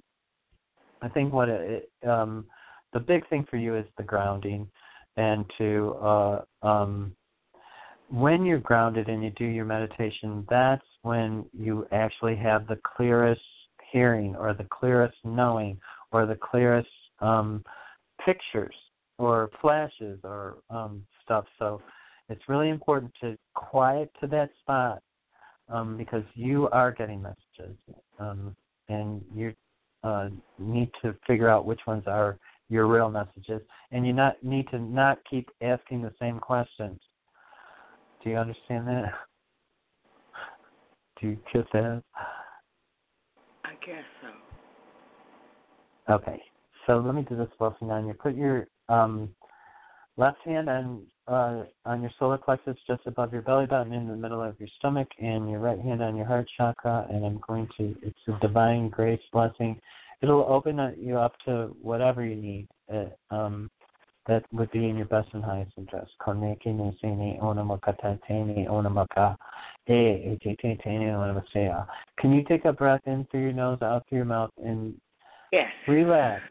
I 1.03 1.09
think 1.09 1.34
what 1.34 1.49
it, 1.49 1.91
um, 2.07 2.45
the 2.93 2.99
big 2.99 3.27
thing 3.29 3.45
for 3.49 3.57
you 3.57 3.75
is 3.75 3.86
the 3.97 4.03
grounding, 4.03 4.69
and 5.17 5.45
to 5.57 5.95
uh, 6.01 6.41
um, 6.61 7.13
when 8.09 8.45
you're 8.45 8.59
grounded 8.59 9.09
and 9.09 9.21
you 9.21 9.31
do 9.31 9.45
your 9.45 9.65
meditation, 9.65 10.47
that's 10.49 10.86
when 11.01 11.45
you 11.51 11.86
actually 11.91 12.38
have 12.38 12.67
the 12.67 12.79
clearest 12.95 13.41
hearing 13.91 14.34
or 14.38 14.53
the 14.53 14.65
clearest 14.71 15.17
knowing 15.25 15.77
or 16.13 16.25
the 16.25 16.36
clearest 16.36 16.89
um, 17.19 17.63
pictures 18.25 18.75
or 19.17 19.49
flashes 19.61 20.19
or 20.23 20.57
um, 20.69 21.03
stuff. 21.23 21.45
So 21.59 21.81
it's 22.30 22.41
really 22.47 22.69
important 22.69 23.11
to 23.21 23.38
quiet 23.53 24.11
to 24.21 24.28
that 24.28 24.49
spot 24.61 25.01
um, 25.69 25.97
because 25.97 26.24
you 26.34 26.69
are 26.69 26.91
getting 26.91 27.21
messages 27.21 27.76
um, 28.19 28.55
and 28.89 29.21
you 29.34 29.53
uh, 30.03 30.30
need 30.59 30.89
to 31.01 31.15
figure 31.26 31.49
out 31.49 31.65
which 31.65 31.82
ones 31.88 32.03
are 32.07 32.38
your 32.69 32.88
real 32.88 33.09
messages 33.09 33.61
and 33.91 34.05
you 34.05 34.13
not 34.13 34.41
need 34.43 34.67
to 34.69 34.80
not 34.80 35.19
keep 35.30 35.49
asking 35.61 36.01
the 36.01 36.13
same 36.19 36.39
questions. 36.39 36.99
Do 38.24 38.30
you 38.30 38.38
understand 38.38 38.88
that? 38.88 39.13
Do 41.21 41.28
you 41.30 41.38
get 41.53 41.65
that? 41.74 42.03
I 43.65 43.74
guess 43.86 44.03
so. 44.21 46.13
Okay. 46.13 46.41
So 46.86 46.99
let 46.99 47.15
me 47.15 47.26
do 47.28 47.38
this 47.38 47.47
on 47.59 48.07
you. 48.07 48.13
Put 48.13 48.36
your 48.36 48.67
um, 48.89 49.30
left 50.17 50.39
hand 50.45 50.69
on 50.69 51.03
uh, 51.28 51.63
on 51.86 52.01
your 52.01 52.11
solar 52.19 52.38
plexus, 52.38 52.78
just 52.88 53.01
above 53.05 53.32
your 53.32 53.41
belly 53.41 53.65
button, 53.65 53.93
in 53.93 54.07
the 54.07 54.15
middle 54.15 54.41
of 54.41 54.59
your 54.59 54.69
stomach, 54.78 55.07
and 55.19 55.49
your 55.49 55.59
right 55.59 55.80
hand 55.80 56.01
on 56.01 56.15
your 56.15 56.26
heart 56.26 56.47
chakra. 56.57 57.07
And 57.09 57.26
I'm 57.26 57.39
going 57.47 57.67
to. 57.78 57.95
It's 58.01 58.19
a 58.28 58.38
divine 58.45 58.89
grace 58.89 59.21
blessing. 59.32 59.80
It'll 60.21 60.45
open 60.47 60.95
you 60.99 61.17
up 61.17 61.34
to 61.45 61.76
whatever 61.82 62.26
you 62.26 62.36
need. 62.36 62.67
Uh, 62.93 63.05
um, 63.34 63.69
that 64.28 64.45
would 64.53 64.71
be 64.71 64.88
in 64.88 64.95
your 64.95 65.05
best 65.07 65.28
and 65.34 65.43
highest 65.43 65.71
interest. 65.78 66.11
Koneki 66.21 66.67
Nisini 66.67 67.41
Onamakatani 67.41 68.67
Onamaka 68.69 69.36
E 69.89 70.38
Onamaseya. 70.47 71.86
Can 72.19 72.34
you 72.34 72.43
take 72.43 72.63
a 72.65 72.71
breath 72.71 73.01
in 73.05 73.28
through 73.30 73.41
your 73.41 73.53
nose, 73.53 73.80
out 73.82 74.05
through 74.07 74.19
your 74.19 74.26
mouth, 74.26 74.51
and 74.63 74.93
Yes. 75.51 75.69
relax? 75.88 76.41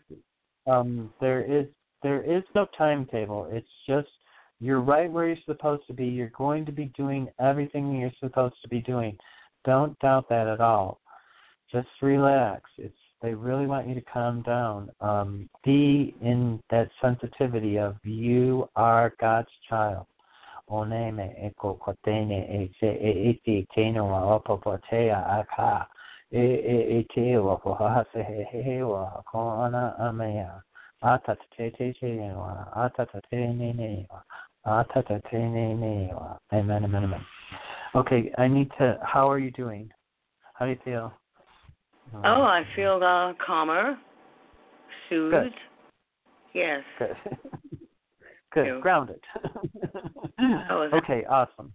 Um, 0.66 1.12
there 1.20 1.42
is 1.42 1.66
there 2.02 2.22
is 2.22 2.42
no 2.54 2.66
timetable. 2.76 3.48
It's 3.50 3.68
just 3.86 4.08
you're 4.62 4.80
right 4.80 5.10
where 5.10 5.26
you're 5.26 5.36
supposed 5.44 5.86
to 5.88 5.92
be. 5.92 6.06
You're 6.06 6.30
going 6.38 6.64
to 6.66 6.72
be 6.72 6.92
doing 6.96 7.28
everything 7.40 7.96
you're 7.96 8.12
supposed 8.20 8.54
to 8.62 8.68
be 8.68 8.80
doing. 8.80 9.18
Don't 9.64 9.98
doubt 9.98 10.28
that 10.28 10.46
at 10.46 10.60
all. 10.60 11.00
Just 11.72 11.88
relax. 12.00 12.62
It's 12.78 12.94
they 13.22 13.34
really 13.34 13.66
want 13.66 13.88
you 13.88 13.94
to 13.94 14.00
calm 14.00 14.42
down. 14.42 14.90
Um, 15.00 15.48
be 15.64 16.14
in 16.20 16.60
that 16.70 16.90
sensitivity 17.00 17.78
of 17.78 17.96
you 18.04 18.68
are 18.74 19.14
God's 19.20 19.48
child. 19.68 20.06
Te 20.68 20.86
te 31.56 31.70
te 31.70 31.92
te 31.92 32.18
ata 34.64 35.02
te 35.02 35.38
ne 35.38 35.74
ne 35.74 36.10
wa 36.14 36.36
amen 36.52 36.84
amen 36.84 37.04
amen 37.04 37.24
okay 37.94 38.32
i 38.38 38.46
need 38.48 38.70
to 38.78 38.98
how 39.02 39.30
are 39.30 39.38
you 39.38 39.50
doing 39.50 39.90
how 40.54 40.64
do 40.64 40.72
you 40.72 40.78
feel 40.84 41.12
Oh, 42.24 42.42
I 42.42 42.62
feel 42.76 43.00
uh, 43.02 43.32
calmer, 43.44 43.96
soothed. 45.08 45.32
Good. 45.32 45.52
Yes. 46.54 46.82
Good. 46.98 47.16
Good. 48.52 48.82
Grounded. 48.82 49.20
Oh, 50.70 50.90
okay, 50.94 51.24
awesome. 51.28 51.72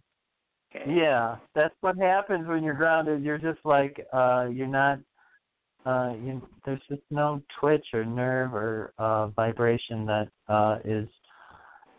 Okay. 0.75 0.91
Yeah, 0.91 1.37
that's 1.55 1.73
what 1.81 1.97
happens 1.97 2.47
when 2.47 2.63
you're 2.63 2.75
grounded. 2.75 3.23
You're 3.23 3.39
just 3.39 3.59
like 3.63 4.05
uh 4.13 4.47
you're 4.51 4.67
not 4.67 4.99
uh 5.85 6.13
you 6.21 6.41
there's 6.65 6.81
just 6.87 7.01
no 7.09 7.41
twitch 7.59 7.85
or 7.93 8.05
nerve 8.05 8.53
or 8.53 8.93
uh 8.99 9.27
vibration 9.27 10.05
that 10.05 10.27
uh 10.49 10.77
is 10.85 11.07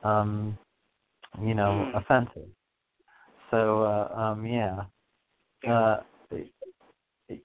um 0.05 0.57
you 1.43 1.55
know, 1.55 1.89
Hmm. 1.91 1.97
offensive. 1.97 2.49
So 3.51 3.83
uh 3.83 4.13
um 4.15 4.47
yeah. 4.47 4.85
Uh 5.67 6.01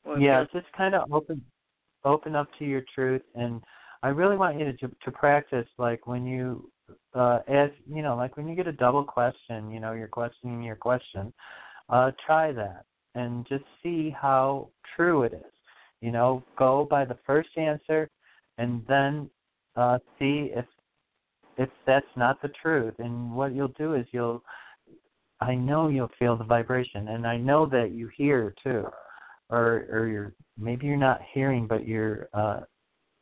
Well, 0.05 0.19
yeah, 0.19 0.41
just- 0.43 0.53
just 0.53 0.71
kind 0.73 0.95
of 0.95 1.11
open 1.11 1.43
open 2.05 2.35
up 2.35 2.47
to 2.59 2.65
your 2.65 2.83
truth 2.93 3.21
and 3.35 3.61
I 4.01 4.09
really 4.09 4.35
want 4.35 4.59
you 4.59 4.65
to 4.73 4.87
to 4.87 5.11
practice 5.11 5.67
like 5.77 6.05
when 6.07 6.25
you 6.25 6.69
uh 7.13 7.39
as 7.47 7.69
you 7.87 8.01
know, 8.01 8.15
like 8.15 8.35
when 8.37 8.47
you 8.47 8.55
get 8.55 8.67
a 8.67 8.71
double 8.73 9.03
question, 9.03 9.71
you 9.71 9.79
know, 9.79 9.93
you're 9.93 10.07
questioning 10.09 10.61
your 10.61 10.75
question, 10.75 11.33
uh 11.89 12.11
try 12.25 12.51
that 12.51 12.85
and 13.15 13.45
just 13.47 13.63
see 13.81 14.09
how 14.09 14.69
true 14.95 15.23
it 15.23 15.33
is. 15.33 15.53
You 16.01 16.11
know, 16.11 16.43
go 16.57 16.85
by 16.89 17.05
the 17.05 17.17
first 17.25 17.57
answer 17.57 18.09
and 18.57 18.85
then 18.87 19.29
uh 19.77 19.99
see 20.19 20.51
if 20.53 20.65
if 21.57 21.69
that's 21.85 22.05
not 22.15 22.41
the 22.41 22.51
truth. 22.61 22.95
And 22.99 23.33
what 23.35 23.53
you'll 23.53 23.67
do 23.69 23.95
is 23.95 24.05
you'll 24.11 24.43
I 25.41 25.55
know 25.55 25.89
you'll 25.89 26.11
feel 26.17 26.37
the 26.37 26.43
vibration 26.43 27.09
and 27.09 27.27
I 27.27 27.37
know 27.37 27.65
that 27.67 27.91
you 27.91 28.09
hear 28.15 28.53
too. 28.63 28.85
Or 29.49 29.85
or 29.91 30.07
you're 30.07 30.33
maybe 30.57 30.87
you're 30.87 30.97
not 30.97 31.21
hearing 31.33 31.67
but 31.67 31.87
you're 31.87 32.29
uh 32.33 32.61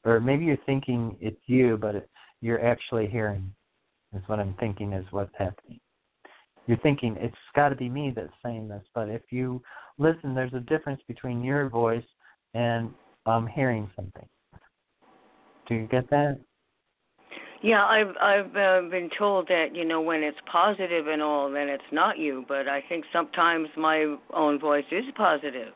or 0.06 0.20
maybe 0.20 0.46
you're 0.46 0.58
thinking 0.66 1.18
it's 1.20 1.42
you 1.48 1.78
but 1.78 1.96
it, 1.96 2.10
you're 2.42 2.64
actually 2.66 3.08
hearing 3.08 3.54
is 4.14 4.22
what 4.28 4.40
i'm 4.40 4.56
thinking 4.60 4.94
is 4.94 5.06
what's 5.12 5.34
happening. 5.38 5.80
You're 6.68 6.78
thinking 6.78 7.18
it's 7.20 7.36
got 7.56 7.70
to 7.70 7.76
be 7.76 7.90
me 7.90 8.14
that's 8.16 8.32
saying 8.46 8.68
this 8.68 8.84
but 8.94 9.10
if 9.10 9.24
you 9.30 9.62
listen 9.98 10.36
there's 10.36 10.54
a 10.54 10.60
difference 10.60 11.02
between 11.08 11.44
your 11.44 11.70
voice 11.70 12.06
and 12.54 12.92
um 13.26 13.48
hearing 13.48 13.90
something. 13.96 14.28
Do 15.68 15.76
you 15.76 15.88
get 15.88 16.10
that 16.12 16.40
Yeah, 17.64 17.86
I've 17.86 18.16
I've 18.20 18.56
uh, 18.56 18.90
been 18.90 19.10
told 19.18 19.48
that 19.48 19.68
you 19.76 19.86
know 19.86 20.02
when 20.02 20.24
it's 20.24 20.38
positive 20.52 21.08
and 21.08 21.22
all, 21.22 21.52
then 21.52 21.68
it's 21.70 21.84
not 21.92 22.18
you. 22.18 22.44
But 22.48 22.68
I 22.68 22.84
think 22.90 23.06
sometimes 23.14 23.68
my 23.78 24.16
own 24.34 24.60
voice 24.60 24.86
is 24.92 25.04
positive. 25.16 25.74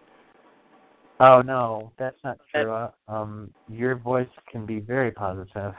Oh 1.19 1.41
no, 1.41 1.91
that's 1.97 2.17
not 2.23 2.37
true. 2.53 2.71
Uh, 2.71 2.91
Um, 3.07 3.53
your 3.69 3.95
voice 3.95 4.27
can 4.51 4.65
be 4.65 4.79
very 4.79 5.11
positive. 5.11 5.73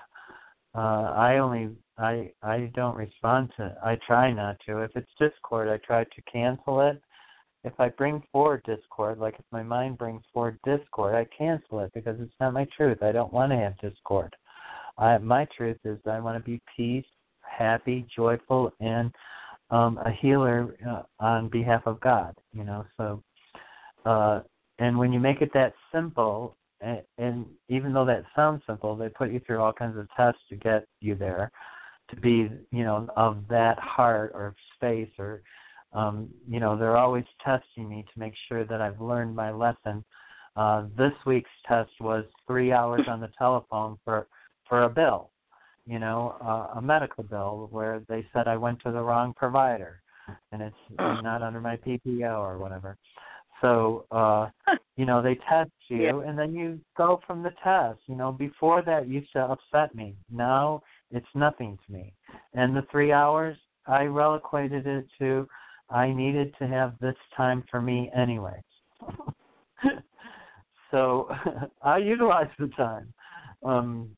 Uh, 0.75 1.13
I 1.17 1.39
only 1.39 1.71
I 1.99 2.31
I 2.43 2.71
don't 2.75 2.97
respond 2.97 3.53
to. 3.57 3.77
I 3.85 3.99
try 4.07 4.33
not 4.33 4.57
to. 4.67 4.83
If 4.83 4.93
it's 4.95 5.11
discord, 5.19 5.69
I 5.69 5.79
try 5.79 6.05
to 6.05 6.23
cancel 6.33 6.83
it. 6.83 7.03
If 7.65 7.73
I 7.81 7.89
bring 7.89 8.23
forward 8.31 8.63
discord, 8.65 9.19
like 9.19 9.35
if 9.41 9.45
my 9.51 9.65
mind 9.65 9.99
brings 9.99 10.23
forward 10.33 10.59
discord, 10.65 11.17
I 11.17 11.27
cancel 11.37 11.81
it 11.81 11.91
because 11.95 12.17
it's 12.21 12.35
not 12.39 12.53
my 12.53 12.67
truth. 12.77 13.03
I 13.03 13.11
don't 13.11 13.33
want 13.33 13.51
to 13.51 13.57
have 13.59 13.77
discord. 13.79 14.37
I 14.99 15.19
my 15.19 15.47
truth 15.57 15.79
is 15.85 15.99
I 16.07 16.21
want 16.21 16.43
to 16.43 16.51
be 16.51 16.61
peace, 16.77 17.05
happy, 17.41 18.07
joyful, 18.15 18.73
and 18.81 19.13
um, 19.71 19.99
a 19.99 20.11
healer 20.11 20.77
uh, 20.89 21.03
on 21.21 21.49
behalf 21.49 21.83
of 21.87 22.01
God. 22.01 22.35
You 22.53 22.65
know, 22.65 22.85
so. 22.97 23.23
Uh, 24.05 24.41
and 24.79 24.97
when 24.97 25.13
you 25.13 25.19
make 25.19 25.41
it 25.41 25.51
that 25.55 25.75
simple, 25.93 26.57
and, 26.81 27.03
and 27.19 27.47
even 27.69 27.93
though 27.93 28.05
that 28.05 28.25
sounds 28.35 28.63
simple, 28.67 28.95
they 28.95 29.09
put 29.09 29.33
you 29.33 29.41
through 29.41 29.61
all 29.61 29.73
kinds 29.73 29.97
of 29.99 30.07
tests 30.17 30.41
to 30.51 30.57
get 30.57 30.87
you 31.01 31.15
there, 31.15 31.51
to 32.11 32.17
be, 32.17 32.51
you 32.71 32.85
know, 32.85 33.09
of 33.17 33.39
that 33.49 33.79
heart 33.79 34.33
or 34.35 34.55
space 34.75 35.11
or, 35.19 35.43
um, 35.93 36.29
you 36.49 36.61
know, 36.61 36.77
they're 36.77 36.99
always 36.99 37.25
testing 37.45 37.89
me 37.89 38.05
to 38.13 38.21
make 38.21 38.35
sure 38.49 38.65
that 38.65 38.81
I've 38.83 39.01
learned 39.01 39.35
my 39.35 39.51
lesson. 39.51 40.05
Uh, 40.57 40.85
this 40.97 41.13
week's 41.25 41.51
test 41.67 41.91
was 42.01 42.25
three 42.47 42.73
hours 42.73 43.03
on 43.09 43.21
the 43.21 43.31
telephone 43.39 43.99
for 44.05 44.27
for 44.69 44.85
a 44.85 44.89
bill, 44.89 45.31
you 45.87 45.99
know, 45.99 46.37
uh, 46.43 46.79
a 46.79 46.83
medical 46.83 47.25
bill 47.25 47.69
where 47.71 48.03
they 48.09 48.27
said 48.33 48.49
I 48.49 48.57
went 48.57 48.81
to 48.83 48.93
the 48.93 49.03
wrong 49.03 49.35
provider, 49.35 50.01
and 50.53 50.62
it's 50.62 50.77
not 50.99 51.43
under 51.43 51.61
my 51.61 51.77
PPO 51.77 52.39
or 52.39 52.59
whatever. 52.59 52.97
So, 53.61 54.05
uh, 54.11 54.49
you 54.97 55.07
know, 55.07 55.23
they 55.23 55.39
test 55.49 55.71
you 55.89 56.21
and 56.21 56.39
then 56.39 56.55
you 56.55 56.81
go 56.97 57.21
from 57.27 57.43
the 57.43 57.53
test. 57.62 58.01
You 58.07 58.17
know, 58.17 58.33
before 58.33 58.83
that 58.83 59.09
used 59.09 59.33
to 59.33 59.41
upset 59.41 59.95
me. 59.95 60.17
Now 60.31 60.83
it's 61.11 61.27
nothing 61.35 61.79
to 61.87 61.93
me. 61.93 62.12
And 62.55 62.77
the 62.77 62.87
three 62.91 63.12
hours, 63.12 63.57
I 63.87 64.03
relocated 64.03 64.87
it 64.87 65.07
to 65.19 65.49
I 65.89 66.12
needed 66.12 66.53
to 66.59 66.67
have 66.67 66.95
this 67.01 67.14
time 67.37 67.62
for 67.71 67.81
me 67.81 68.11
anyway. 68.14 68.61
so 70.91 71.29
I 71.83 71.99
utilized 71.99 72.51
the 72.59 72.69
time. 72.69 73.12
Um 73.64 74.11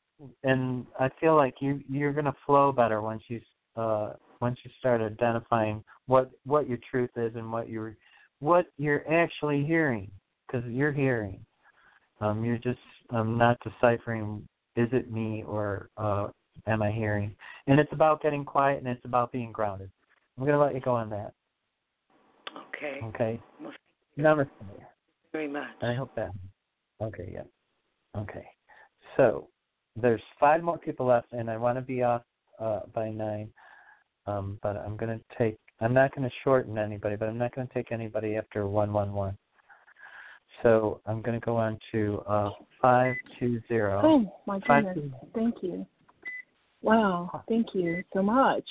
and 0.43 0.85
I 0.99 1.09
feel 1.19 1.35
like 1.35 1.55
you 1.61 1.81
you're 1.89 2.13
gonna 2.13 2.35
flow 2.45 2.71
better 2.71 3.01
once 3.01 3.23
you 3.27 3.41
uh 3.75 4.13
once 4.41 4.57
you 4.63 4.71
start 4.79 5.01
identifying 5.01 5.83
what 6.07 6.31
what 6.45 6.67
your 6.67 6.79
truth 6.89 7.11
is 7.15 7.35
and 7.35 7.51
what 7.51 7.69
you're 7.69 7.95
what 8.39 8.67
you're 8.77 9.11
actually 9.11 9.63
hearing 9.65 10.09
because 10.47 10.63
you're 10.69 10.91
hearing 10.91 11.45
Um, 12.21 12.43
you're 12.43 12.57
just 12.57 12.79
um, 13.11 13.37
not 13.37 13.57
deciphering 13.63 14.47
is 14.75 14.89
it 14.91 15.11
me 15.11 15.43
or 15.47 15.89
uh, 15.97 16.27
am 16.67 16.81
I 16.81 16.91
hearing? 16.91 17.35
And 17.67 17.79
it's 17.79 17.91
about 17.91 18.21
getting 18.21 18.45
quiet 18.45 18.79
and 18.79 18.87
it's 18.87 19.03
about 19.05 19.31
being 19.31 19.51
grounded. 19.51 19.89
I'm 20.37 20.45
going 20.45 20.57
to 20.57 20.63
let 20.63 20.73
you 20.73 20.79
go 20.79 20.95
on 20.95 21.09
that. 21.09 21.33
Okay. 22.69 22.99
Okay. 23.03 23.39
Well, 23.61 23.73
very 25.31 25.47
much. 25.47 25.67
I 25.81 25.93
hope 25.93 26.11
that. 26.15 26.31
Okay, 27.01 27.29
yeah. 27.33 27.43
Okay. 28.17 28.45
So 29.17 29.47
there's 29.95 30.21
five 30.39 30.63
more 30.63 30.77
people 30.77 31.05
left, 31.05 31.31
and 31.31 31.49
I 31.49 31.57
want 31.57 31.77
to 31.77 31.81
be 31.81 32.03
off 32.03 32.23
uh, 32.59 32.81
by 32.93 33.09
nine. 33.09 33.49
Um, 34.27 34.59
but 34.61 34.77
I'm 34.77 34.97
going 34.97 35.17
to 35.17 35.37
take. 35.37 35.57
I'm 35.81 35.93
not 35.93 36.13
going 36.13 36.27
to 36.27 36.35
shorten 36.43 36.77
anybody, 36.77 37.15
but 37.15 37.29
I'm 37.29 37.37
not 37.37 37.55
going 37.55 37.67
to 37.67 37.73
take 37.73 37.91
anybody 37.91 38.35
after 38.35 38.67
one 38.67 38.91
one 38.93 39.13
one. 39.13 39.37
So 40.61 40.99
I'm 41.05 41.21
going 41.21 41.39
to 41.39 41.45
go 41.45 41.55
on 41.55 41.79
to 41.91 42.21
uh, 42.27 42.49
five 42.81 43.15
two 43.39 43.61
zero. 43.67 44.01
Oh 44.03 44.41
my 44.45 44.59
Five 44.67 44.93
goodness! 44.93 45.13
Thank 45.33 45.55
you. 45.61 45.85
Wow, 46.81 47.43
thank 47.49 47.67
you 47.73 48.03
so 48.13 48.21
much. 48.21 48.63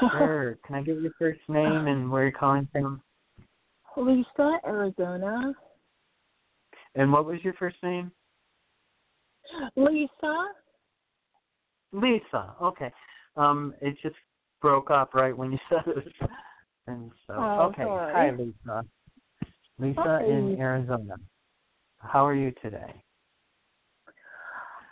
Sure. 0.12 0.56
Can 0.64 0.76
I 0.76 0.82
give 0.82 1.02
your 1.02 1.12
first 1.18 1.40
name 1.48 1.88
and 1.88 2.08
where 2.10 2.22
you're 2.22 2.32
calling 2.32 2.68
from? 2.70 3.02
Lisa, 3.96 4.58
Arizona. 4.64 5.52
And 6.94 7.12
what 7.12 7.26
was 7.26 7.38
your 7.42 7.54
first 7.54 7.76
name? 7.82 8.12
Lisa. 9.76 10.46
Lisa. 11.92 12.54
Okay. 12.62 12.92
Um, 13.36 13.74
it 13.80 13.96
just 14.02 14.16
broke 14.60 14.90
up 14.90 15.14
right 15.14 15.36
when 15.36 15.52
you 15.52 15.58
said 15.68 15.82
it. 15.86 16.12
And 16.86 17.10
so, 17.26 17.34
Oh, 17.36 17.62
okay. 17.68 17.84
sorry. 17.84 18.14
Hi, 18.14 18.30
Lisa. 18.30 18.84
Lisa 19.78 20.02
Hi. 20.20 20.24
in 20.24 20.56
Arizona. 20.58 21.16
How 21.98 22.26
are 22.26 22.34
you 22.34 22.52
today? 22.62 23.02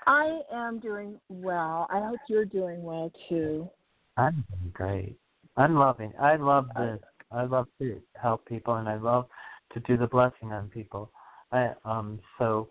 I 0.06 0.40
am 0.52 0.78
doing 0.78 1.20
well. 1.28 1.86
I 1.90 2.00
hope 2.00 2.20
you're 2.28 2.44
doing 2.46 2.82
well 2.82 3.12
too. 3.28 3.68
I'm 4.16 4.44
doing 4.50 4.70
great. 4.72 5.16
I'm 5.56 5.74
loving. 5.76 6.12
I 6.20 6.36
love 6.36 6.68
this. 6.76 6.98
I 7.30 7.44
love 7.44 7.66
to 7.80 8.00
help 8.20 8.46
people, 8.46 8.76
and 8.76 8.88
I 8.88 8.96
love 8.96 9.26
to 9.74 9.80
do 9.80 9.96
the 9.96 10.06
blessing 10.06 10.52
on 10.52 10.68
people. 10.68 11.10
I 11.52 11.72
um. 11.84 12.20
So, 12.38 12.68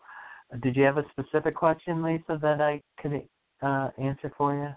did 0.61 0.75
you 0.75 0.83
have 0.83 0.97
a 0.97 1.05
specific 1.11 1.55
question, 1.55 2.03
Lisa, 2.03 2.39
that 2.41 2.61
I 2.61 2.81
could 3.01 3.21
uh, 3.61 3.89
answer 3.97 4.31
for 4.37 4.55
you? 4.55 4.69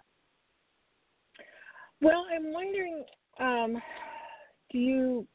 Well, 2.00 2.24
I'm 2.34 2.52
wondering, 2.52 3.04
um, 3.38 3.80
do 4.72 4.78
you 4.78 5.26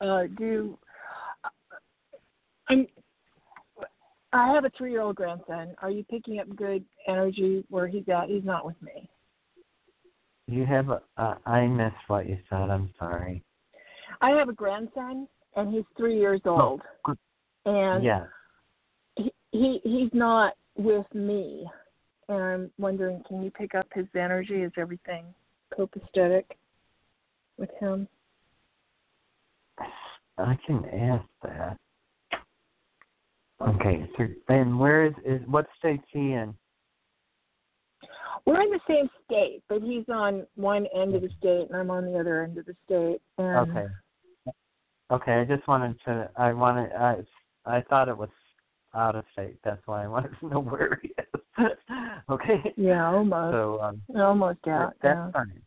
uh, 0.00 0.24
do? 0.38 0.78
I'm. 2.68 2.86
I 4.32 4.52
have 4.52 4.64
a 4.64 4.70
three-year-old 4.76 5.16
grandson. 5.16 5.74
Are 5.80 5.90
you 5.90 6.04
picking 6.04 6.40
up 6.40 6.54
good 6.56 6.84
energy 7.08 7.64
where 7.70 7.86
he's 7.86 8.04
at? 8.08 8.28
He's 8.28 8.44
not 8.44 8.66
with 8.66 8.80
me. 8.82 9.08
You 10.46 10.66
have. 10.66 10.88
A, 10.90 11.02
uh, 11.16 11.36
I 11.46 11.66
missed 11.66 11.96
what 12.08 12.28
you 12.28 12.38
said. 12.50 12.70
I'm 12.70 12.90
sorry. 12.98 13.42
I 14.20 14.30
have 14.30 14.48
a 14.48 14.52
grandson, 14.52 15.28
and 15.54 15.72
he's 15.72 15.84
three 15.96 16.18
years 16.18 16.40
old, 16.44 16.80
good. 17.04 17.18
and 17.66 18.02
Yes. 18.02 18.26
He, 19.56 19.80
he 19.82 19.98
he's 20.00 20.10
not 20.12 20.54
with 20.76 21.06
me. 21.14 21.66
And 22.28 22.42
I'm 22.42 22.70
wondering, 22.78 23.22
can 23.28 23.42
you 23.42 23.50
pick 23.50 23.74
up 23.74 23.86
his 23.94 24.06
energy? 24.14 24.62
Is 24.62 24.72
everything 24.76 25.24
copacetic 25.76 26.44
with 27.56 27.70
him? 27.80 28.08
I 30.38 30.58
can 30.66 30.84
ask 30.86 31.24
that. 31.42 31.76
Okay, 33.60 34.08
so 34.18 34.26
and 34.48 34.78
where 34.78 35.06
is 35.06 35.14
is 35.24 35.40
what 35.46 35.66
state's 35.78 36.04
he 36.12 36.32
in? 36.32 36.54
We're 38.44 38.60
in 38.60 38.70
the 38.70 38.80
same 38.86 39.08
state, 39.24 39.62
but 39.68 39.82
he's 39.82 40.04
on 40.12 40.46
one 40.56 40.86
end 40.94 41.14
of 41.14 41.22
the 41.22 41.30
state, 41.38 41.68
and 41.68 41.76
I'm 41.76 41.90
on 41.90 42.04
the 42.04 42.18
other 42.18 42.44
end 42.44 42.58
of 42.58 42.66
the 42.66 42.76
state. 42.84 43.20
And 43.38 43.70
Okay. 43.70 43.86
Okay, 45.10 45.32
I 45.34 45.44
just 45.44 45.66
wanted 45.68 45.96
to. 46.04 46.28
I 46.36 46.52
wanted. 46.52 46.92
I 46.92 47.24
I 47.64 47.80
thought 47.82 48.08
it 48.08 48.16
was 48.16 48.28
out 48.96 49.14
of 49.14 49.24
state. 49.32 49.56
That's 49.64 49.82
why 49.86 50.04
I 50.04 50.08
wanted 50.08 50.32
to 50.40 50.48
know 50.48 50.60
where 50.60 50.98
he 51.02 51.08
is. 51.08 51.70
okay. 52.30 52.74
Yeah, 52.76 53.10
almost. 53.12 53.54
So 53.54 53.80
um, 53.80 54.02
almost 54.16 54.58
out. 54.68 54.94
that's 55.02 55.16
yeah. 55.16 55.30
fine. 55.32 55.62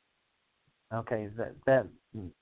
Okay, 0.93 1.29
that 1.37 1.53
that 1.67 1.87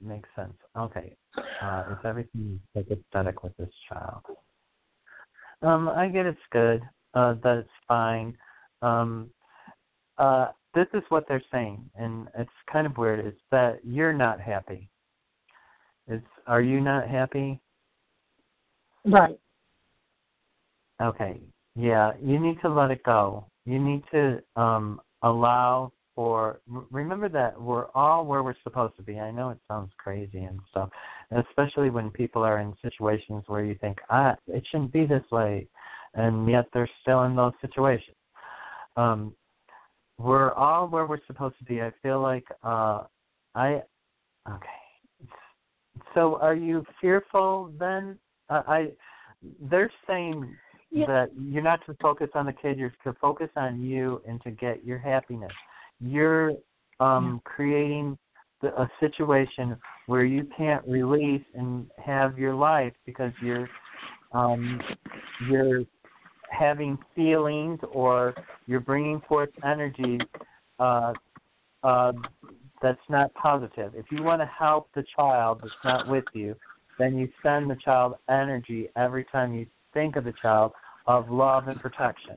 makes 0.01 0.29
sense. 0.35 0.53
Okay, 0.77 1.15
uh, 1.61 1.83
is 1.91 1.97
everything 2.05 2.59
like 2.75 2.88
aesthetic 2.89 3.43
with 3.43 3.55
this 3.57 3.69
child? 3.89 4.21
Um, 5.61 5.89
I 5.89 6.07
get 6.07 6.25
it's 6.25 6.39
good. 6.51 6.81
Uh, 7.13 7.35
that 7.43 7.57
it's 7.57 7.69
fine. 7.88 8.38
Um, 8.81 9.29
uh, 10.17 10.49
this 10.73 10.88
is 10.93 11.03
what 11.09 11.25
they're 11.27 11.43
saying, 11.51 11.89
and 11.95 12.27
it's 12.38 12.49
kind 12.71 12.88
of 12.88 12.97
weird. 12.97 13.25
It's 13.25 13.41
that 13.51 13.79
you're 13.83 14.13
not 14.13 14.39
happy. 14.39 14.89
It's 16.07 16.25
are 16.45 16.61
you 16.61 16.79
not 16.79 17.07
happy? 17.09 17.59
Right. 19.03 19.38
Okay. 21.01 21.39
Yeah, 21.75 22.13
you 22.21 22.39
need 22.39 22.59
to 22.61 22.69
let 22.69 22.91
it 22.91 23.03
go. 23.03 23.45
You 23.65 23.79
need 23.79 24.03
to 24.11 24.41
um 24.55 24.99
allow 25.21 25.91
for 26.15 26.59
remember 26.89 27.29
that 27.29 27.59
we're 27.61 27.87
all 27.93 28.25
where 28.25 28.41
we're 28.41 28.55
supposed 28.63 28.95
to 28.97 29.03
be. 29.03 29.19
I 29.19 29.29
know 29.29 29.51
it 29.51 29.59
sounds 29.67 29.91
crazy 29.97 30.43
and 30.43 30.59
stuff, 30.71 30.89
especially 31.31 31.91
when 31.91 32.09
people 32.09 32.43
are 32.43 32.59
in 32.59 32.73
situations 32.81 33.43
where 33.45 33.63
you 33.63 33.75
think, 33.75 33.99
"Ah, 34.09 34.35
it 34.47 34.65
shouldn't 34.71 34.91
be 34.91 35.05
this 35.05 35.29
way." 35.31 35.67
And 36.15 36.49
yet 36.49 36.65
they're 36.73 36.89
still 37.01 37.23
in 37.23 37.35
those 37.35 37.53
situations. 37.61 38.17
Um 38.95 39.35
we're 40.17 40.53
all 40.53 40.87
where 40.87 41.05
we're 41.05 41.23
supposed 41.27 41.59
to 41.59 41.65
be. 41.65 41.83
I 41.83 41.91
feel 42.01 42.19
like 42.21 42.47
uh 42.63 43.03
I 43.53 43.83
okay. 44.49 44.67
So 46.15 46.39
are 46.41 46.55
you 46.55 46.83
fearful 46.99 47.71
then? 47.77 48.17
Uh, 48.49 48.63
I 48.67 48.91
they're 49.61 49.91
saying 50.07 50.55
Yeah. 50.89 51.05
that 51.05 51.29
you're 51.38 51.63
not 51.63 51.85
to 51.85 51.95
focus 52.01 52.29
on 52.33 52.45
the 52.45 52.53
kid, 52.53 52.77
you're 52.77 52.93
to 53.03 53.13
focus 53.19 53.49
on 53.57 53.81
you 53.81 54.21
and 54.27 54.41
to 54.43 54.51
get 54.51 54.85
your 54.85 54.97
happiness. 54.97 55.51
You're 55.99 56.53
um 56.99 57.41
creating 57.43 58.17
the, 58.61 58.69
a 58.79 58.89
situation 58.99 59.75
where 60.07 60.23
you 60.23 60.47
can't 60.57 60.85
release 60.88 61.43
and 61.53 61.88
have 62.03 62.39
your 62.39 62.55
life 62.55 62.93
because 63.05 63.33
you're 63.41 63.69
um 64.31 64.79
you're 65.49 65.83
having 66.49 66.97
feelings 67.15 67.79
or 67.91 68.33
you're 68.65 68.79
bringing 68.79 69.21
forth 69.27 69.49
energy 69.63 70.19
uh 70.79 71.13
uh 71.83 72.13
that's 72.81 72.99
not 73.09 73.33
positive. 73.33 73.93
If 73.95 74.05
you 74.11 74.23
want 74.23 74.41
to 74.41 74.45
help 74.45 74.89
the 74.93 75.03
child 75.15 75.61
that's 75.61 75.73
not 75.83 76.07
with 76.07 76.25
you, 76.33 76.55
then 76.99 77.17
you 77.17 77.27
send 77.43 77.69
the 77.69 77.75
child 77.75 78.15
energy 78.29 78.89
every 78.95 79.25
time 79.25 79.53
you 79.53 79.65
think 79.97 80.15
of 80.15 80.25
the 80.25 80.33
child 80.39 80.73
of 81.07 81.31
love 81.31 81.67
and 81.67 81.79
protection. 81.79 82.35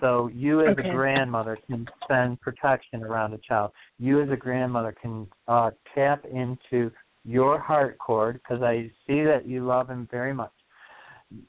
So 0.00 0.28
you 0.34 0.62
as 0.62 0.76
Okay. 0.76 0.88
a 0.88 0.92
grandmother 0.92 1.56
can 1.68 1.86
send 2.08 2.40
protection 2.40 3.04
around 3.04 3.34
a 3.34 3.38
child. 3.38 3.70
You 4.00 4.20
as 4.20 4.30
a 4.30 4.36
grandmother 4.36 4.92
can 5.00 5.28
uh, 5.46 5.70
tap 5.94 6.24
into 6.24 6.90
your 7.24 7.60
heart 7.60 7.98
cord 7.98 8.40
because 8.42 8.64
I 8.64 8.90
see 9.06 9.22
that 9.22 9.46
you 9.46 9.64
love 9.64 9.88
him 9.88 10.08
very 10.10 10.34
much. 10.34 10.52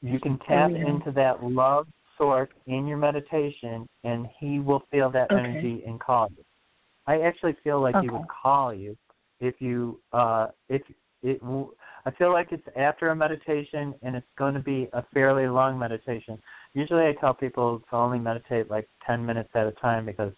You 0.01 0.19
can 0.19 0.37
tap 0.47 0.69
yeah. 0.69 0.87
into 0.87 1.11
that 1.13 1.43
love 1.43 1.87
source 2.15 2.49
in 2.67 2.85
your 2.85 2.99
meditation, 2.99 3.87
and 4.03 4.27
he 4.39 4.59
will 4.59 4.83
feel 4.91 5.09
that 5.11 5.31
Okay. 5.31 5.39
energy 5.39 5.83
and 5.87 5.99
call 5.99 6.29
you. 6.37 6.43
I 7.07 7.21
actually 7.21 7.57
feel 7.63 7.81
like 7.81 7.99
he 7.99 8.07
would 8.07 8.27
call 8.27 8.71
you 8.71 8.95
if 9.39 9.55
you 9.59 9.99
uh 10.13 10.47
if 10.69 10.83
it 11.23 11.41
I 12.05 12.11
feel 12.11 12.33
like 12.33 12.51
it's 12.51 12.67
after 12.75 13.09
a 13.09 13.15
meditation 13.15 13.93
and 14.01 14.15
it's 14.15 14.27
going 14.37 14.53
to 14.55 14.59
be 14.59 14.89
a 14.93 15.03
fairly 15.13 15.47
long 15.47 15.79
meditation. 15.79 16.37
Usually 16.73 17.05
I 17.05 17.13
tell 17.13 17.33
people 17.33 17.81
to 17.89 17.95
only 17.95 18.19
meditate 18.19 18.69
like 18.69 18.89
10 19.07 19.25
minutes 19.25 19.49
at 19.55 19.67
a 19.67 19.71
time 19.73 20.05
because 20.05 20.33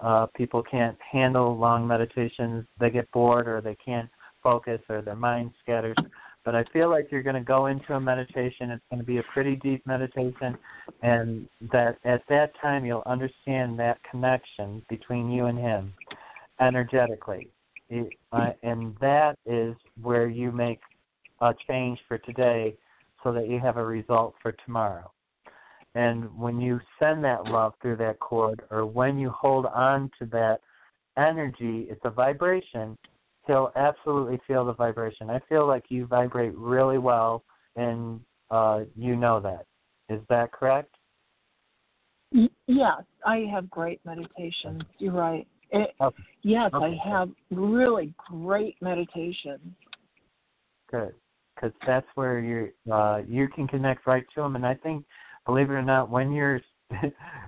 uh 0.00 0.26
people 0.34 0.62
can't 0.62 0.98
handle 1.12 1.56
long 1.56 1.86
meditations. 1.86 2.66
They 2.80 2.90
get 2.90 3.10
bored 3.12 3.46
or 3.46 3.60
they 3.60 3.76
can't 3.76 4.10
focus 4.42 4.80
or 4.88 5.02
their 5.02 5.14
mind 5.14 5.52
scatters. 5.62 5.96
But 6.44 6.54
I 6.54 6.64
feel 6.72 6.90
like 6.90 7.08
you're 7.10 7.22
going 7.22 7.36
to 7.36 7.40
go 7.40 7.66
into 7.66 7.94
a 7.94 8.00
meditation. 8.00 8.70
It's 8.70 8.84
going 8.90 9.00
to 9.00 9.06
be 9.06 9.16
a 9.16 9.22
pretty 9.32 9.56
deep 9.56 9.84
meditation, 9.86 10.58
and 11.00 11.48
that 11.72 11.96
at 12.04 12.22
that 12.28 12.52
time 12.60 12.84
you'll 12.84 13.02
understand 13.06 13.78
that 13.78 13.98
connection 14.08 14.82
between 14.90 15.30
you 15.30 15.46
and 15.46 15.58
him 15.58 15.94
energetically. 16.60 17.48
It, 17.88 18.12
uh, 18.32 18.50
and 18.62 18.94
that 19.00 19.38
is 19.46 19.74
where 20.02 20.28
you 20.28 20.52
make 20.52 20.80
a 21.40 21.54
change 21.68 21.98
for 22.08 22.18
today 22.18 22.76
so 23.22 23.32
that 23.32 23.48
you 23.48 23.58
have 23.58 23.76
a 23.76 23.84
result 23.84 24.34
for 24.42 24.52
tomorrow. 24.64 25.10
And 25.94 26.36
when 26.36 26.60
you 26.60 26.80
send 26.98 27.22
that 27.24 27.46
love 27.46 27.74
through 27.80 27.96
that 27.96 28.18
cord, 28.18 28.62
or 28.70 28.84
when 28.84 29.18
you 29.18 29.30
hold 29.30 29.66
on 29.66 30.10
to 30.18 30.26
that 30.26 30.60
energy, 31.16 31.86
it's 31.88 32.00
a 32.04 32.10
vibration, 32.10 32.98
he'll 33.46 33.70
absolutely 33.76 34.40
feel 34.46 34.64
the 34.64 34.72
vibration. 34.72 35.30
I 35.30 35.40
feel 35.48 35.66
like 35.66 35.84
you 35.88 36.06
vibrate 36.06 36.56
really 36.56 36.98
well, 36.98 37.44
and 37.76 38.20
uh, 38.50 38.80
you 38.96 39.16
know 39.16 39.40
that. 39.40 39.66
Is 40.08 40.20
that 40.28 40.52
correct? 40.52 40.94
Yes, 42.66 43.02
I 43.24 43.46
have 43.52 43.70
great 43.70 44.00
meditations. 44.04 44.82
You're 44.98 45.12
right. 45.12 45.46
It, 45.70 45.94
Okay. 46.00 46.22
yes, 46.42 46.72
Okay. 46.74 47.00
I 47.02 47.08
have 47.08 47.30
really 47.50 48.12
great 48.30 48.76
meditations. 48.82 49.60
Good, 50.90 51.14
because 51.54 51.72
that's 51.86 52.06
where 52.14 52.38
you 52.38 52.92
uh, 52.92 53.22
you 53.26 53.48
can 53.48 53.66
connect 53.66 54.06
right 54.06 54.24
to 54.34 54.42
them. 54.42 54.56
And 54.56 54.66
I 54.66 54.74
think, 54.74 55.04
believe 55.46 55.70
it 55.70 55.74
or 55.74 55.82
not, 55.82 56.10
when 56.10 56.32
you're 56.32 56.60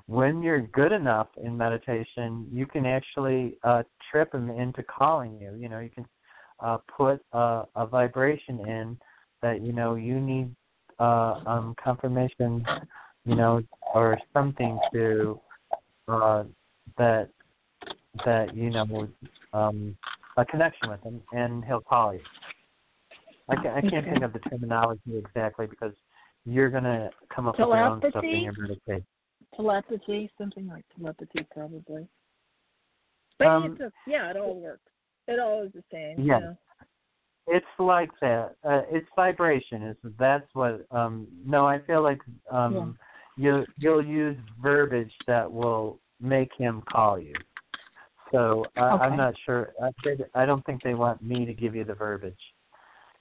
when 0.06 0.42
you're 0.42 0.62
good 0.62 0.92
enough 0.92 1.28
in 1.42 1.56
meditation, 1.56 2.46
you 2.52 2.66
can 2.66 2.86
actually 2.86 3.58
uh, 3.64 3.82
trip 4.10 4.32
them 4.32 4.50
into 4.50 4.82
calling 4.82 5.38
you. 5.40 5.54
You 5.58 5.68
know, 5.68 5.80
you 5.80 5.90
can 5.90 6.06
uh, 6.60 6.78
put 6.96 7.20
a, 7.32 7.64
a 7.74 7.86
vibration 7.86 8.60
in 8.60 8.98
that 9.42 9.62
you 9.62 9.72
know 9.72 9.94
you 9.94 10.20
need 10.20 10.54
uh, 10.98 11.40
um, 11.46 11.74
confirmation, 11.82 12.64
you 13.24 13.34
know, 13.34 13.62
or 13.94 14.18
something 14.32 14.78
to 14.92 15.40
uh, 16.08 16.44
that 16.96 17.28
that 18.24 18.56
you 18.56 18.70
know 18.70 19.08
um, 19.52 19.96
a 20.36 20.44
connection 20.44 20.90
with 20.90 21.02
him, 21.02 21.20
and 21.32 21.64
he'll 21.64 21.80
call 21.80 22.14
you. 22.14 22.20
I 23.48 23.56
can't, 23.56 23.76
I 23.76 23.80
can't 23.80 24.04
Okay. 24.06 24.10
think 24.10 24.22
of 24.22 24.32
the 24.32 24.40
terminology 24.50 25.16
exactly 25.16 25.66
because 25.66 25.92
you're 26.44 26.70
gonna 26.70 27.10
come 27.34 27.48
up 27.48 27.58
with 27.58 27.68
your 27.68 27.86
own 27.86 28.00
stuff 28.00 28.24
in 28.24 28.30
Telepathy? 28.30 28.42
your 28.42 28.52
meditation. 28.58 29.06
Telepathy, 29.54 30.30
something 30.38 30.66
like 30.66 30.84
telepathy, 30.96 31.46
probably. 31.52 32.08
But 33.38 33.46
Um, 33.48 33.72
it's 33.72 33.80
a, 33.80 33.92
yeah, 34.10 34.30
it 34.30 34.36
all 34.36 34.58
works. 34.60 34.90
It 35.28 35.38
all 35.38 35.62
is 35.62 35.72
the 35.72 35.84
same. 35.92 36.24
Yeah. 36.24 36.40
Yeah. 36.40 36.52
It's 37.48 37.66
like 37.78 38.10
that. 38.20 38.56
Uh, 38.64 38.82
it's 38.90 39.06
vibration. 39.14 39.82
Is 39.82 39.96
that's 40.18 40.48
what? 40.54 40.84
Um, 40.90 41.28
no, 41.44 41.64
I 41.66 41.78
feel 41.80 42.02
like 42.02 42.20
um, 42.50 42.98
you 43.36 43.64
you'll 43.78 44.04
use 44.04 44.36
verbiage 44.60 45.12
that 45.28 45.50
will 45.50 46.00
make 46.20 46.50
him 46.58 46.82
call 46.90 47.20
you. 47.20 47.34
So 48.32 48.64
uh, 48.76 48.98
I'm 49.00 49.16
not 49.16 49.34
sure. 49.44 49.72
I 49.80 49.90
I 50.34 50.44
don't 50.44 50.64
think 50.66 50.82
they 50.82 50.94
want 50.94 51.22
me 51.22 51.44
to 51.44 51.54
give 51.54 51.76
you 51.76 51.84
the 51.84 51.94
verbiage. 51.94 52.34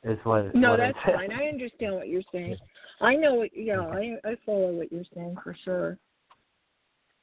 Is 0.05 0.19
what? 0.23 0.53
No, 0.53 0.71
what 0.71 0.77
that's 0.77 0.97
fine. 1.03 1.31
I 1.31 1.45
understand 1.47 1.95
what 1.95 2.07
you're 2.07 2.21
saying. 2.31 2.57
I 3.01 3.15
know 3.15 3.33
what. 3.35 3.49
Yeah, 3.55 3.79
I 3.79 4.17
I 4.23 4.35
follow 4.45 4.71
what 4.71 4.91
you're 4.91 5.03
saying 5.15 5.35
for 5.43 5.55
sure. 5.65 5.97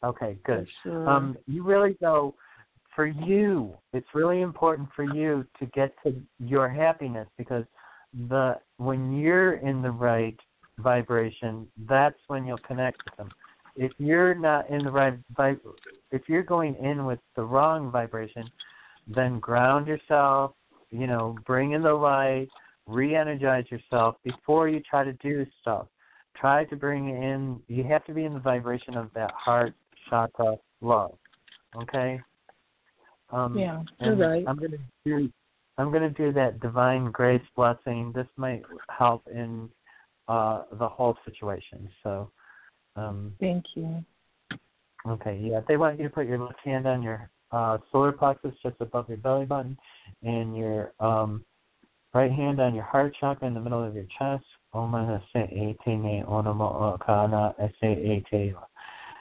Okay, 0.05 0.37
good. 0.45 0.67
Sure. 0.83 1.09
Um, 1.09 1.39
you 1.47 1.63
really 1.63 1.97
go 2.01 2.35
for 2.97 3.07
you. 3.07 3.73
It's 3.93 4.07
really 4.15 4.41
important 4.41 4.89
for 4.97 5.05
you 5.05 5.47
to 5.61 5.67
get 5.67 5.95
to 6.05 6.21
your 6.41 6.69
happiness 6.69 7.29
because 7.39 7.65
the 8.29 8.59
when 8.79 9.17
you're 9.17 9.55
in 9.55 9.81
the 9.81 9.91
right 9.91 10.37
vibration, 10.79 11.69
that's 11.89 12.19
when 12.27 12.45
you'll 12.45 12.59
connect 12.59 13.01
with 13.05 13.17
them. 13.17 13.31
If 13.77 13.93
you're 13.99 14.35
not 14.35 14.69
in 14.69 14.85
the 14.85 14.91
right 14.91 15.15
vib, 15.39 15.61
if 16.11 16.23
you're 16.27 16.43
going 16.43 16.75
in 16.75 17.07
with 17.07 17.21
the 17.37 17.45
wrong 17.45 17.93
vibration, 17.93 18.51
then 19.07 19.39
ground 19.39 19.87
yourself. 19.87 20.53
You 20.91 21.07
know, 21.07 21.39
bring 21.47 21.73
in 21.73 21.83
the 21.83 21.95
light, 21.95 22.49
re-energize 22.87 23.65
yourself 23.71 24.17
before 24.25 24.69
you 24.69 24.81
try 24.81 25.05
to 25.05 25.13
do 25.15 25.47
stuff. 25.61 25.87
Try 26.37 26.65
to 26.65 26.77
bring 26.77 27.09
in. 27.09 27.61
You 27.69 27.85
have 27.85 28.05
to 28.07 28.15
be 28.15 28.25
in 28.25 28.35
the 28.35 28.41
vibration 28.41 28.97
of 28.97 29.11
that 29.15 29.31
heart 29.33 29.75
chakra 30.09 30.57
love. 30.81 31.17
Okay. 31.77 32.21
Um, 33.31 33.57
Yeah, 33.57 33.83
you're 34.01 34.17
right. 34.17 34.45
I'm 34.47 34.57
gonna 34.57 34.79
do. 35.05 35.31
I'm 35.79 35.91
gonna 35.91 36.11
do 36.11 36.33
that 36.33 36.61
divine 36.61 37.11
grace 37.11 37.43
blessing. 37.57 38.13
This 38.15 38.27
might 38.37 38.63
help 38.91 39.27
in 39.29 39.71
uh, 40.29 40.63
the 40.73 40.89
whole 40.89 41.17
situation. 41.25 41.89
So, 42.03 42.31
um, 42.97 43.35
Thank 43.41 43.65
you. 43.75 44.05
okay, 45.09 45.39
yeah, 45.43 45.61
they 45.67 45.77
want 45.77 45.99
you 45.99 46.05
to 46.05 46.15
put 46.15 46.27
your 46.27 46.39
left 46.39 46.61
hand 46.65 46.87
on 46.87 47.03
your 47.03 47.31
uh, 47.53 47.79
solar 47.91 48.13
plexus 48.13 48.55
just 48.63 48.77
above 48.81 49.09
your 49.09 49.19
belly 49.19 49.47
button, 49.47 49.79
and 50.23 50.57
your 50.57 50.93
um, 51.01 51.45
right 52.15 52.31
hand 52.31 52.61
on 52.61 52.75
your 52.75 52.85
heart 52.85 53.15
chakra 53.19 53.49
in 53.49 53.55
the 53.55 53.61
middle 53.61 53.83
of 53.83 53.95
your 53.95 54.07
chest. 54.19 54.45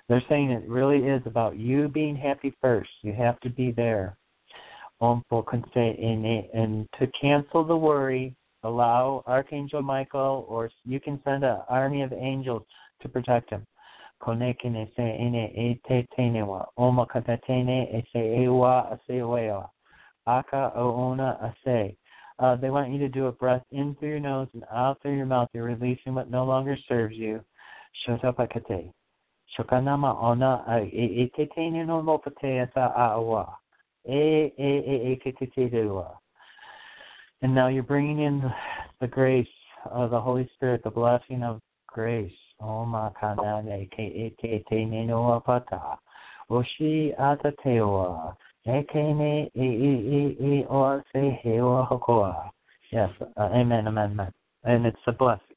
They're 0.07 0.23
saying 0.29 0.51
it 0.51 0.67
really 0.67 1.07
is 1.07 1.21
about 1.25 1.57
you 1.57 1.87
being 1.87 2.15
happy 2.15 2.53
first. 2.61 2.89
You 3.01 3.13
have 3.13 3.39
to 3.41 3.49
be 3.49 3.71
there. 3.71 4.17
And 4.99 5.23
to 6.99 7.07
cancel 7.19 7.63
the 7.63 7.77
worry, 7.77 8.35
allow 8.63 9.23
Archangel 9.25 9.81
Michael, 9.81 10.45
or 10.47 10.69
you 10.85 10.99
can 10.99 11.19
send 11.23 11.43
an 11.43 11.59
army 11.69 12.01
of 12.03 12.13
angels 12.13 12.63
to 13.01 13.09
protect 13.09 13.49
him. 13.49 13.65
Aka 20.27 20.71
oona 20.77 21.53
ase. 21.65 21.95
Uh, 22.41 22.55
they 22.55 22.71
want 22.71 22.91
you 22.91 22.97
to 22.97 23.07
do 23.07 23.27
a 23.27 23.31
breath 23.31 23.61
in 23.71 23.95
through 23.99 24.09
your 24.09 24.19
nose 24.19 24.47
and 24.55 24.63
out 24.73 24.99
through 25.01 25.15
your 25.15 25.27
mouth. 25.27 25.47
You're 25.53 25.65
releasing 25.65 26.15
what 26.15 26.31
no 26.31 26.43
longer 26.43 26.75
serves 26.89 27.15
you. 27.15 27.39
Shotapakate. 28.07 28.91
Shokanama 29.55 30.19
ona 30.19 30.65
e 30.91 31.31
te 31.35 31.69
no 31.69 32.01
mopate 32.01 32.67
asa 32.67 32.93
awa. 32.97 33.57
E 34.09 34.51
e 34.57 34.57
e 34.57 35.19
e 35.23 35.31
te 35.31 35.45
te 35.45 35.69
rewa. 35.69 36.15
And 37.43 37.53
now 37.53 37.67
you're 37.67 37.83
bringing 37.83 38.21
in 38.21 38.51
the, 38.99 39.07
grace 39.07 39.47
of 39.85 40.09
the 40.09 40.19
Holy 40.19 40.49
Spirit, 40.55 40.83
the 40.83 40.89
blessing 40.89 41.43
of 41.43 41.59
grace. 41.87 42.31
Oma 42.59 43.13
kanane 43.21 43.87
ke 43.91 43.99
e 43.99 45.05
no 45.05 45.39
apata. 45.39 45.97
Oshi 46.49 47.13
ata 47.19 47.53
tewa. 47.63 48.35
Ekene 48.68 49.49
e 49.55 49.66
e 49.66 49.91
e 50.18 50.38
e 50.39 50.66
o 50.70 51.01
se 51.12 51.39
hewa 51.43 51.86
hokoa. 51.86 52.51
Yes, 52.91 53.09
uh, 53.22 53.41
amen, 53.41 53.88
amen, 53.88 54.12
amen. 54.12 54.32
And 54.64 54.86
it's 54.86 54.99
a 55.07 55.12
blessing. 55.12 55.55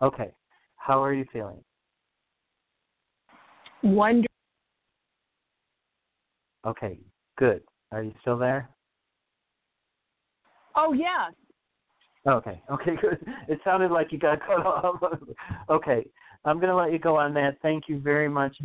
Okay, 0.00 0.32
how 0.76 1.02
are 1.02 1.12
you 1.12 1.26
feeling? 1.32 1.62
Wonder. 3.82 4.28
Okay, 6.66 6.98
good. 7.36 7.62
Are 7.92 8.02
you 8.02 8.14
still 8.22 8.38
there? 8.38 8.70
Oh 10.76 10.94
yes. 10.94 11.34
Okay, 12.26 12.62
okay, 12.70 12.96
good. 13.00 13.18
It 13.48 13.60
sounded 13.64 13.90
like 13.90 14.12
you 14.12 14.18
got 14.18 14.40
cut 14.40 14.64
off. 14.64 15.02
okay, 15.68 16.06
I'm 16.46 16.58
going 16.58 16.70
to 16.70 16.76
let 16.76 16.92
you 16.92 16.98
go 16.98 17.16
on 17.16 17.34
that. 17.34 17.58
Thank 17.60 17.84
you 17.88 18.00
very 18.00 18.28
much. 18.28 18.56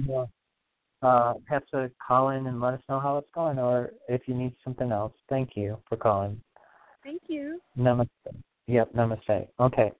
Uh, 1.02 1.36
have 1.48 1.66
to 1.68 1.90
call 2.06 2.30
in 2.30 2.48
and 2.48 2.60
let 2.60 2.74
us 2.74 2.82
know 2.90 3.00
how 3.00 3.18
it's 3.18 3.30
going, 3.34 3.58
or 3.58 3.92
if 4.10 4.22
you 4.28 4.34
need 4.34 4.54
something 4.64 4.92
else. 4.92 5.14
Thank 5.30 5.52
you 5.56 5.78
for 5.88 5.96
calling. 5.96 6.42
Thank 7.04 7.22
you. 7.28 7.62
Namaste. 7.78 8.10
Yep, 8.68 8.94
namaste. 8.94 9.48
Okay. 9.60 9.92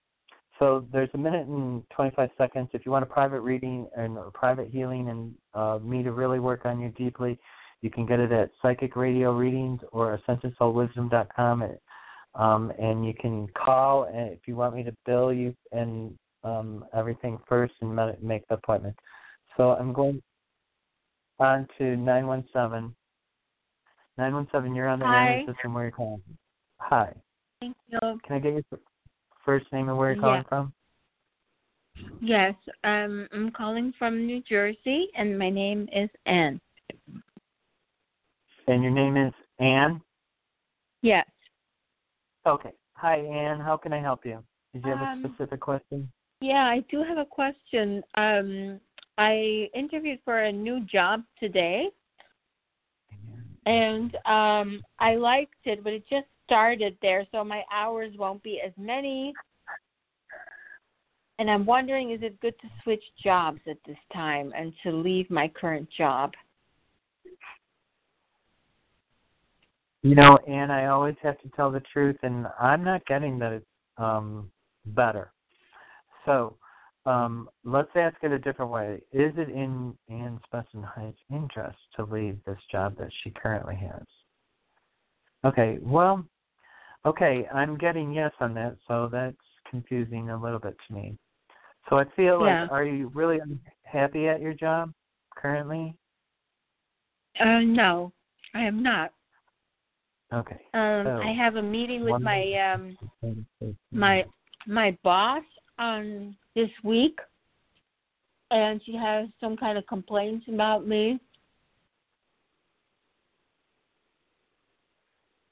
So 0.58 0.84
there's 0.92 1.08
a 1.14 1.18
minute 1.18 1.46
and 1.46 1.82
25 1.90 2.28
seconds. 2.36 2.68
If 2.74 2.84
you 2.84 2.92
want 2.92 3.02
a 3.02 3.06
private 3.06 3.40
reading 3.40 3.88
and 3.96 4.18
a 4.18 4.30
private 4.30 4.68
healing 4.68 5.08
and 5.08 5.34
uh, 5.54 5.78
me 5.82 6.02
to 6.02 6.12
really 6.12 6.38
work 6.38 6.66
on 6.66 6.78
you 6.78 6.90
deeply, 6.90 7.38
you 7.80 7.90
can 7.90 8.04
get 8.04 8.20
it 8.20 8.30
at 8.30 8.50
Psychic 8.60 8.94
Radio 8.94 9.32
Readings 9.32 9.80
or 9.90 10.20
AscensionSoulWisdom.com. 10.28 11.76
Um, 12.34 12.72
and 12.78 13.06
you 13.06 13.14
can 13.14 13.48
call 13.54 14.04
and 14.04 14.30
if 14.30 14.40
you 14.46 14.54
want 14.54 14.76
me 14.76 14.84
to 14.84 14.94
bill 15.04 15.32
you 15.32 15.56
and 15.72 16.16
um, 16.44 16.84
everything 16.94 17.38
first 17.48 17.72
and 17.80 17.96
make 18.22 18.46
the 18.48 18.54
appointment. 18.54 18.96
So 19.56 19.70
I'm 19.70 19.92
going 19.92 20.22
on 21.40 21.66
to 21.78 21.96
917. 21.96 22.94
917, 24.18 24.74
you're 24.74 24.88
on 24.88 24.98
the 24.98 25.06
Hi. 25.06 25.26
radio 25.26 25.52
system 25.52 25.74
where 25.74 25.84
you're 25.84 25.92
calling. 25.92 26.22
Hi. 26.78 27.12
Thank 27.60 27.76
you. 27.88 27.98
Can 28.24 28.36
I 28.36 28.38
get 28.38 28.52
your 28.52 28.62
first 29.44 29.66
name 29.72 29.88
and 29.88 29.96
where 29.98 30.12
you're 30.12 30.20
calling 30.20 30.42
Yeah. 30.42 30.48
from? 30.48 30.72
Yes, 32.20 32.54
um, 32.84 33.28
I'm 33.32 33.50
calling 33.50 33.92
from 33.98 34.26
New 34.26 34.42
Jersey, 34.42 35.10
and 35.16 35.38
my 35.38 35.50
name 35.50 35.88
is 35.92 36.10
Anne. 36.26 36.60
And 38.68 38.82
your 38.82 38.92
name 38.92 39.16
is 39.16 39.32
Anne? 39.58 40.00
Yes. 41.02 41.26
Okay. 42.46 42.72
Hi, 42.94 43.16
Anne. 43.16 43.60
How 43.60 43.76
can 43.76 43.92
I 43.92 44.00
help 44.00 44.24
you? 44.26 44.44
Did 44.74 44.84
you 44.84 44.90
have 44.90 45.00
Um, 45.00 45.24
a 45.24 45.28
specific 45.28 45.60
question? 45.60 46.10
Yeah, 46.40 46.66
I 46.66 46.80
do 46.90 47.02
have 47.02 47.18
a 47.18 47.24
question. 47.24 48.02
Um, 48.14 48.80
I 49.20 49.68
interviewed 49.74 50.18
for 50.24 50.44
a 50.44 50.52
new 50.52 50.80
job 50.86 51.22
today, 51.38 51.88
and 53.66 54.16
um, 54.24 54.80
I 54.98 55.16
liked 55.16 55.56
it, 55.64 55.84
but 55.84 55.92
it 55.92 56.04
just 56.08 56.24
started 56.46 56.96
there, 57.02 57.26
so 57.30 57.44
my 57.44 57.62
hours 57.70 58.14
won't 58.16 58.42
be 58.42 58.62
as 58.64 58.72
many. 58.78 59.34
And 61.38 61.50
I'm 61.50 61.66
wondering, 61.66 62.12
is 62.12 62.22
it 62.22 62.40
good 62.40 62.58
to 62.62 62.68
switch 62.82 63.04
jobs 63.22 63.60
at 63.68 63.76
this 63.86 63.98
time 64.10 64.54
and 64.56 64.72
to 64.84 64.90
leave 64.90 65.28
my 65.30 65.48
current 65.48 65.90
job? 65.90 66.32
You 70.02 70.14
know, 70.14 70.38
Anne, 70.48 70.70
I 70.70 70.86
always 70.86 71.16
have 71.22 71.38
to 71.42 71.48
tell 71.50 71.70
the 71.70 71.82
truth, 71.92 72.16
and 72.22 72.46
I'm 72.58 72.82
not 72.82 73.04
getting 73.04 73.38
that 73.40 73.52
it's 73.52 73.66
um, 73.98 74.50
better. 74.86 75.30
So 76.24 76.56
um, 77.06 77.48
let's 77.64 77.90
ask 77.94 78.16
it 78.22 78.32
a 78.32 78.38
different 78.38 78.70
way. 78.70 79.00
Is 79.12 79.32
it 79.36 79.48
in 79.48 79.96
Anne 80.08 80.40
Spessenheit's 80.52 81.18
interest 81.30 81.78
to 81.96 82.04
leave 82.04 82.38
this 82.44 82.58
job 82.70 82.96
that 82.98 83.10
she 83.22 83.30
currently 83.30 83.76
has? 83.76 84.04
Okay, 85.44 85.78
well, 85.80 86.24
okay, 87.06 87.48
I'm 87.52 87.78
getting 87.78 88.12
yes 88.12 88.32
on 88.40 88.52
that, 88.54 88.76
so 88.86 89.08
that's 89.10 89.36
confusing 89.70 90.30
a 90.30 90.40
little 90.42 90.58
bit 90.58 90.76
to 90.88 90.94
me. 90.94 91.16
So 91.88 91.96
I 91.98 92.04
feel 92.14 92.38
Yeah. 92.44 92.62
like, 92.62 92.70
are 92.72 92.84
you 92.84 93.08
really 93.14 93.40
happy 93.84 94.28
at 94.28 94.40
your 94.40 94.52
job 94.52 94.92
currently? 95.34 95.96
Uh, 97.38 97.60
no, 97.60 98.12
I 98.54 98.60
am 98.64 98.82
not. 98.82 99.12
Okay. 100.32 100.60
Um, 100.74 101.06
So, 101.06 101.20
I 101.22 101.32
have 101.32 101.56
a 101.56 101.62
meeting 101.62 102.04
with 102.04 102.20
my 102.20 102.52
um 102.72 102.96
my 103.90 104.24
my 104.66 104.96
boss 105.02 105.42
on 105.78 106.36
this 106.54 106.70
week, 106.82 107.18
and 108.50 108.80
she 108.84 108.94
has 108.94 109.28
some 109.40 109.56
kind 109.56 109.78
of 109.78 109.86
complaints 109.86 110.46
about 110.48 110.86
me. 110.86 111.20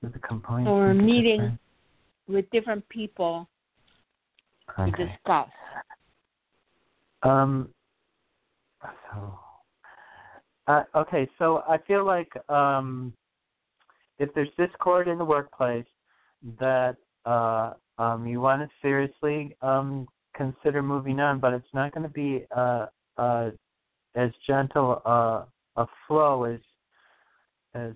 There's 0.02 0.14
a 0.14 0.18
complaint. 0.18 0.66
So 0.66 0.74
we're 0.74 0.94
meeting 0.94 1.40
different- 1.40 1.60
with 2.28 2.50
different 2.50 2.88
people 2.88 3.48
to 4.76 4.90
discuss. 4.90 5.48
Um. 7.22 7.72
So. 8.82 9.38
Uh, 10.68 10.84
okay, 10.94 11.26
so 11.38 11.64
I 11.66 11.78
feel 11.78 12.04
like 12.04 12.30
um, 12.50 13.14
if 14.18 14.32
there's 14.34 14.50
discord 14.58 15.08
in 15.08 15.16
the 15.16 15.24
workplace, 15.24 15.86
that 16.60 16.96
uh, 17.24 17.72
um, 17.98 18.26
you 18.26 18.40
want 18.40 18.60
to 18.62 18.68
seriously 18.82 19.56
um, 19.62 20.06
consider 20.38 20.82
moving 20.82 21.20
on, 21.20 21.40
but 21.40 21.52
it's 21.52 21.74
not 21.74 21.92
going 21.92 22.04
to 22.04 22.08
be 22.08 22.46
uh, 22.56 22.86
uh, 23.18 23.50
as 24.14 24.30
gentle 24.46 25.02
uh, 25.04 25.44
a 25.76 25.86
flow 26.06 26.44
as 26.44 26.60
as 27.74 27.92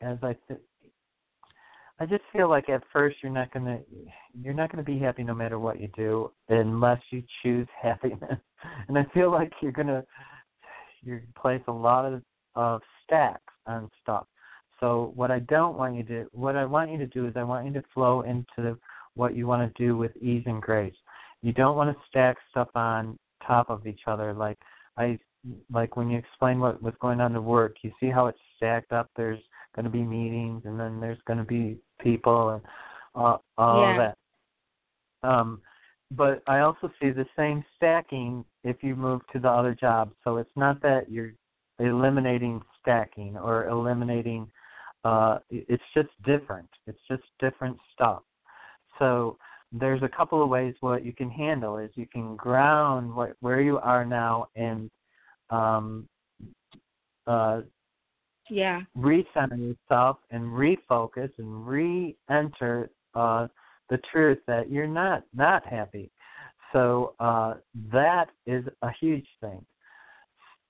as 0.00 0.16
I 0.22 0.36
th- 0.46 0.60
I 1.98 2.06
just 2.06 2.22
feel 2.32 2.48
like 2.48 2.68
at 2.68 2.82
first 2.92 3.18
you're 3.22 3.32
not 3.32 3.52
gonna 3.52 3.78
you're 4.40 4.54
not 4.54 4.70
gonna 4.70 4.84
be 4.84 4.98
happy 4.98 5.22
no 5.22 5.34
matter 5.34 5.58
what 5.58 5.80
you 5.80 5.88
do 5.94 6.30
unless 6.48 7.00
you 7.10 7.22
choose 7.42 7.68
happiness. 7.82 8.38
And 8.88 8.96
I 8.96 9.04
feel 9.12 9.30
like 9.30 9.52
you're 9.60 9.72
gonna 9.72 10.04
you 11.02 11.20
place 11.36 11.62
a 11.68 11.72
lot 11.72 12.10
of 12.10 12.22
of 12.54 12.80
stacks 13.04 13.52
on 13.66 13.90
stuff. 14.02 14.26
So 14.78 15.12
what 15.14 15.30
I 15.30 15.40
don't 15.40 15.76
want 15.76 15.96
you 15.96 16.04
to 16.04 16.26
what 16.32 16.56
I 16.56 16.64
want 16.64 16.90
you 16.90 16.98
to 16.98 17.06
do 17.06 17.26
is 17.26 17.34
I 17.36 17.42
want 17.42 17.66
you 17.66 17.72
to 17.74 17.84
flow 17.92 18.22
into 18.22 18.78
what 19.14 19.36
you 19.36 19.46
want 19.46 19.74
to 19.74 19.82
do 19.82 19.96
with 19.96 20.16
ease 20.16 20.44
and 20.46 20.62
grace. 20.62 20.94
You 21.42 21.52
don't 21.52 21.76
want 21.76 21.96
to 21.96 22.02
stack 22.08 22.36
stuff 22.50 22.68
on 22.74 23.18
top 23.46 23.70
of 23.70 23.86
each 23.86 24.02
other 24.06 24.34
like 24.34 24.58
I 24.96 25.18
like 25.70 25.96
when 25.96 26.10
you 26.10 26.18
explain 26.18 26.60
what 26.60 26.82
was 26.82 26.94
going 27.00 27.20
on 27.20 27.32
to 27.32 27.40
work, 27.40 27.76
you 27.82 27.92
see 27.98 28.10
how 28.10 28.26
it's 28.26 28.38
stacked 28.56 28.92
up. 28.92 29.08
There's 29.16 29.40
going 29.74 29.84
to 29.84 29.90
be 29.90 30.02
meetings, 30.02 30.62
and 30.66 30.78
then 30.78 31.00
there's 31.00 31.20
going 31.26 31.38
to 31.38 31.44
be 31.44 31.78
people, 31.98 32.50
and 32.50 32.62
uh, 33.14 33.38
all 33.56 33.92
Yeah. 33.92 34.12
that. 35.22 35.28
Um, 35.28 35.62
but 36.10 36.42
I 36.46 36.60
also 36.60 36.90
see 37.00 37.10
the 37.10 37.26
same 37.36 37.64
stacking 37.76 38.44
if 38.64 38.82
you 38.82 38.96
move 38.96 39.22
to 39.32 39.38
the 39.38 39.48
other 39.48 39.74
job. 39.74 40.12
So 40.24 40.38
it's 40.38 40.56
not 40.56 40.82
that 40.82 41.10
you're 41.10 41.32
eliminating 41.78 42.60
stacking 42.80 43.36
or 43.36 43.68
eliminating. 43.68 44.50
Uh, 45.04 45.38
it's 45.48 45.82
just 45.94 46.08
different. 46.24 46.68
It's 46.86 47.00
just 47.08 47.22
different 47.38 47.78
stuff. 47.94 48.22
So 48.98 49.38
there's 49.72 50.02
a 50.02 50.08
couple 50.08 50.42
of 50.42 50.48
ways 50.48 50.74
what 50.80 51.04
you 51.04 51.12
can 51.12 51.30
handle 51.30 51.78
is 51.78 51.90
you 51.94 52.06
can 52.06 52.36
ground 52.36 53.14
what, 53.14 53.34
where 53.40 53.60
you 53.60 53.78
are 53.78 54.04
now 54.04 54.48
and 54.56 54.90
um, 55.50 56.08
uh, 57.26 57.60
Yeah. 58.48 58.82
recenter 58.96 59.58
yourself 59.58 60.18
and 60.30 60.42
refocus 60.44 61.30
and 61.38 61.66
re-enter 61.66 62.90
uh, 63.14 63.46
the 63.88 63.98
truth 64.12 64.38
that 64.46 64.70
you're 64.70 64.86
not 64.86 65.24
not 65.34 65.64
happy. 65.66 66.10
So 66.72 67.14
uh, 67.20 67.54
that 67.92 68.26
is 68.46 68.64
a 68.82 68.90
huge 69.00 69.26
thing, 69.40 69.64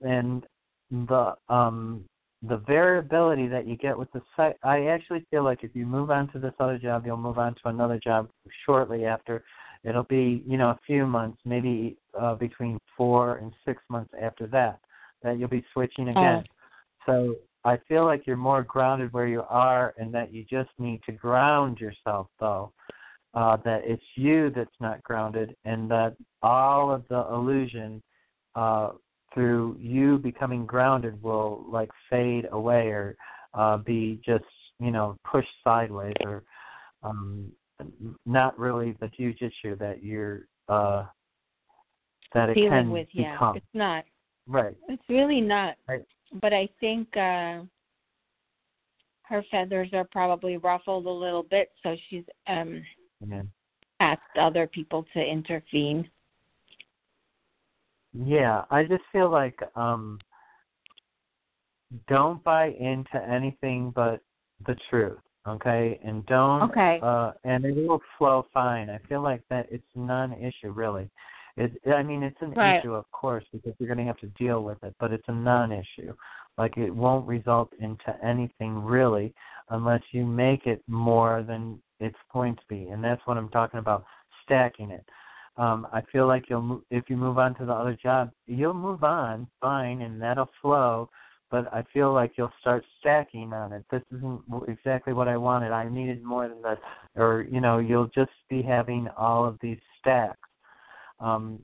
and 0.00 0.46
the 0.90 1.36
um, 1.48 2.04
the 2.42 2.56
variability 2.56 3.48
that 3.48 3.66
you 3.66 3.76
get 3.76 3.98
with 3.98 4.10
the 4.12 4.22
site. 4.36 4.56
I 4.62 4.86
actually 4.86 5.26
feel 5.30 5.44
like 5.44 5.62
if 5.62 5.70
you 5.74 5.84
move 5.84 6.10
on 6.10 6.32
to 6.32 6.38
this 6.38 6.54
other 6.58 6.78
job, 6.78 7.04
you'll 7.04 7.18
move 7.18 7.38
on 7.38 7.54
to 7.56 7.60
another 7.68 7.98
job 8.02 8.30
shortly 8.64 9.04
after. 9.04 9.44
It'll 9.84 10.04
be 10.04 10.42
you 10.46 10.56
know 10.56 10.70
a 10.70 10.78
few 10.86 11.06
months, 11.06 11.38
maybe 11.44 11.96
uh, 12.18 12.34
between 12.34 12.78
four 12.96 13.36
and 13.36 13.52
six 13.64 13.82
months 13.88 14.12
after 14.20 14.46
that, 14.48 14.80
that 15.22 15.38
you'll 15.38 15.48
be 15.48 15.64
switching 15.72 16.08
again. 16.08 16.44
So 17.06 17.36
I 17.64 17.78
feel 17.88 18.04
like 18.06 18.26
you're 18.26 18.36
more 18.36 18.62
grounded 18.62 19.12
where 19.12 19.26
you 19.26 19.42
are, 19.48 19.94
and 19.98 20.12
that 20.14 20.32
you 20.32 20.44
just 20.44 20.70
need 20.78 21.02
to 21.04 21.12
ground 21.12 21.78
yourself, 21.78 22.28
though. 22.38 22.72
Uh, 23.32 23.56
that 23.64 23.82
it's 23.84 24.02
you 24.16 24.50
that's 24.50 24.70
not 24.80 25.02
grounded, 25.04 25.54
and 25.64 25.90
that 25.90 26.16
all 26.42 26.90
of 26.90 27.04
the 27.08 27.26
illusion 27.30 28.02
uh, 28.56 28.90
through 29.34 29.76
you 29.78 30.18
becoming 30.18 30.66
grounded 30.66 31.22
will 31.22 31.64
like 31.68 31.90
fade 32.08 32.46
away 32.52 32.88
or 32.88 33.16
uh, 33.54 33.76
be 33.78 34.20
just 34.24 34.44
you 34.78 34.90
know 34.90 35.16
pushed 35.30 35.48
sideways 35.62 36.16
or 36.24 36.42
um, 37.02 37.50
not 38.26 38.58
really 38.58 38.96
the 39.00 39.10
huge 39.16 39.40
issue 39.40 39.76
that 39.76 40.02
you're 40.02 40.42
uh, 40.68 41.04
that 42.34 42.50
it 42.50 42.54
Dealing 42.54 42.70
can 42.70 42.90
with 42.90 43.08
yeah, 43.12 43.32
become. 43.34 43.56
it's 43.56 43.66
not. 43.74 44.04
Right. 44.46 44.76
It's 44.88 45.02
really 45.08 45.40
not. 45.40 45.76
Right. 45.88 46.04
But 46.40 46.52
I 46.52 46.68
think 46.80 47.08
uh 47.16 47.62
her 49.22 49.44
feathers 49.50 49.88
are 49.92 50.08
probably 50.10 50.56
ruffled 50.56 51.06
a 51.06 51.10
little 51.10 51.44
bit, 51.44 51.70
so 51.82 51.96
she's 52.08 52.24
um 52.46 52.82
Yeah. 53.26 53.42
asked 54.00 54.38
other 54.38 54.66
people 54.66 55.04
to 55.14 55.20
intervene. 55.20 56.08
Yeah, 58.12 58.64
I 58.70 58.84
just 58.84 59.04
feel 59.12 59.30
like 59.30 59.58
um 59.76 60.18
don't 62.08 62.42
buy 62.44 62.66
into 62.78 63.16
anything 63.28 63.92
but 63.94 64.20
the 64.66 64.76
truth, 64.88 65.18
okay? 65.46 66.00
And 66.04 66.24
don't 66.26 66.70
Okay. 66.70 66.98
uh 67.02 67.32
and 67.44 67.64
it 67.64 67.76
will 67.76 68.02
flow 68.18 68.46
fine. 68.52 68.90
I 68.90 68.98
feel 69.08 69.22
like 69.22 69.42
that 69.50 69.66
it's 69.70 69.84
non-issue 69.94 70.70
really. 70.70 71.08
It 71.56 71.72
I 71.94 72.02
mean 72.02 72.22
it's 72.22 72.40
an 72.40 72.54
Right. 72.56 72.78
issue 72.78 72.94
of 72.94 73.10
course 73.12 73.44
because 73.52 73.74
you're 73.78 73.88
going 73.88 73.98
to 73.98 74.04
have 74.04 74.18
to 74.20 74.28
deal 74.38 74.62
with 74.64 74.82
it, 74.82 74.94
but 74.98 75.12
it's 75.12 75.28
a 75.28 75.32
non-issue. 75.32 76.14
Like 76.58 76.76
it 76.76 76.90
won't 76.90 77.26
result 77.28 77.72
into 77.78 78.16
anything 78.24 78.82
really 78.82 79.32
unless 79.70 80.02
you 80.10 80.26
make 80.26 80.66
it 80.66 80.82
more 80.88 81.44
than 81.46 81.80
it's 82.00 82.18
going 82.32 82.56
to 82.56 82.62
be. 82.68 82.88
And 82.88 83.02
that's 83.04 83.24
what 83.26 83.36
I'm 83.36 83.50
talking 83.50 83.78
about, 83.78 84.04
stacking 84.44 84.90
it 84.90 85.04
um, 85.60 85.86
I 85.92 86.00
feel 86.10 86.26
like 86.26 86.48
you'll 86.48 86.82
if 86.90 87.10
you 87.10 87.18
move 87.18 87.36
on 87.36 87.54
to 87.56 87.66
the 87.66 87.72
other 87.72 87.94
job, 88.02 88.30
you'll 88.46 88.72
move 88.72 89.04
on 89.04 89.46
fine, 89.60 90.00
and 90.00 90.20
that'll 90.20 90.48
flow. 90.62 91.10
But 91.50 91.72
I 91.74 91.84
feel 91.92 92.14
like 92.14 92.32
you'll 92.36 92.52
start 92.60 92.82
stacking 92.98 93.52
on 93.52 93.72
it. 93.74 93.84
This 93.90 94.02
isn't 94.16 94.40
exactly 94.68 95.12
what 95.12 95.28
I 95.28 95.36
wanted. 95.36 95.72
I 95.72 95.86
needed 95.88 96.22
more 96.22 96.48
than 96.48 96.62
that, 96.62 96.78
or 97.14 97.46
you 97.50 97.60
know, 97.60 97.78
you'll 97.78 98.06
just 98.06 98.30
be 98.48 98.62
having 98.62 99.06
all 99.18 99.44
of 99.44 99.58
these 99.60 99.78
stacks. 99.98 100.48
Um, 101.18 101.62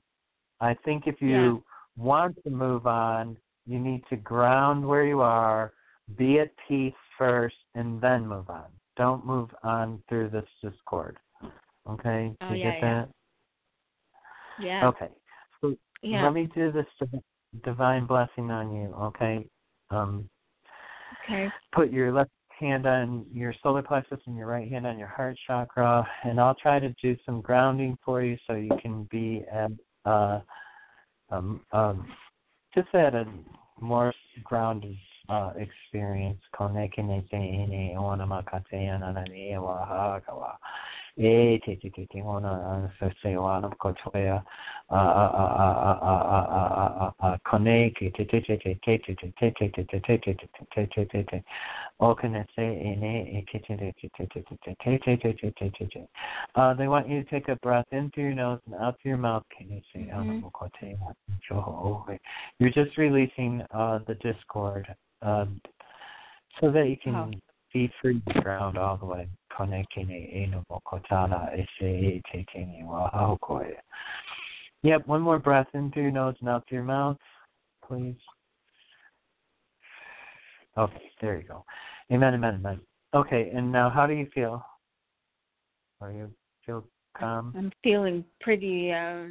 I 0.61 0.75
think 0.85 1.07
if 1.07 1.19
you 1.19 1.63
want 1.97 2.37
to 2.43 2.51
move 2.51 2.85
on, 2.85 3.35
you 3.65 3.79
need 3.79 4.03
to 4.11 4.15
ground 4.15 4.87
where 4.87 5.05
you 5.05 5.21
are, 5.21 5.73
be 6.17 6.39
at 6.39 6.51
peace 6.67 6.93
first, 7.17 7.55
and 7.73 7.99
then 7.99 8.27
move 8.27 8.49
on. 8.49 8.65
Don't 8.95 9.25
move 9.25 9.49
on 9.63 10.03
through 10.07 10.29
this 10.29 10.47
discord. 10.61 11.17
Okay, 11.89 12.35
Oh, 12.41 12.53
you 12.53 12.57
yeah, 12.57 12.71
get 12.71 12.83
yeah. 12.83 13.01
that? 13.01 13.09
Yeah. 14.57 14.87
Okay. 14.87 15.09
So 15.61 15.75
Yeah. 16.01 16.23
let 16.23 16.33
me 16.33 16.49
do 16.53 16.71
this 16.71 16.85
divine 17.63 18.05
blessing 18.05 18.51
on 18.51 18.73
you, 18.75 18.93
okay? 18.93 19.47
Um, 19.89 20.29
Okay. 21.23 21.49
put 21.73 21.91
your 21.91 22.11
left 22.11 22.31
hand 22.59 22.85
on 22.85 23.25
your 23.31 23.53
solar 23.61 23.81
plexus 23.81 24.19
and 24.25 24.35
your 24.35 24.47
right 24.47 24.69
hand 24.69 24.85
on 24.87 24.97
your 24.97 25.07
heart 25.07 25.37
chakra, 25.45 26.07
and 26.23 26.39
I'll 26.39 26.55
try 26.55 26.79
to 26.79 26.93
do 27.01 27.15
some 27.25 27.41
grounding 27.41 27.97
for 28.03 28.23
you 28.23 28.37
so 28.47 28.53
you 28.53 28.75
can 28.81 29.03
be 29.11 29.45
at 29.51 29.71
uh, 30.05 30.41
um, 31.29 31.61
um, 31.71 32.07
just 32.73 32.93
at 32.93 33.13
a 33.15 33.25
more 33.79 34.13
grounded 34.43 34.95
uh, 35.29 35.53
experience. 35.57 36.41
te 36.57 37.95
ona 37.97 38.25
sa 42.99 43.09
se 43.21 43.35
o 43.35 43.45
ana 43.45 43.69
ko 43.79 43.93
toia 43.93 44.43
a 44.89 44.95
a 44.95 44.99
a 44.99 45.45
a 45.57 45.93
a 46.01 46.15
a 46.29 46.41
a 46.51 47.13
a 47.19 47.33
a 47.33 47.39
kone 47.45 47.93
ki 47.95 48.11
te 48.15 48.25
te 48.25 48.39
te 48.41 48.57
te 48.57 48.75
te 48.83 48.97
te 48.97 49.15
te 49.15 49.31
te 49.31 49.51
te 49.51 49.83
te 49.83 49.99
te 49.99 50.19
te 50.19 50.33
te 50.35 50.65
te 50.73 50.85
te 50.85 51.05
te 51.05 51.23
te 51.23 51.43
o 51.99 52.13
kane 52.13 52.45
se 52.55 52.61
e 52.61 52.95
ne 52.95 53.21
e 53.37 53.45
te 53.51 53.59
te 53.59 53.75
te 53.77 53.91
te 53.99 54.09
te 54.15 54.27
te 54.27 54.43
te 54.43 54.97
te 54.97 54.97
te 54.97 55.17
te 55.17 55.33
te 55.33 55.51
te 55.51 55.69
te 55.71 55.85
te 55.87 56.07
uh 56.55 56.73
they 56.75 56.87
want 56.87 57.09
you 57.09 57.23
to 57.23 57.29
take 57.29 57.47
a 57.49 57.55
breath 57.57 57.87
in 57.91 58.11
through 58.11 58.25
your 58.25 58.33
nose 58.35 58.59
and 58.67 58.75
out 58.75 58.95
through 59.01 59.09
your 59.09 59.17
mouth. 59.17 59.43
Kane 59.57 59.81
se 59.91 60.09
ana 60.11 60.39
ko 60.53 60.69
te 60.79 60.95
you're 62.59 62.69
just 62.69 62.97
releasing 62.97 63.63
uh 63.71 63.99
the 64.05 64.15
discord 64.15 64.87
um 65.23 65.59
so 66.61 66.71
that 66.71 66.87
you 66.89 66.97
can 67.03 67.41
be 67.73 67.91
free 68.01 68.21
to 68.27 68.41
ground 68.41 68.77
all 68.77 68.97
the 68.97 69.05
way 69.05 69.27
connecting 69.55 70.09
ino 70.11 70.63
kotana 70.85 71.49
ese 71.57 72.21
taking 72.31 72.85
wow 72.85 73.37
Yep, 74.83 75.07
one 75.07 75.21
more 75.21 75.39
breath 75.39 75.67
in 75.73 75.91
through 75.91 76.03
your 76.03 76.11
nose 76.11 76.35
and 76.39 76.49
out 76.49 76.63
through 76.69 76.77
your 76.77 76.85
mouth, 76.85 77.17
please. 77.85 78.15
Okay, 80.77 81.11
there 81.19 81.37
you 81.37 81.47
go. 81.47 81.65
Amen, 82.11 82.35
amen, 82.35 82.55
amen. 82.55 82.79
Okay, 83.13 83.51
and 83.53 83.71
now 83.71 83.89
how 83.89 84.05
do 84.05 84.13
you 84.13 84.27
feel? 84.33 84.63
Are 85.99 86.11
you 86.11 86.31
feel 86.65 86.85
calm? 87.17 87.53
I'm 87.57 87.71
feeling 87.83 88.23
pretty 88.39 88.91
uh 88.91 89.25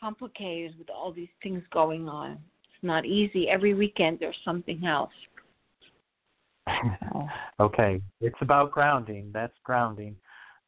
complicated 0.00 0.76
with 0.78 0.90
all 0.90 1.12
these 1.12 1.28
things 1.42 1.62
going 1.72 2.08
on. 2.08 2.32
It's 2.32 2.82
not 2.82 3.04
easy. 3.06 3.48
Every 3.48 3.74
weekend 3.74 4.18
there's 4.20 4.36
something 4.44 4.84
else. 4.84 5.12
okay, 7.60 8.00
it's 8.20 8.36
about 8.40 8.70
grounding. 8.70 9.30
That's 9.32 9.54
grounding. 9.64 10.16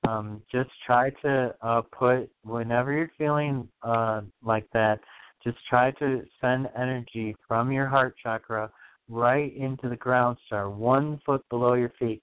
Um, 0.08 0.42
just 0.50 0.70
try 0.86 1.10
to 1.22 1.54
uh, 1.62 1.82
put 1.82 2.30
whenever 2.42 2.92
you're 2.92 3.12
feeling 3.18 3.68
uh, 3.82 4.22
like 4.42 4.66
that. 4.72 5.00
Just 5.44 5.58
try 5.68 5.90
to 5.92 6.22
send 6.40 6.68
energy 6.76 7.34
from 7.46 7.72
your 7.72 7.86
heart 7.86 8.14
chakra 8.22 8.70
right 9.08 9.54
into 9.56 9.88
the 9.88 9.96
ground 9.96 10.36
star, 10.46 10.70
one 10.70 11.20
foot 11.24 11.44
below 11.50 11.74
your 11.74 11.92
feet, 11.98 12.22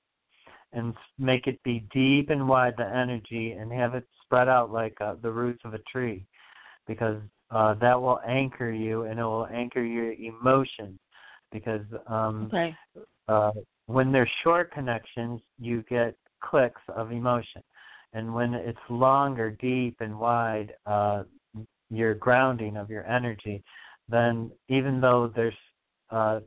and 0.73 0.93
make 1.17 1.47
it 1.47 1.61
be 1.63 1.85
deep 1.93 2.29
and 2.29 2.47
wide 2.47 2.73
the 2.77 2.85
energy, 2.85 3.51
and 3.51 3.71
have 3.71 3.95
it 3.95 4.07
spread 4.23 4.47
out 4.47 4.71
like 4.71 4.95
uh, 5.01 5.15
the 5.21 5.31
roots 5.31 5.61
of 5.65 5.73
a 5.73 5.79
tree, 5.91 6.25
because 6.87 7.21
uh, 7.51 7.73
that 7.75 7.99
will 7.99 8.19
anchor 8.27 8.71
you 8.71 9.03
and 9.03 9.19
it 9.19 9.23
will 9.23 9.47
anchor 9.47 9.83
your 9.83 10.13
emotions. 10.13 10.99
Because 11.51 11.85
um, 12.07 12.47
okay 12.47 12.75
uh, 13.27 13.51
when 13.87 14.11
there's 14.11 14.29
short 14.43 14.71
connections, 14.71 15.41
you 15.59 15.83
get 15.89 16.15
clicks 16.41 16.81
of 16.89 17.11
emotion. 17.11 17.63
And 18.13 18.33
when 18.33 18.53
it's 18.53 18.79
longer, 18.89 19.51
deep, 19.51 19.97
and 19.99 20.17
wide, 20.19 20.73
uh, 20.85 21.23
your 21.89 22.13
grounding 22.13 22.77
of 22.77 22.89
your 22.89 23.05
energy, 23.05 23.63
then 24.09 24.51
even 24.69 25.01
though 25.01 25.31
there's 25.35 25.53
uh, 26.09 26.39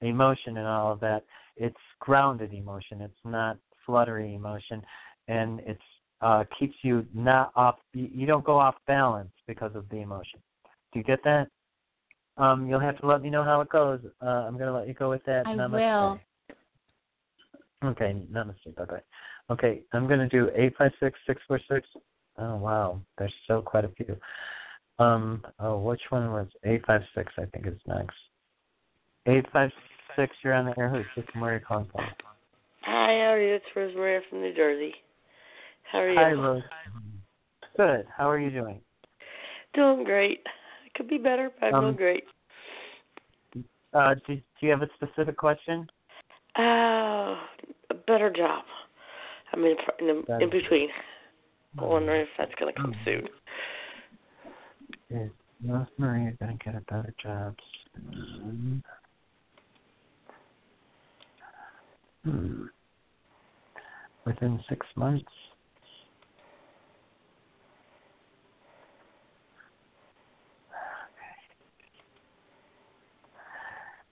emotion 0.00 0.56
and 0.56 0.66
all 0.66 0.92
of 0.92 1.00
that, 1.00 1.24
it's 1.56 1.76
grounded 1.98 2.52
emotion. 2.54 3.00
It's 3.00 3.14
not 3.24 3.58
fluttery 3.84 4.34
emotion, 4.34 4.82
and 5.28 5.60
it's 5.60 5.82
uh, 6.22 6.44
keeps 6.58 6.76
you 6.82 7.06
not 7.14 7.52
off. 7.56 7.76
You 7.92 8.26
don't 8.26 8.44
go 8.44 8.58
off 8.58 8.76
balance 8.86 9.32
because 9.46 9.74
of 9.74 9.88
the 9.88 9.96
emotion. 9.96 10.40
Do 10.92 10.98
you 10.98 11.04
get 11.04 11.22
that? 11.24 11.48
Um, 12.40 12.66
you'll 12.66 12.80
have 12.80 12.98
to 13.00 13.06
let 13.06 13.20
me 13.20 13.28
know 13.28 13.44
how 13.44 13.60
it 13.60 13.68
goes. 13.68 14.00
Uh, 14.22 14.26
I'm 14.26 14.54
going 14.54 14.66
to 14.66 14.72
let 14.72 14.88
you 14.88 14.94
go 14.94 15.10
with 15.10 15.22
that. 15.26 15.46
I 15.46 15.54
Namaste. 15.54 16.00
will. 16.00 16.20
Okay, 17.82 18.16
namaste. 18.32 18.74
Bye 18.76 18.84
bye. 18.84 19.02
Okay, 19.50 19.82
I'm 19.92 20.06
going 20.06 20.20
to 20.20 20.28
do 20.28 20.50
eight 20.54 20.74
five 20.76 20.92
six 21.00 21.18
six 21.26 21.40
four 21.46 21.60
six. 21.70 21.86
Oh 22.38 22.56
wow, 22.56 23.00
there's 23.18 23.32
still 23.44 23.62
quite 23.62 23.84
a 23.84 23.88
few. 23.88 24.16
Um, 24.98 25.44
oh, 25.58 25.78
which 25.78 26.00
one 26.10 26.30
was 26.30 26.46
eight 26.64 26.84
five 26.86 27.02
six? 27.14 27.32
I 27.38 27.44
think 27.46 27.66
is 27.66 27.78
next. 27.86 28.16
Eight 29.26 29.46
five 29.52 29.70
six. 30.16 30.34
You're 30.42 30.54
on 30.54 30.66
the 30.66 30.78
air. 30.78 30.88
Who's 30.88 31.06
this? 31.16 31.24
Where 31.38 31.52
are 31.52 31.58
you 31.58 31.64
calling 31.66 31.88
from? 31.92 32.04
Hi, 32.82 33.06
how 33.06 33.32
are 33.32 33.40
you? 33.40 33.54
It's 33.54 33.64
Rosemary 33.74 34.22
from 34.28 34.40
New 34.40 34.54
Jersey. 34.54 34.94
How 35.90 35.98
are 35.98 36.10
you? 36.10 36.18
Hi, 36.18 36.32
Rose. 36.32 36.62
Good. 37.76 38.06
How 38.16 38.30
are 38.30 38.38
you 38.38 38.50
doing? 38.50 38.80
Doing 39.74 40.04
great. 40.04 40.40
Could 41.00 41.08
be 41.08 41.16
better, 41.16 41.50
but 41.58 41.72
I'm 41.72 41.82
Um, 41.82 41.96
great. 41.96 42.24
Uh, 43.94 44.14
do, 44.26 44.34
do 44.36 44.42
you 44.60 44.68
have 44.68 44.82
a 44.82 44.88
specific 44.96 45.34
question? 45.34 45.88
Uh, 46.58 47.40
a 47.88 47.94
better 48.06 48.28
job. 48.28 48.66
I 49.50 49.56
mean, 49.56 49.78
in, 49.98 50.06
the, 50.06 50.38
in 50.42 50.50
between. 50.50 50.90
I'm 51.78 51.88
wondering 51.88 52.20
if 52.20 52.28
that's 52.36 52.54
going 52.56 52.74
to 52.74 52.78
come 52.78 52.94
soon. 53.02 53.28
Is 55.08 55.30
Rosemary 55.64 56.36
going 56.38 56.58
to 56.58 56.62
get 56.62 56.74
a 56.74 56.82
better 56.82 57.14
job 57.22 57.56
soon? 57.94 58.82
Hmm. 62.24 62.64
Within 64.26 64.62
six 64.68 64.86
months? 64.96 65.32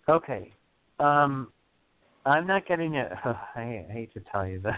Okay. 0.08 0.52
Um, 0.98 1.52
I'm 2.24 2.46
not 2.46 2.66
getting 2.66 2.94
it. 2.94 3.10
I 3.24 3.86
hate 3.90 4.12
to 4.14 4.20
tell 4.32 4.46
you 4.46 4.60
this. 4.60 4.74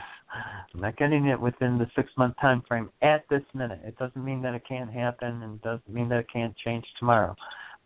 I'm 0.74 0.80
not 0.80 0.96
getting 0.96 1.26
it 1.26 1.40
within 1.40 1.78
the 1.78 1.86
six 1.96 2.10
month 2.16 2.34
time 2.40 2.62
frame 2.66 2.90
at 3.02 3.24
this 3.28 3.42
minute. 3.54 3.80
It 3.84 3.96
doesn't 3.98 4.24
mean 4.24 4.42
that 4.42 4.54
it 4.54 4.62
can't 4.68 4.92
happen, 4.92 5.42
and 5.42 5.60
doesn't 5.62 5.88
mean 5.88 6.08
that 6.10 6.20
it 6.20 6.26
can't 6.32 6.56
change 6.56 6.84
tomorrow. 6.98 7.34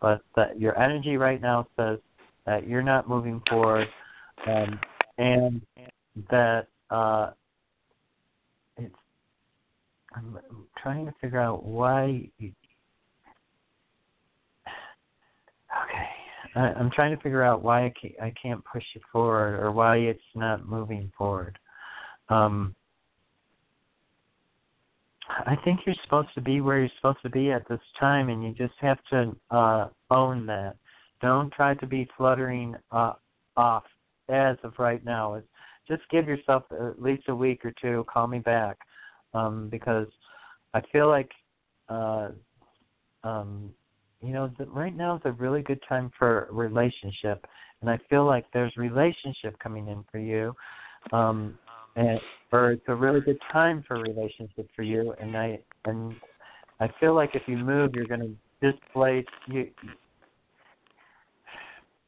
But 0.01 0.23
that 0.37 0.61
your 0.61 0.79
energy 0.79 1.17
right 1.17 1.41
now 1.41 1.67
says 1.77 1.99
that 2.47 2.67
you're 2.69 2.83
not 2.83 3.09
moving 3.09 3.41
forward, 3.49 3.89
um, 4.47 4.79
and 5.19 5.63
that 6.31 6.67
uh, 6.91 7.31
it's. 8.77 8.95
I'm, 10.15 10.39
I'm 10.51 10.67
trying 10.81 11.07
to 11.07 11.15
figure 11.21 11.41
out 11.41 11.65
why. 11.65 12.29
You, 12.39 12.53
okay. 15.85 16.14
I, 16.55 16.61
I'm 16.61 16.91
trying 16.91 17.17
to 17.17 17.23
figure 17.23 17.43
out 17.43 17.63
why 17.63 17.87
I 17.87 17.93
can't, 18.01 18.15
I 18.21 18.33
can't 18.41 18.65
push 18.65 18.85
it 18.95 19.03
forward 19.13 19.59
or 19.61 19.73
why 19.73 19.97
it's 19.97 20.21
not 20.35 20.69
moving 20.69 21.13
forward. 21.17 21.59
Um, 22.29 22.75
I 25.29 25.57
think 25.65 25.81
you're 25.87 25.95
supposed 26.05 26.29
to 26.35 26.41
be 26.41 26.61
where 26.61 26.81
you're 26.81 26.91
supposed 26.97 27.23
to 27.23 27.31
be 27.31 27.51
at 27.51 27.67
this 27.69 27.81
time, 27.99 28.29
and 28.29 28.45
you 28.45 28.53
just 28.53 28.79
have 28.81 28.99
to 29.11 29.35
uh, 29.51 29.89
own 30.11 30.47
that. 30.47 30.77
Don't 31.23 31.51
try 31.53 31.75
to 31.75 31.87
be 31.87 32.09
fluttering 32.17 32.77
uh, 32.93 33.15
off 33.57 33.85
as 34.29 34.57
of 34.63 34.75
right 34.79 35.03
now. 35.05 35.35
It's, 35.35 35.47
just 35.89 36.03
give 36.11 36.27
yourself 36.27 36.65
at 36.73 37.01
least 37.01 37.25
a 37.29 37.35
week 37.35 37.65
or 37.65 37.73
two. 37.81 38.07
Call 38.13 38.27
me 38.27 38.39
back 38.39 38.79
um, 39.35 39.69
because 39.71 40.09
I 40.73 40.81
feel 40.93 41.09
like 41.09 41.31
uh, 41.89 42.31
um, 43.23 43.71
you 44.25 44.33
know, 44.33 44.51
right 44.69 44.97
now 44.97 45.17
is 45.17 45.23
a 45.25 45.33
really 45.33 45.63
good 45.63 45.81
time 45.89 46.11
for 46.19 46.49
relationship, 46.51 47.45
and 47.81 47.91
I 47.91 47.99
feel 48.09 48.25
like 48.25 48.47
there's 48.53 48.75
relationship 48.77 49.59
coming 49.59 49.89
in 49.89 50.05
for 50.11 50.19
you, 50.19 50.55
um, 51.13 51.59
and 51.97 52.19
or 52.51 52.73
it's 52.73 52.85
a 52.89 52.95
really 52.95 53.21
good 53.21 53.39
time 53.53 53.85
for 53.87 53.99
relationship 53.99 54.69
for 54.75 54.83
you, 54.83 55.15
and 55.21 55.37
I 55.37 55.59
and 55.85 56.15
I 56.81 56.89
feel 57.01 57.15
like 57.15 57.31
if 57.35 57.43
you 57.47 57.57
move, 57.57 57.91
you're 57.95 58.07
going 58.07 58.21
to 58.21 58.71
displace 58.73 59.27
you. 59.47 59.69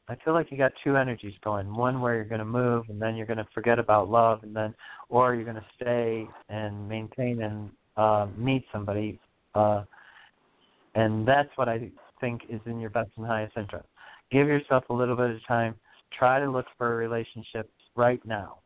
I 0.09 0.15
feel 0.23 0.33
like 0.33 0.51
you 0.51 0.57
got 0.57 0.71
two 0.83 0.95
energies 0.95 1.33
going. 1.43 1.73
One 1.73 1.99
where 1.99 2.15
you're 2.15 2.25
going 2.25 2.39
to 2.39 2.45
move, 2.45 2.85
and 2.89 3.01
then 3.01 3.15
you're 3.15 3.25
going 3.25 3.37
to 3.37 3.47
forget 3.53 3.77
about 3.77 4.09
love, 4.09 4.41
and 4.43 4.55
then, 4.55 4.73
or 5.09 5.35
you're 5.35 5.43
going 5.43 5.57
to 5.57 5.65
stay 5.75 6.25
and 6.49 6.87
maintain 6.87 7.41
and 7.41 7.69
uh, 7.97 8.27
meet 8.37 8.65
somebody. 8.71 9.19
Uh, 9.53 9.83
and 10.95 11.27
that's 11.27 11.49
what 11.57 11.67
I 11.67 11.91
think 12.19 12.41
is 12.49 12.61
in 12.65 12.79
your 12.79 12.89
best 12.89 13.09
and 13.17 13.25
highest 13.25 13.57
interest. 13.57 13.87
Give 14.31 14.47
yourself 14.47 14.83
a 14.89 14.93
little 14.93 15.15
bit 15.15 15.31
of 15.31 15.45
time. 15.47 15.75
Try 16.17 16.39
to 16.39 16.49
look 16.49 16.65
for 16.77 16.93
a 16.93 16.95
relationship 16.95 17.69
right 17.95 18.23
now. 18.25 18.57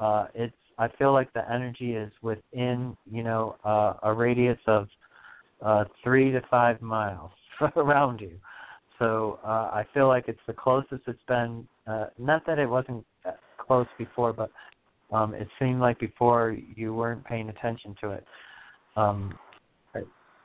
Uh, 0.00 0.26
it's 0.34 0.54
I 0.78 0.88
feel 0.96 1.12
like 1.12 1.32
the 1.32 1.50
energy 1.50 1.94
is 1.94 2.12
within 2.22 2.96
you 3.10 3.22
know 3.22 3.56
uh, 3.64 3.94
a 4.02 4.12
radius 4.12 4.58
of 4.66 4.88
uh, 5.62 5.84
three 6.04 6.30
to 6.30 6.40
five 6.50 6.80
miles 6.80 7.32
around 7.76 8.20
you. 8.20 8.38
So 8.98 9.38
uh, 9.44 9.70
I 9.72 9.84
feel 9.94 10.08
like 10.08 10.24
it's 10.28 10.40
the 10.46 10.52
closest 10.52 11.02
it's 11.06 11.18
been. 11.28 11.66
Uh, 11.86 12.06
not 12.18 12.44
that 12.46 12.58
it 12.58 12.68
wasn't 12.68 13.04
close 13.58 13.86
before, 13.96 14.32
but 14.32 14.50
um, 15.12 15.34
it 15.34 15.48
seemed 15.58 15.80
like 15.80 15.98
before 15.98 16.56
you 16.74 16.94
weren't 16.94 17.24
paying 17.24 17.48
attention 17.48 17.94
to 18.00 18.10
it. 18.10 18.24
Um, 18.96 19.38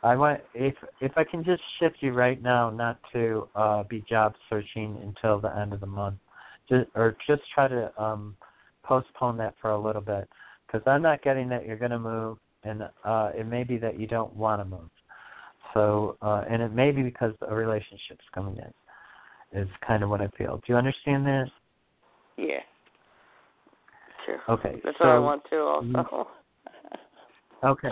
I 0.04 0.16
want 0.16 0.42
if 0.54 0.76
if 1.02 1.14
I 1.18 1.24
can 1.24 1.44
just 1.44 1.62
shift 1.80 1.98
you 2.02 2.14
right 2.14 2.42
now 2.42 2.70
not 2.70 3.00
to 3.14 3.48
uh 3.56 3.84
be 3.84 4.04
job 4.10 4.34
searching 4.50 4.98
until 5.02 5.40
the 5.40 5.56
end 5.58 5.74
of 5.74 5.80
the 5.80 5.88
month. 5.88 6.18
Just 6.70 6.90
or 6.96 7.16
just 7.28 7.42
try 7.54 7.68
to 7.68 7.92
um 8.02 8.36
postpone 8.84 9.38
that 9.38 9.56
for 9.62 9.72
a 9.72 9.80
little 9.80 10.02
bit 10.02 10.28
because 10.74 10.86
I'm 10.88 11.02
not 11.02 11.22
getting 11.22 11.48
that 11.50 11.66
you're 11.66 11.78
going 11.78 11.92
to 11.92 12.00
move, 12.00 12.38
and 12.64 12.84
uh, 13.06 13.32
it 13.36 13.46
may 13.46 13.64
be 13.64 13.78
that 13.78 14.00
you 14.00 14.08
don't 14.08 14.36
want 14.36 14.62
to 14.62 14.66
move. 14.66 14.90
So, 15.74 16.18
uh, 16.22 16.44
and 16.50 16.62
it 16.62 16.74
may 16.74 16.92
be 16.92 17.04
because 17.04 17.34
a 17.48 17.54
relationship's 17.54 18.26
coming 18.34 18.58
in. 18.58 19.60
Is 19.60 19.68
kind 19.86 20.04
of 20.04 20.10
what 20.10 20.20
I 20.20 20.30
feel. 20.36 20.58
Do 20.58 20.64
you 20.74 20.76
understand 20.76 21.28
that? 21.28 21.46
Yeah. 22.38 22.62
Sure. 24.26 24.40
Okay. 24.50 24.82
That's 24.84 24.98
so, 24.98 25.06
what 25.06 25.14
I 25.14 25.20
want 25.20 25.44
to 25.52 25.58
also. 25.58 26.28
Okay. 27.64 27.90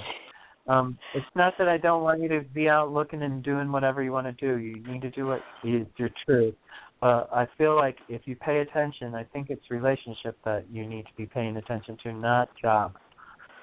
Um, 0.71 0.97
it's 1.13 1.25
not 1.35 1.53
that 1.57 1.67
I 1.67 1.77
don't 1.77 2.03
want 2.03 2.21
you 2.21 2.29
to 2.29 2.41
be 2.41 2.69
out 2.69 2.93
looking 2.93 3.23
and 3.23 3.43
doing 3.43 3.71
whatever 3.71 4.01
you 4.01 4.13
want 4.13 4.27
to 4.27 4.33
do. 4.33 4.57
You 4.57 4.81
need 4.87 5.01
to 5.01 5.09
do 5.09 5.27
what 5.27 5.41
is 5.65 5.85
your 5.97 6.09
truth. 6.25 6.55
But 7.01 7.29
I 7.33 7.47
feel 7.57 7.75
like 7.75 7.97
if 8.07 8.21
you 8.25 8.35
pay 8.35 8.59
attention, 8.59 9.13
I 9.15 9.23
think 9.23 9.49
it's 9.49 9.69
relationship 9.69 10.37
that 10.45 10.65
you 10.71 10.85
need 10.85 11.03
to 11.07 11.11
be 11.17 11.25
paying 11.25 11.57
attention 11.57 11.97
to, 12.03 12.13
not 12.13 12.49
job. 12.61 12.95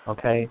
Okay? 0.07 0.49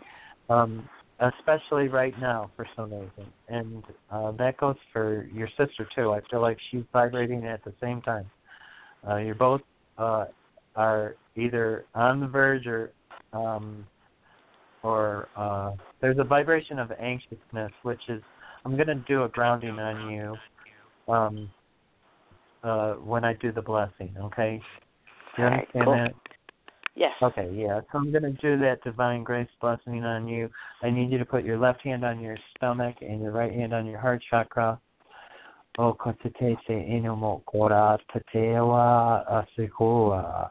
Um, 0.49 0.89
especially 1.19 1.89
right 1.89 2.17
now 2.19 2.49
for 2.55 2.65
some 2.75 2.91
reason. 2.91 3.31
And 3.49 3.83
uh, 4.09 4.31
that 4.33 4.57
goes 4.57 4.77
for 4.91 5.29
your 5.33 5.49
sister 5.49 5.87
too. 5.95 6.11
I 6.11 6.21
feel 6.31 6.41
like 6.41 6.57
she's 6.71 6.83
vibrating 6.91 7.45
at 7.45 7.63
the 7.65 7.73
same 7.81 8.01
time. 8.01 8.29
Uh, 9.07 9.17
you're 9.17 9.35
both 9.35 9.61
uh, 9.97 10.25
are 10.75 11.15
either 11.35 11.85
on 11.93 12.19
the 12.19 12.27
verge 12.27 12.65
or 12.65 12.91
um, 13.33 13.85
or 14.83 15.27
uh, 15.35 15.71
there's 16.01 16.17
a 16.19 16.23
vibration 16.23 16.79
of 16.79 16.91
anxiousness, 16.91 17.71
which 17.83 18.01
is 18.09 18.21
I'm 18.65 18.75
going 18.75 18.87
to 18.87 18.95
do 18.95 19.23
a 19.23 19.29
grounding 19.29 19.79
on 19.79 20.11
you 20.11 21.13
um, 21.13 21.49
uh, 22.63 22.93
when 22.93 23.23
I 23.23 23.33
do 23.33 23.51
the 23.51 23.61
blessing. 23.61 24.13
Okay, 24.19 24.61
do 25.35 25.41
you 25.41 25.47
understand 25.47 25.85
cool. 25.85 25.93
that? 25.93 26.13
Yes. 26.95 27.13
Okay, 27.21 27.51
yeah. 27.53 27.81
So 27.91 27.99
I'm 27.99 28.11
going 28.11 28.23
to 28.23 28.31
do 28.31 28.57
that 28.59 28.83
divine 28.83 29.23
grace 29.23 29.47
blessing 29.61 30.03
on 30.03 30.27
you. 30.27 30.49
I 30.81 30.89
need 30.89 31.11
you 31.11 31.19
to 31.19 31.25
put 31.25 31.43
your 31.43 31.59
left 31.59 31.81
hand 31.83 32.03
on 32.03 32.19
your 32.19 32.37
stomach 32.55 32.95
and 33.01 33.21
your 33.21 33.31
right 33.31 33.53
hand 33.53 33.73
on 33.73 33.85
your 33.85 33.99
heart 33.99 34.23
chakra. 34.29 34.79
O 35.77 35.93
kotate 35.93 36.57
se 36.65 37.01
kora 37.45 37.99
tatewa 38.11 39.23
asikua. 39.29 40.49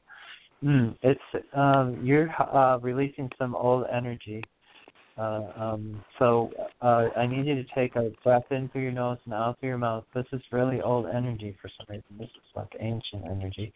Mm, 0.64 0.96
it's 1.02 1.20
um, 1.54 2.00
you're 2.02 2.30
uh, 2.40 2.78
releasing 2.78 3.30
some 3.38 3.54
old 3.54 3.86
energy. 3.92 4.42
Uh, 5.18 5.44
um, 5.56 6.04
so 6.18 6.50
uh, 6.82 7.08
I 7.16 7.26
need 7.26 7.46
you 7.46 7.54
to 7.54 7.64
take 7.74 7.96
a 7.96 8.10
breath 8.22 8.44
in 8.50 8.68
through 8.68 8.82
your 8.82 8.92
nose 8.92 9.18
and 9.24 9.32
out 9.32 9.58
through 9.60 9.70
your 9.70 9.78
mouth. 9.78 10.04
This 10.14 10.26
is 10.32 10.42
really 10.52 10.82
old 10.82 11.06
energy 11.06 11.56
for 11.60 11.70
some 11.76 11.86
reason. 11.88 12.04
This 12.18 12.28
is 12.28 12.54
like 12.54 12.68
ancient 12.80 13.24
energy. 13.24 13.72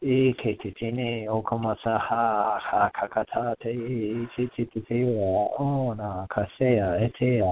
e 0.00 0.32
ke 0.32 0.54
te 0.62 0.70
tene 0.78 1.26
o 1.28 1.42
komasa 1.42 1.98
ha 1.98 2.58
ha 2.62 2.88
kakata 2.94 3.56
te 3.58 3.70
i 3.70 4.28
te 4.36 4.46
te 4.54 4.64
te 4.66 4.80
te 4.86 5.02
ua 5.02 5.50
o 5.58 5.92
na 5.94 6.24
kasea 6.30 7.10
te 7.18 7.42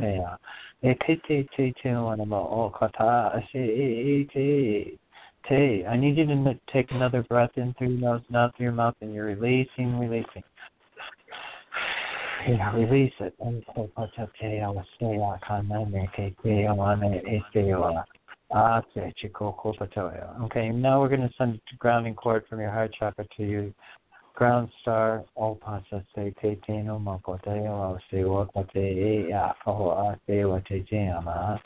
ne 0.00 0.18
a 0.24 0.38
ke 0.38 0.71
te 0.82 0.94
te 1.28 1.48
te 1.56 1.72
o 1.90 2.72
e 3.54 3.58
e 3.58 4.28
te 4.32 4.98
te 5.48 5.86
I 5.86 5.96
need 5.96 6.16
you 6.16 6.26
to 6.26 6.54
take 6.72 6.90
another 6.90 7.22
breath 7.24 7.50
in 7.56 7.74
through 7.78 7.90
your 7.90 8.00
nose 8.00 8.22
and 8.28 8.36
out 8.36 8.56
through 8.56 8.64
your 8.64 8.72
mouth 8.72 8.94
and 9.00 9.14
you're 9.14 9.26
releasing 9.26 9.98
releasing 9.98 10.42
yeah, 12.48 12.74
release 12.74 13.12
it. 13.20 13.34
And 13.38 13.62
so, 13.74 13.88
te 14.40 14.58
a 14.58 14.72
stay 14.96 15.16
a 15.16 15.40
kana 15.46 15.86
me 15.86 16.08
ke 16.16 16.34
te 16.42 16.66
o 16.66 16.74
ane 16.82 17.22
e 17.24 17.40
te 17.52 17.72
o 17.72 18.02
Okay, 20.44 20.68
now 20.70 21.00
we're 21.00 21.08
going 21.08 21.20
to 21.20 21.30
send 21.38 21.54
a 21.54 21.76
grounding 21.78 22.14
cord 22.14 22.44
from 22.48 22.60
your 22.60 22.70
heart 22.70 22.92
chakra 22.98 23.26
to 23.36 23.44
your 23.44 23.70
ground 24.34 24.68
star. 24.80 25.24
O 25.36 25.54
pasa 25.54 26.04
se 26.14 26.34
te 26.40 26.56
tino 26.66 26.98
makote 26.98 27.68
o 27.68 27.98
se 28.10 28.24
wakate 28.24 28.76
e 28.76 29.32
a 29.32 29.54
faho 29.64 29.90
a 29.92 30.18
te 30.26 30.44
wa 30.44 30.60
te 30.60 30.84
ama. 31.08 31.60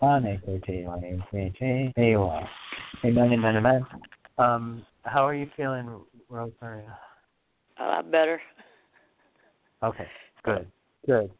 Pane 0.00 0.40
te 0.44 0.58
te 0.60 0.86
o 0.86 0.96
e 1.02 1.52
te 1.58 1.92
te 1.94 2.16
wa. 2.16 2.48
Amen, 3.04 3.32
amen, 3.32 3.56
amen. 3.56 3.86
Um, 4.38 4.86
how 5.04 5.26
are 5.26 5.34
you 5.34 5.48
feeling, 5.56 6.00
Rosemary? 6.28 6.84
A 7.78 7.84
lot 7.84 8.10
better. 8.10 8.40
Okay, 9.82 10.06
good, 10.44 10.66
good. 11.06 11.30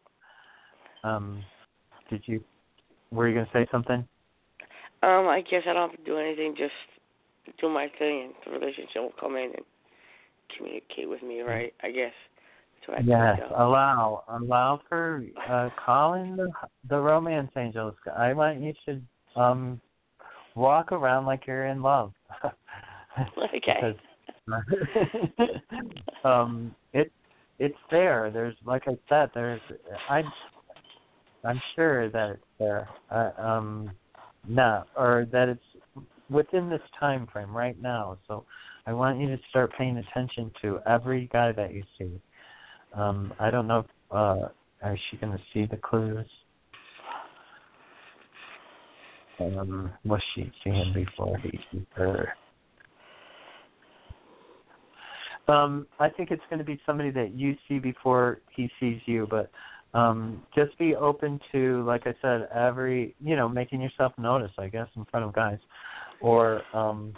Um, 1.05 1.45
did 2.11 2.23
you, 2.27 2.43
were 3.11 3.29
you 3.29 3.35
going 3.35 3.47
to 3.47 3.53
say 3.53 3.67
something? 3.73 4.07
Um, 5.03 5.27
I 5.29 5.43
guess 5.49 5.63
I 5.69 5.73
don't 5.73 5.91
have 5.91 5.99
to 5.99 6.05
do 6.05 6.19
anything. 6.19 6.55
Just 6.57 6.73
do 7.61 7.69
my 7.69 7.89
thing, 7.99 8.25
and 8.25 8.35
the 8.45 8.59
relationship 8.59 9.03
will 9.03 9.13
come 9.19 9.37
in 9.37 9.51
and 9.57 9.65
communicate 10.57 11.09
with 11.09 11.23
me, 11.23 11.41
right? 11.41 11.75
I 11.83 11.91
guess. 11.91 12.13
So 12.87 12.93
I 12.95 13.01
yes, 13.01 13.41
allow 13.57 14.25
allow 14.29 14.81
for 14.89 15.25
uh, 15.49 15.69
calling 15.85 16.37
the 16.37 16.51
the 16.89 16.99
romance 16.99 17.51
angels. 17.57 17.95
I 18.17 18.33
want 18.33 18.61
you 18.61 18.73
to 18.87 19.41
um 19.41 19.81
walk 20.55 20.93
around 20.93 21.27
like 21.27 21.47
you're 21.47 21.67
in 21.67 21.83
love. 21.83 22.13
okay. 23.57 23.95
because 24.47 24.49
um 26.25 26.75
it 26.93 27.13
it's 27.59 27.77
there. 27.91 28.31
There's 28.31 28.55
like 28.65 28.85
I 28.87 28.97
said, 29.09 29.31
there's 29.35 29.61
I 30.09 30.23
I'm 31.45 31.61
sure 31.77 32.11
that 32.11 32.31
it's 32.31 32.45
there. 32.59 32.89
Uh, 33.11 33.31
um 33.39 33.91
now, 34.49 34.87
or 34.97 35.27
that 35.33 35.49
it's 35.49 36.05
within 36.31 36.69
this 36.69 36.81
time 36.99 37.27
frame 37.33 37.55
right 37.55 37.81
now. 37.81 38.19
So 38.27 38.45
I 38.89 38.93
want 38.95 39.21
you 39.21 39.29
to 39.29 39.39
start 39.51 39.71
paying 39.77 39.99
attention 39.99 40.51
to 40.63 40.81
every 40.87 41.29
guy 41.31 41.53
that 41.53 41.75
you 41.75 41.83
see. 41.99 42.11
Um, 42.95 43.35
I 43.39 43.51
don't 43.51 43.67
know 43.67 43.81
if 43.81 43.87
uh 44.11 44.49
is 44.91 44.99
she 45.11 45.19
gonna 45.19 45.39
see 45.53 45.67
the 45.67 45.77
clues? 45.77 46.25
Um, 49.41 49.93
was 50.07 50.23
she 50.35 50.51
seeing 50.65 50.95
before 50.95 51.37
he 51.39 51.51
sees 51.71 51.85
her? 51.97 52.33
Um, 55.49 55.87
I 56.01 56.09
think 56.09 56.31
it's 56.31 56.43
going 56.51 56.59
to 56.59 56.65
be 56.65 56.81
somebody 56.85 57.11
that 57.11 57.33
you 57.33 57.57
see 57.69 57.79
before 57.79 58.41
he 58.55 58.71
sees 58.81 59.01
you, 59.07 59.27
but 59.31 59.51
um, 59.95 60.43
just 60.55 60.77
be 60.77 60.95
open 60.95 61.41
to, 61.53 61.85
like 61.85 62.07
I 62.07 62.15
said, 62.21 62.49
every 62.55 63.15
you 63.21 63.37
know, 63.37 63.49
making 63.49 63.81
yourself 63.81 64.13
notice, 64.19 64.51
I 64.59 64.69
guess, 64.69 64.89
in 64.97 65.05
front 65.07 65.25
of 65.25 65.33
guys, 65.33 65.59
or 66.21 66.63
um, 66.75 67.15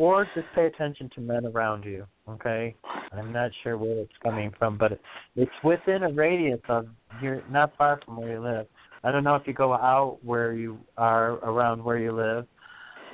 or 0.00 0.24
just 0.34 0.46
pay 0.54 0.66
attention 0.66 1.10
to 1.14 1.20
men 1.20 1.46
around 1.46 1.84
you. 1.84 2.06
Okay, 2.28 2.74
I'm 3.12 3.32
not 3.32 3.50
sure 3.62 3.76
where 3.76 3.98
it's 3.98 4.12
coming 4.22 4.52
from, 4.58 4.78
but 4.78 4.98
it's 5.36 5.50
within 5.62 6.04
a 6.04 6.12
radius 6.12 6.60
of 6.68 6.86
you're 7.22 7.42
not 7.50 7.76
far 7.76 8.00
from 8.04 8.16
where 8.16 8.32
you 8.32 8.40
live. 8.40 8.66
I 9.04 9.12
don't 9.12 9.24
know 9.24 9.34
if 9.34 9.46
you 9.46 9.52
go 9.52 9.74
out 9.74 10.18
where 10.22 10.52
you 10.52 10.78
are 10.96 11.32
around 11.44 11.84
where 11.84 11.98
you 11.98 12.12
live, 12.12 12.46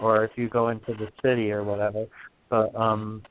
or 0.00 0.24
if 0.24 0.30
you 0.36 0.48
go 0.48 0.68
into 0.68 0.94
the 0.94 1.08
city 1.22 1.50
or 1.50 1.64
whatever. 1.64 2.06
But 2.48 2.74
um, 2.74 3.22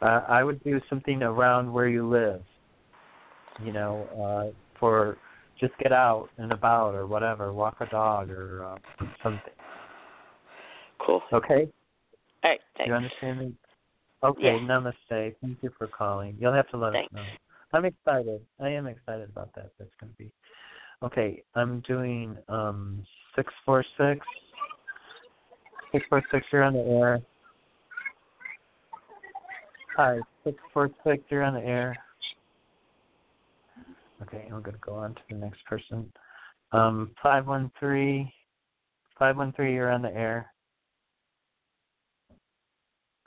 uh, 0.00 0.22
I 0.28 0.44
would 0.44 0.62
do 0.62 0.80
something 0.88 1.22
around 1.22 1.72
where 1.72 1.88
you 1.88 2.08
live 2.08 2.42
you 3.64 3.72
know, 3.72 4.52
uh, 4.52 4.56
for 4.78 5.16
just 5.58 5.76
get 5.78 5.92
out 5.92 6.28
and 6.38 6.52
about 6.52 6.94
or 6.94 7.06
whatever, 7.06 7.52
walk 7.52 7.76
a 7.80 7.86
dog 7.86 8.30
or 8.30 8.64
uh, 8.64 9.04
something. 9.22 9.40
Cool. 11.04 11.22
Okay. 11.32 11.68
All 12.42 12.50
right. 12.50 12.60
Thanks. 12.76 12.88
You 12.88 12.94
understand 12.94 13.38
me? 13.38 13.54
Okay. 14.22 14.42
Yeah. 14.42 14.52
Namaste. 14.58 15.34
Thank 15.40 15.58
you 15.62 15.70
for 15.76 15.86
calling. 15.86 16.36
You'll 16.38 16.52
have 16.52 16.68
to 16.70 16.76
let 16.76 16.92
Thanks. 16.92 17.12
us 17.12 17.18
know. 17.18 17.26
I'm 17.72 17.84
excited. 17.84 18.40
I 18.60 18.68
am 18.70 18.86
excited 18.86 19.28
about 19.28 19.54
that. 19.54 19.70
That's 19.78 19.90
going 20.00 20.12
to 20.12 20.18
be. 20.18 20.32
Okay. 21.02 21.42
I'm 21.54 21.80
doing 21.80 22.36
um 22.48 23.04
six 23.36 23.52
four 23.64 23.84
six. 23.96 24.26
Six 25.92 26.04
four 26.08 26.22
six. 26.30 26.46
You're 26.52 26.64
on 26.64 26.74
the 26.74 26.80
air. 26.80 27.20
Hi. 29.96 30.18
Six 30.44 30.56
four 30.72 30.90
six. 31.04 31.22
You're 31.30 31.44
on 31.44 31.54
the 31.54 31.64
air. 31.64 31.96
Okay, 34.22 34.48
I'm 34.52 34.62
going 34.62 34.74
to 34.74 34.80
go 34.80 34.94
on 34.94 35.14
to 35.14 35.20
the 35.30 35.36
next 35.36 35.64
person. 35.64 36.12
Um, 36.72 37.10
513, 37.22 38.30
513, 39.18 39.74
you're 39.74 39.90
on 39.90 40.02
the 40.02 40.14
air. 40.14 40.52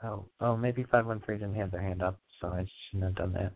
Oh, 0.04 0.26
oh, 0.40 0.56
maybe 0.56 0.82
513 0.82 1.38
didn't 1.38 1.54
have 1.60 1.70
their 1.70 1.80
hand 1.80 2.02
up, 2.02 2.18
so 2.40 2.48
I 2.48 2.66
shouldn't 2.90 3.04
have 3.04 3.14
done 3.14 3.32
that. 3.32 3.52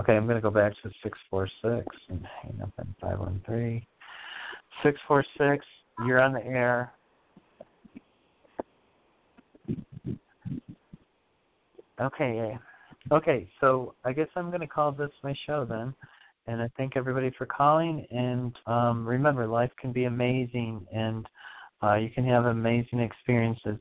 Okay, 0.00 0.16
I'm 0.16 0.24
going 0.24 0.36
to 0.36 0.42
go 0.42 0.50
back 0.50 0.72
to 0.82 0.90
646 1.02 1.86
and 2.08 2.26
hang 2.42 2.60
up 2.60 2.72
on 2.78 2.94
513. 3.00 3.86
646, 4.82 5.64
you're 6.06 6.20
on 6.20 6.32
the 6.32 6.44
air. 6.44 6.92
Okay. 12.00 12.58
Okay, 13.12 13.48
so 13.60 13.94
I 14.04 14.12
guess 14.12 14.28
I'm 14.34 14.48
going 14.48 14.60
to 14.60 14.66
call 14.66 14.92
this 14.92 15.10
my 15.22 15.34
show 15.46 15.64
then. 15.64 15.94
And 16.48 16.60
I 16.60 16.68
thank 16.76 16.96
everybody 16.96 17.30
for 17.38 17.46
calling. 17.46 18.04
And 18.10 18.56
um, 18.66 19.06
remember, 19.06 19.46
life 19.46 19.70
can 19.80 19.92
be 19.92 20.04
amazing, 20.04 20.84
and 20.92 21.26
uh, 21.82 21.94
you 21.94 22.10
can 22.10 22.24
have 22.24 22.46
amazing 22.46 22.98
experiences. 22.98 23.78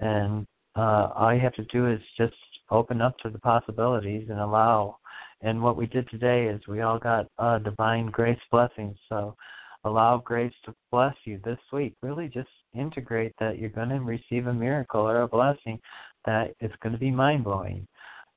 And 0.00 0.46
uh, 0.76 1.10
all 1.14 1.34
you 1.34 1.40
have 1.40 1.54
to 1.54 1.64
do 1.64 1.90
is 1.90 2.00
just 2.16 2.34
open 2.70 3.00
up 3.00 3.16
to 3.18 3.30
the 3.30 3.38
possibilities 3.38 4.28
and 4.30 4.40
allow. 4.40 4.96
And 5.42 5.62
what 5.62 5.76
we 5.76 5.86
did 5.86 6.08
today 6.08 6.46
is 6.46 6.60
we 6.66 6.80
all 6.82 6.98
got 6.98 7.26
uh, 7.38 7.58
divine 7.58 8.06
grace 8.06 8.38
blessings. 8.50 8.96
So 9.08 9.36
allow 9.84 10.18
grace 10.18 10.52
to 10.64 10.74
bless 10.90 11.14
you 11.24 11.40
this 11.44 11.58
week. 11.72 11.94
Really 12.02 12.28
just 12.28 12.48
integrate 12.74 13.34
that 13.40 13.58
you're 13.58 13.70
going 13.70 13.90
to 13.90 14.00
receive 14.00 14.46
a 14.46 14.54
miracle 14.54 15.02
or 15.02 15.22
a 15.22 15.28
blessing 15.28 15.78
that 16.24 16.54
is 16.60 16.70
going 16.82 16.92
to 16.92 16.98
be 16.98 17.10
mind 17.10 17.44
blowing. 17.44 17.86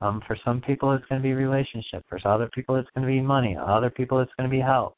Um, 0.02 0.20
for 0.26 0.36
some 0.44 0.60
people, 0.60 0.92
it's 0.92 1.06
going 1.06 1.22
to 1.22 1.26
be 1.26 1.32
relationship. 1.32 2.04
For 2.08 2.18
other 2.26 2.50
people, 2.54 2.76
it's 2.76 2.88
going 2.94 3.06
to 3.06 3.12
be 3.12 3.20
money. 3.20 3.56
Other 3.58 3.88
people, 3.88 4.20
it's 4.20 4.32
going 4.36 4.50
to 4.50 4.54
be 4.54 4.60
health. 4.60 4.94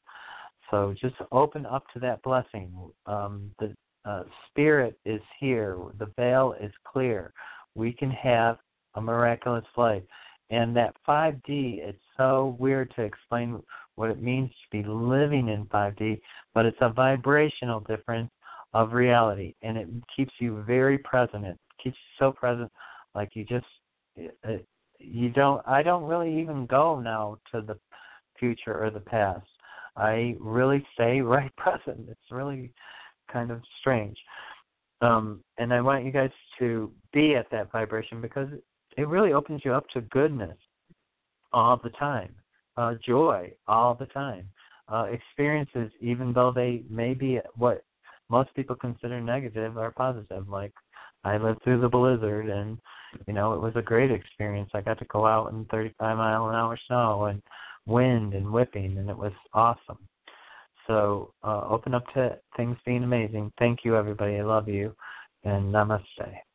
So 0.71 0.93
just 0.99 1.15
open 1.31 1.65
up 1.65 1.83
to 1.93 1.99
that 2.01 2.21
blessing. 2.21 2.71
Um, 3.05 3.51
the 3.59 3.73
uh, 4.05 4.23
spirit 4.47 4.97
is 5.05 5.21
here. 5.39 5.77
The 5.97 6.11
veil 6.17 6.55
is 6.59 6.71
clear. 6.85 7.33
We 7.75 7.93
can 7.93 8.11
have 8.11 8.57
a 8.95 9.01
miraculous 9.01 9.65
life. 9.77 10.03
And 10.49 10.75
that 10.75 10.95
5D, 11.07 11.79
it's 11.79 12.01
so 12.17 12.55
weird 12.59 12.91
to 12.95 13.03
explain 13.03 13.61
what 13.95 14.09
it 14.09 14.21
means 14.21 14.49
to 14.49 14.81
be 14.81 14.87
living 14.87 15.49
in 15.49 15.65
5D, 15.65 16.19
but 16.53 16.65
it's 16.65 16.77
a 16.81 16.89
vibrational 16.89 17.81
difference 17.81 18.31
of 18.73 18.93
reality, 18.93 19.55
and 19.61 19.77
it 19.77 19.87
keeps 20.15 20.31
you 20.39 20.63
very 20.63 20.97
present. 20.99 21.45
It 21.45 21.57
keeps 21.83 21.97
you 21.97 22.25
so 22.25 22.31
present, 22.31 22.71
like 23.15 23.29
you 23.33 23.43
just 23.43 23.65
uh, 24.47 24.57
you 24.99 25.29
don't. 25.29 25.61
I 25.67 25.81
don't 25.81 26.03
really 26.03 26.39
even 26.39 26.65
go 26.65 26.99
now 26.99 27.39
to 27.51 27.61
the 27.61 27.77
future 28.39 28.83
or 28.83 28.89
the 28.89 28.99
past. 28.99 29.47
I 29.95 30.35
really 30.39 30.85
stay 30.93 31.21
right 31.21 31.53
present. 31.57 32.07
It's 32.09 32.31
really 32.31 32.71
kind 33.31 33.51
of 33.51 33.61
strange. 33.79 34.17
Um, 35.01 35.41
and 35.57 35.73
I 35.73 35.81
want 35.81 36.05
you 36.05 36.11
guys 36.11 36.31
to 36.59 36.91
be 37.13 37.35
at 37.35 37.49
that 37.51 37.71
vibration 37.71 38.21
because 38.21 38.49
it 38.97 39.07
really 39.07 39.33
opens 39.33 39.61
you 39.63 39.73
up 39.73 39.87
to 39.93 40.01
goodness 40.01 40.57
all 41.53 41.79
the 41.81 41.89
time, 41.91 42.35
uh, 42.77 42.95
joy 43.05 43.51
all 43.67 43.95
the 43.95 44.05
time, 44.07 44.49
uh, 44.91 45.07
experiences, 45.11 45.91
even 46.01 46.33
though 46.33 46.51
they 46.51 46.83
may 46.89 47.13
be 47.13 47.39
what 47.55 47.83
most 48.29 48.53
people 48.55 48.75
consider 48.75 49.21
negative, 49.21 49.77
are 49.77 49.91
positive. 49.91 50.49
Like 50.49 50.73
I 51.23 51.37
lived 51.37 51.63
through 51.63 51.81
the 51.81 51.89
blizzard, 51.89 52.49
and 52.49 52.77
you 53.25 53.33
know 53.33 53.53
it 53.53 53.61
was 53.61 53.73
a 53.75 53.81
great 53.81 54.11
experience. 54.11 54.69
I 54.73 54.81
got 54.81 54.99
to 54.99 55.05
go 55.05 55.25
out 55.25 55.51
in 55.51 55.65
35 55.65 56.17
mile 56.17 56.49
an 56.49 56.55
hour 56.55 56.77
snow 56.87 57.25
and 57.25 57.41
wind 57.85 58.33
and 58.33 58.51
whipping, 58.51 58.97
and 58.97 59.09
it 59.09 59.17
was 59.17 59.33
awesome. 59.53 59.97
So 60.89 61.35
uh, 61.43 61.67
open 61.69 61.93
up 61.93 62.03
to 62.15 62.35
things 62.57 62.75
being 62.83 63.03
amazing. 63.03 63.53
Thank 63.59 63.85
you, 63.85 63.95
everybody. 63.95 64.37
I 64.37 64.41
love 64.41 64.67
you, 64.67 64.95
and 65.43 65.71
namaste. 65.71 66.48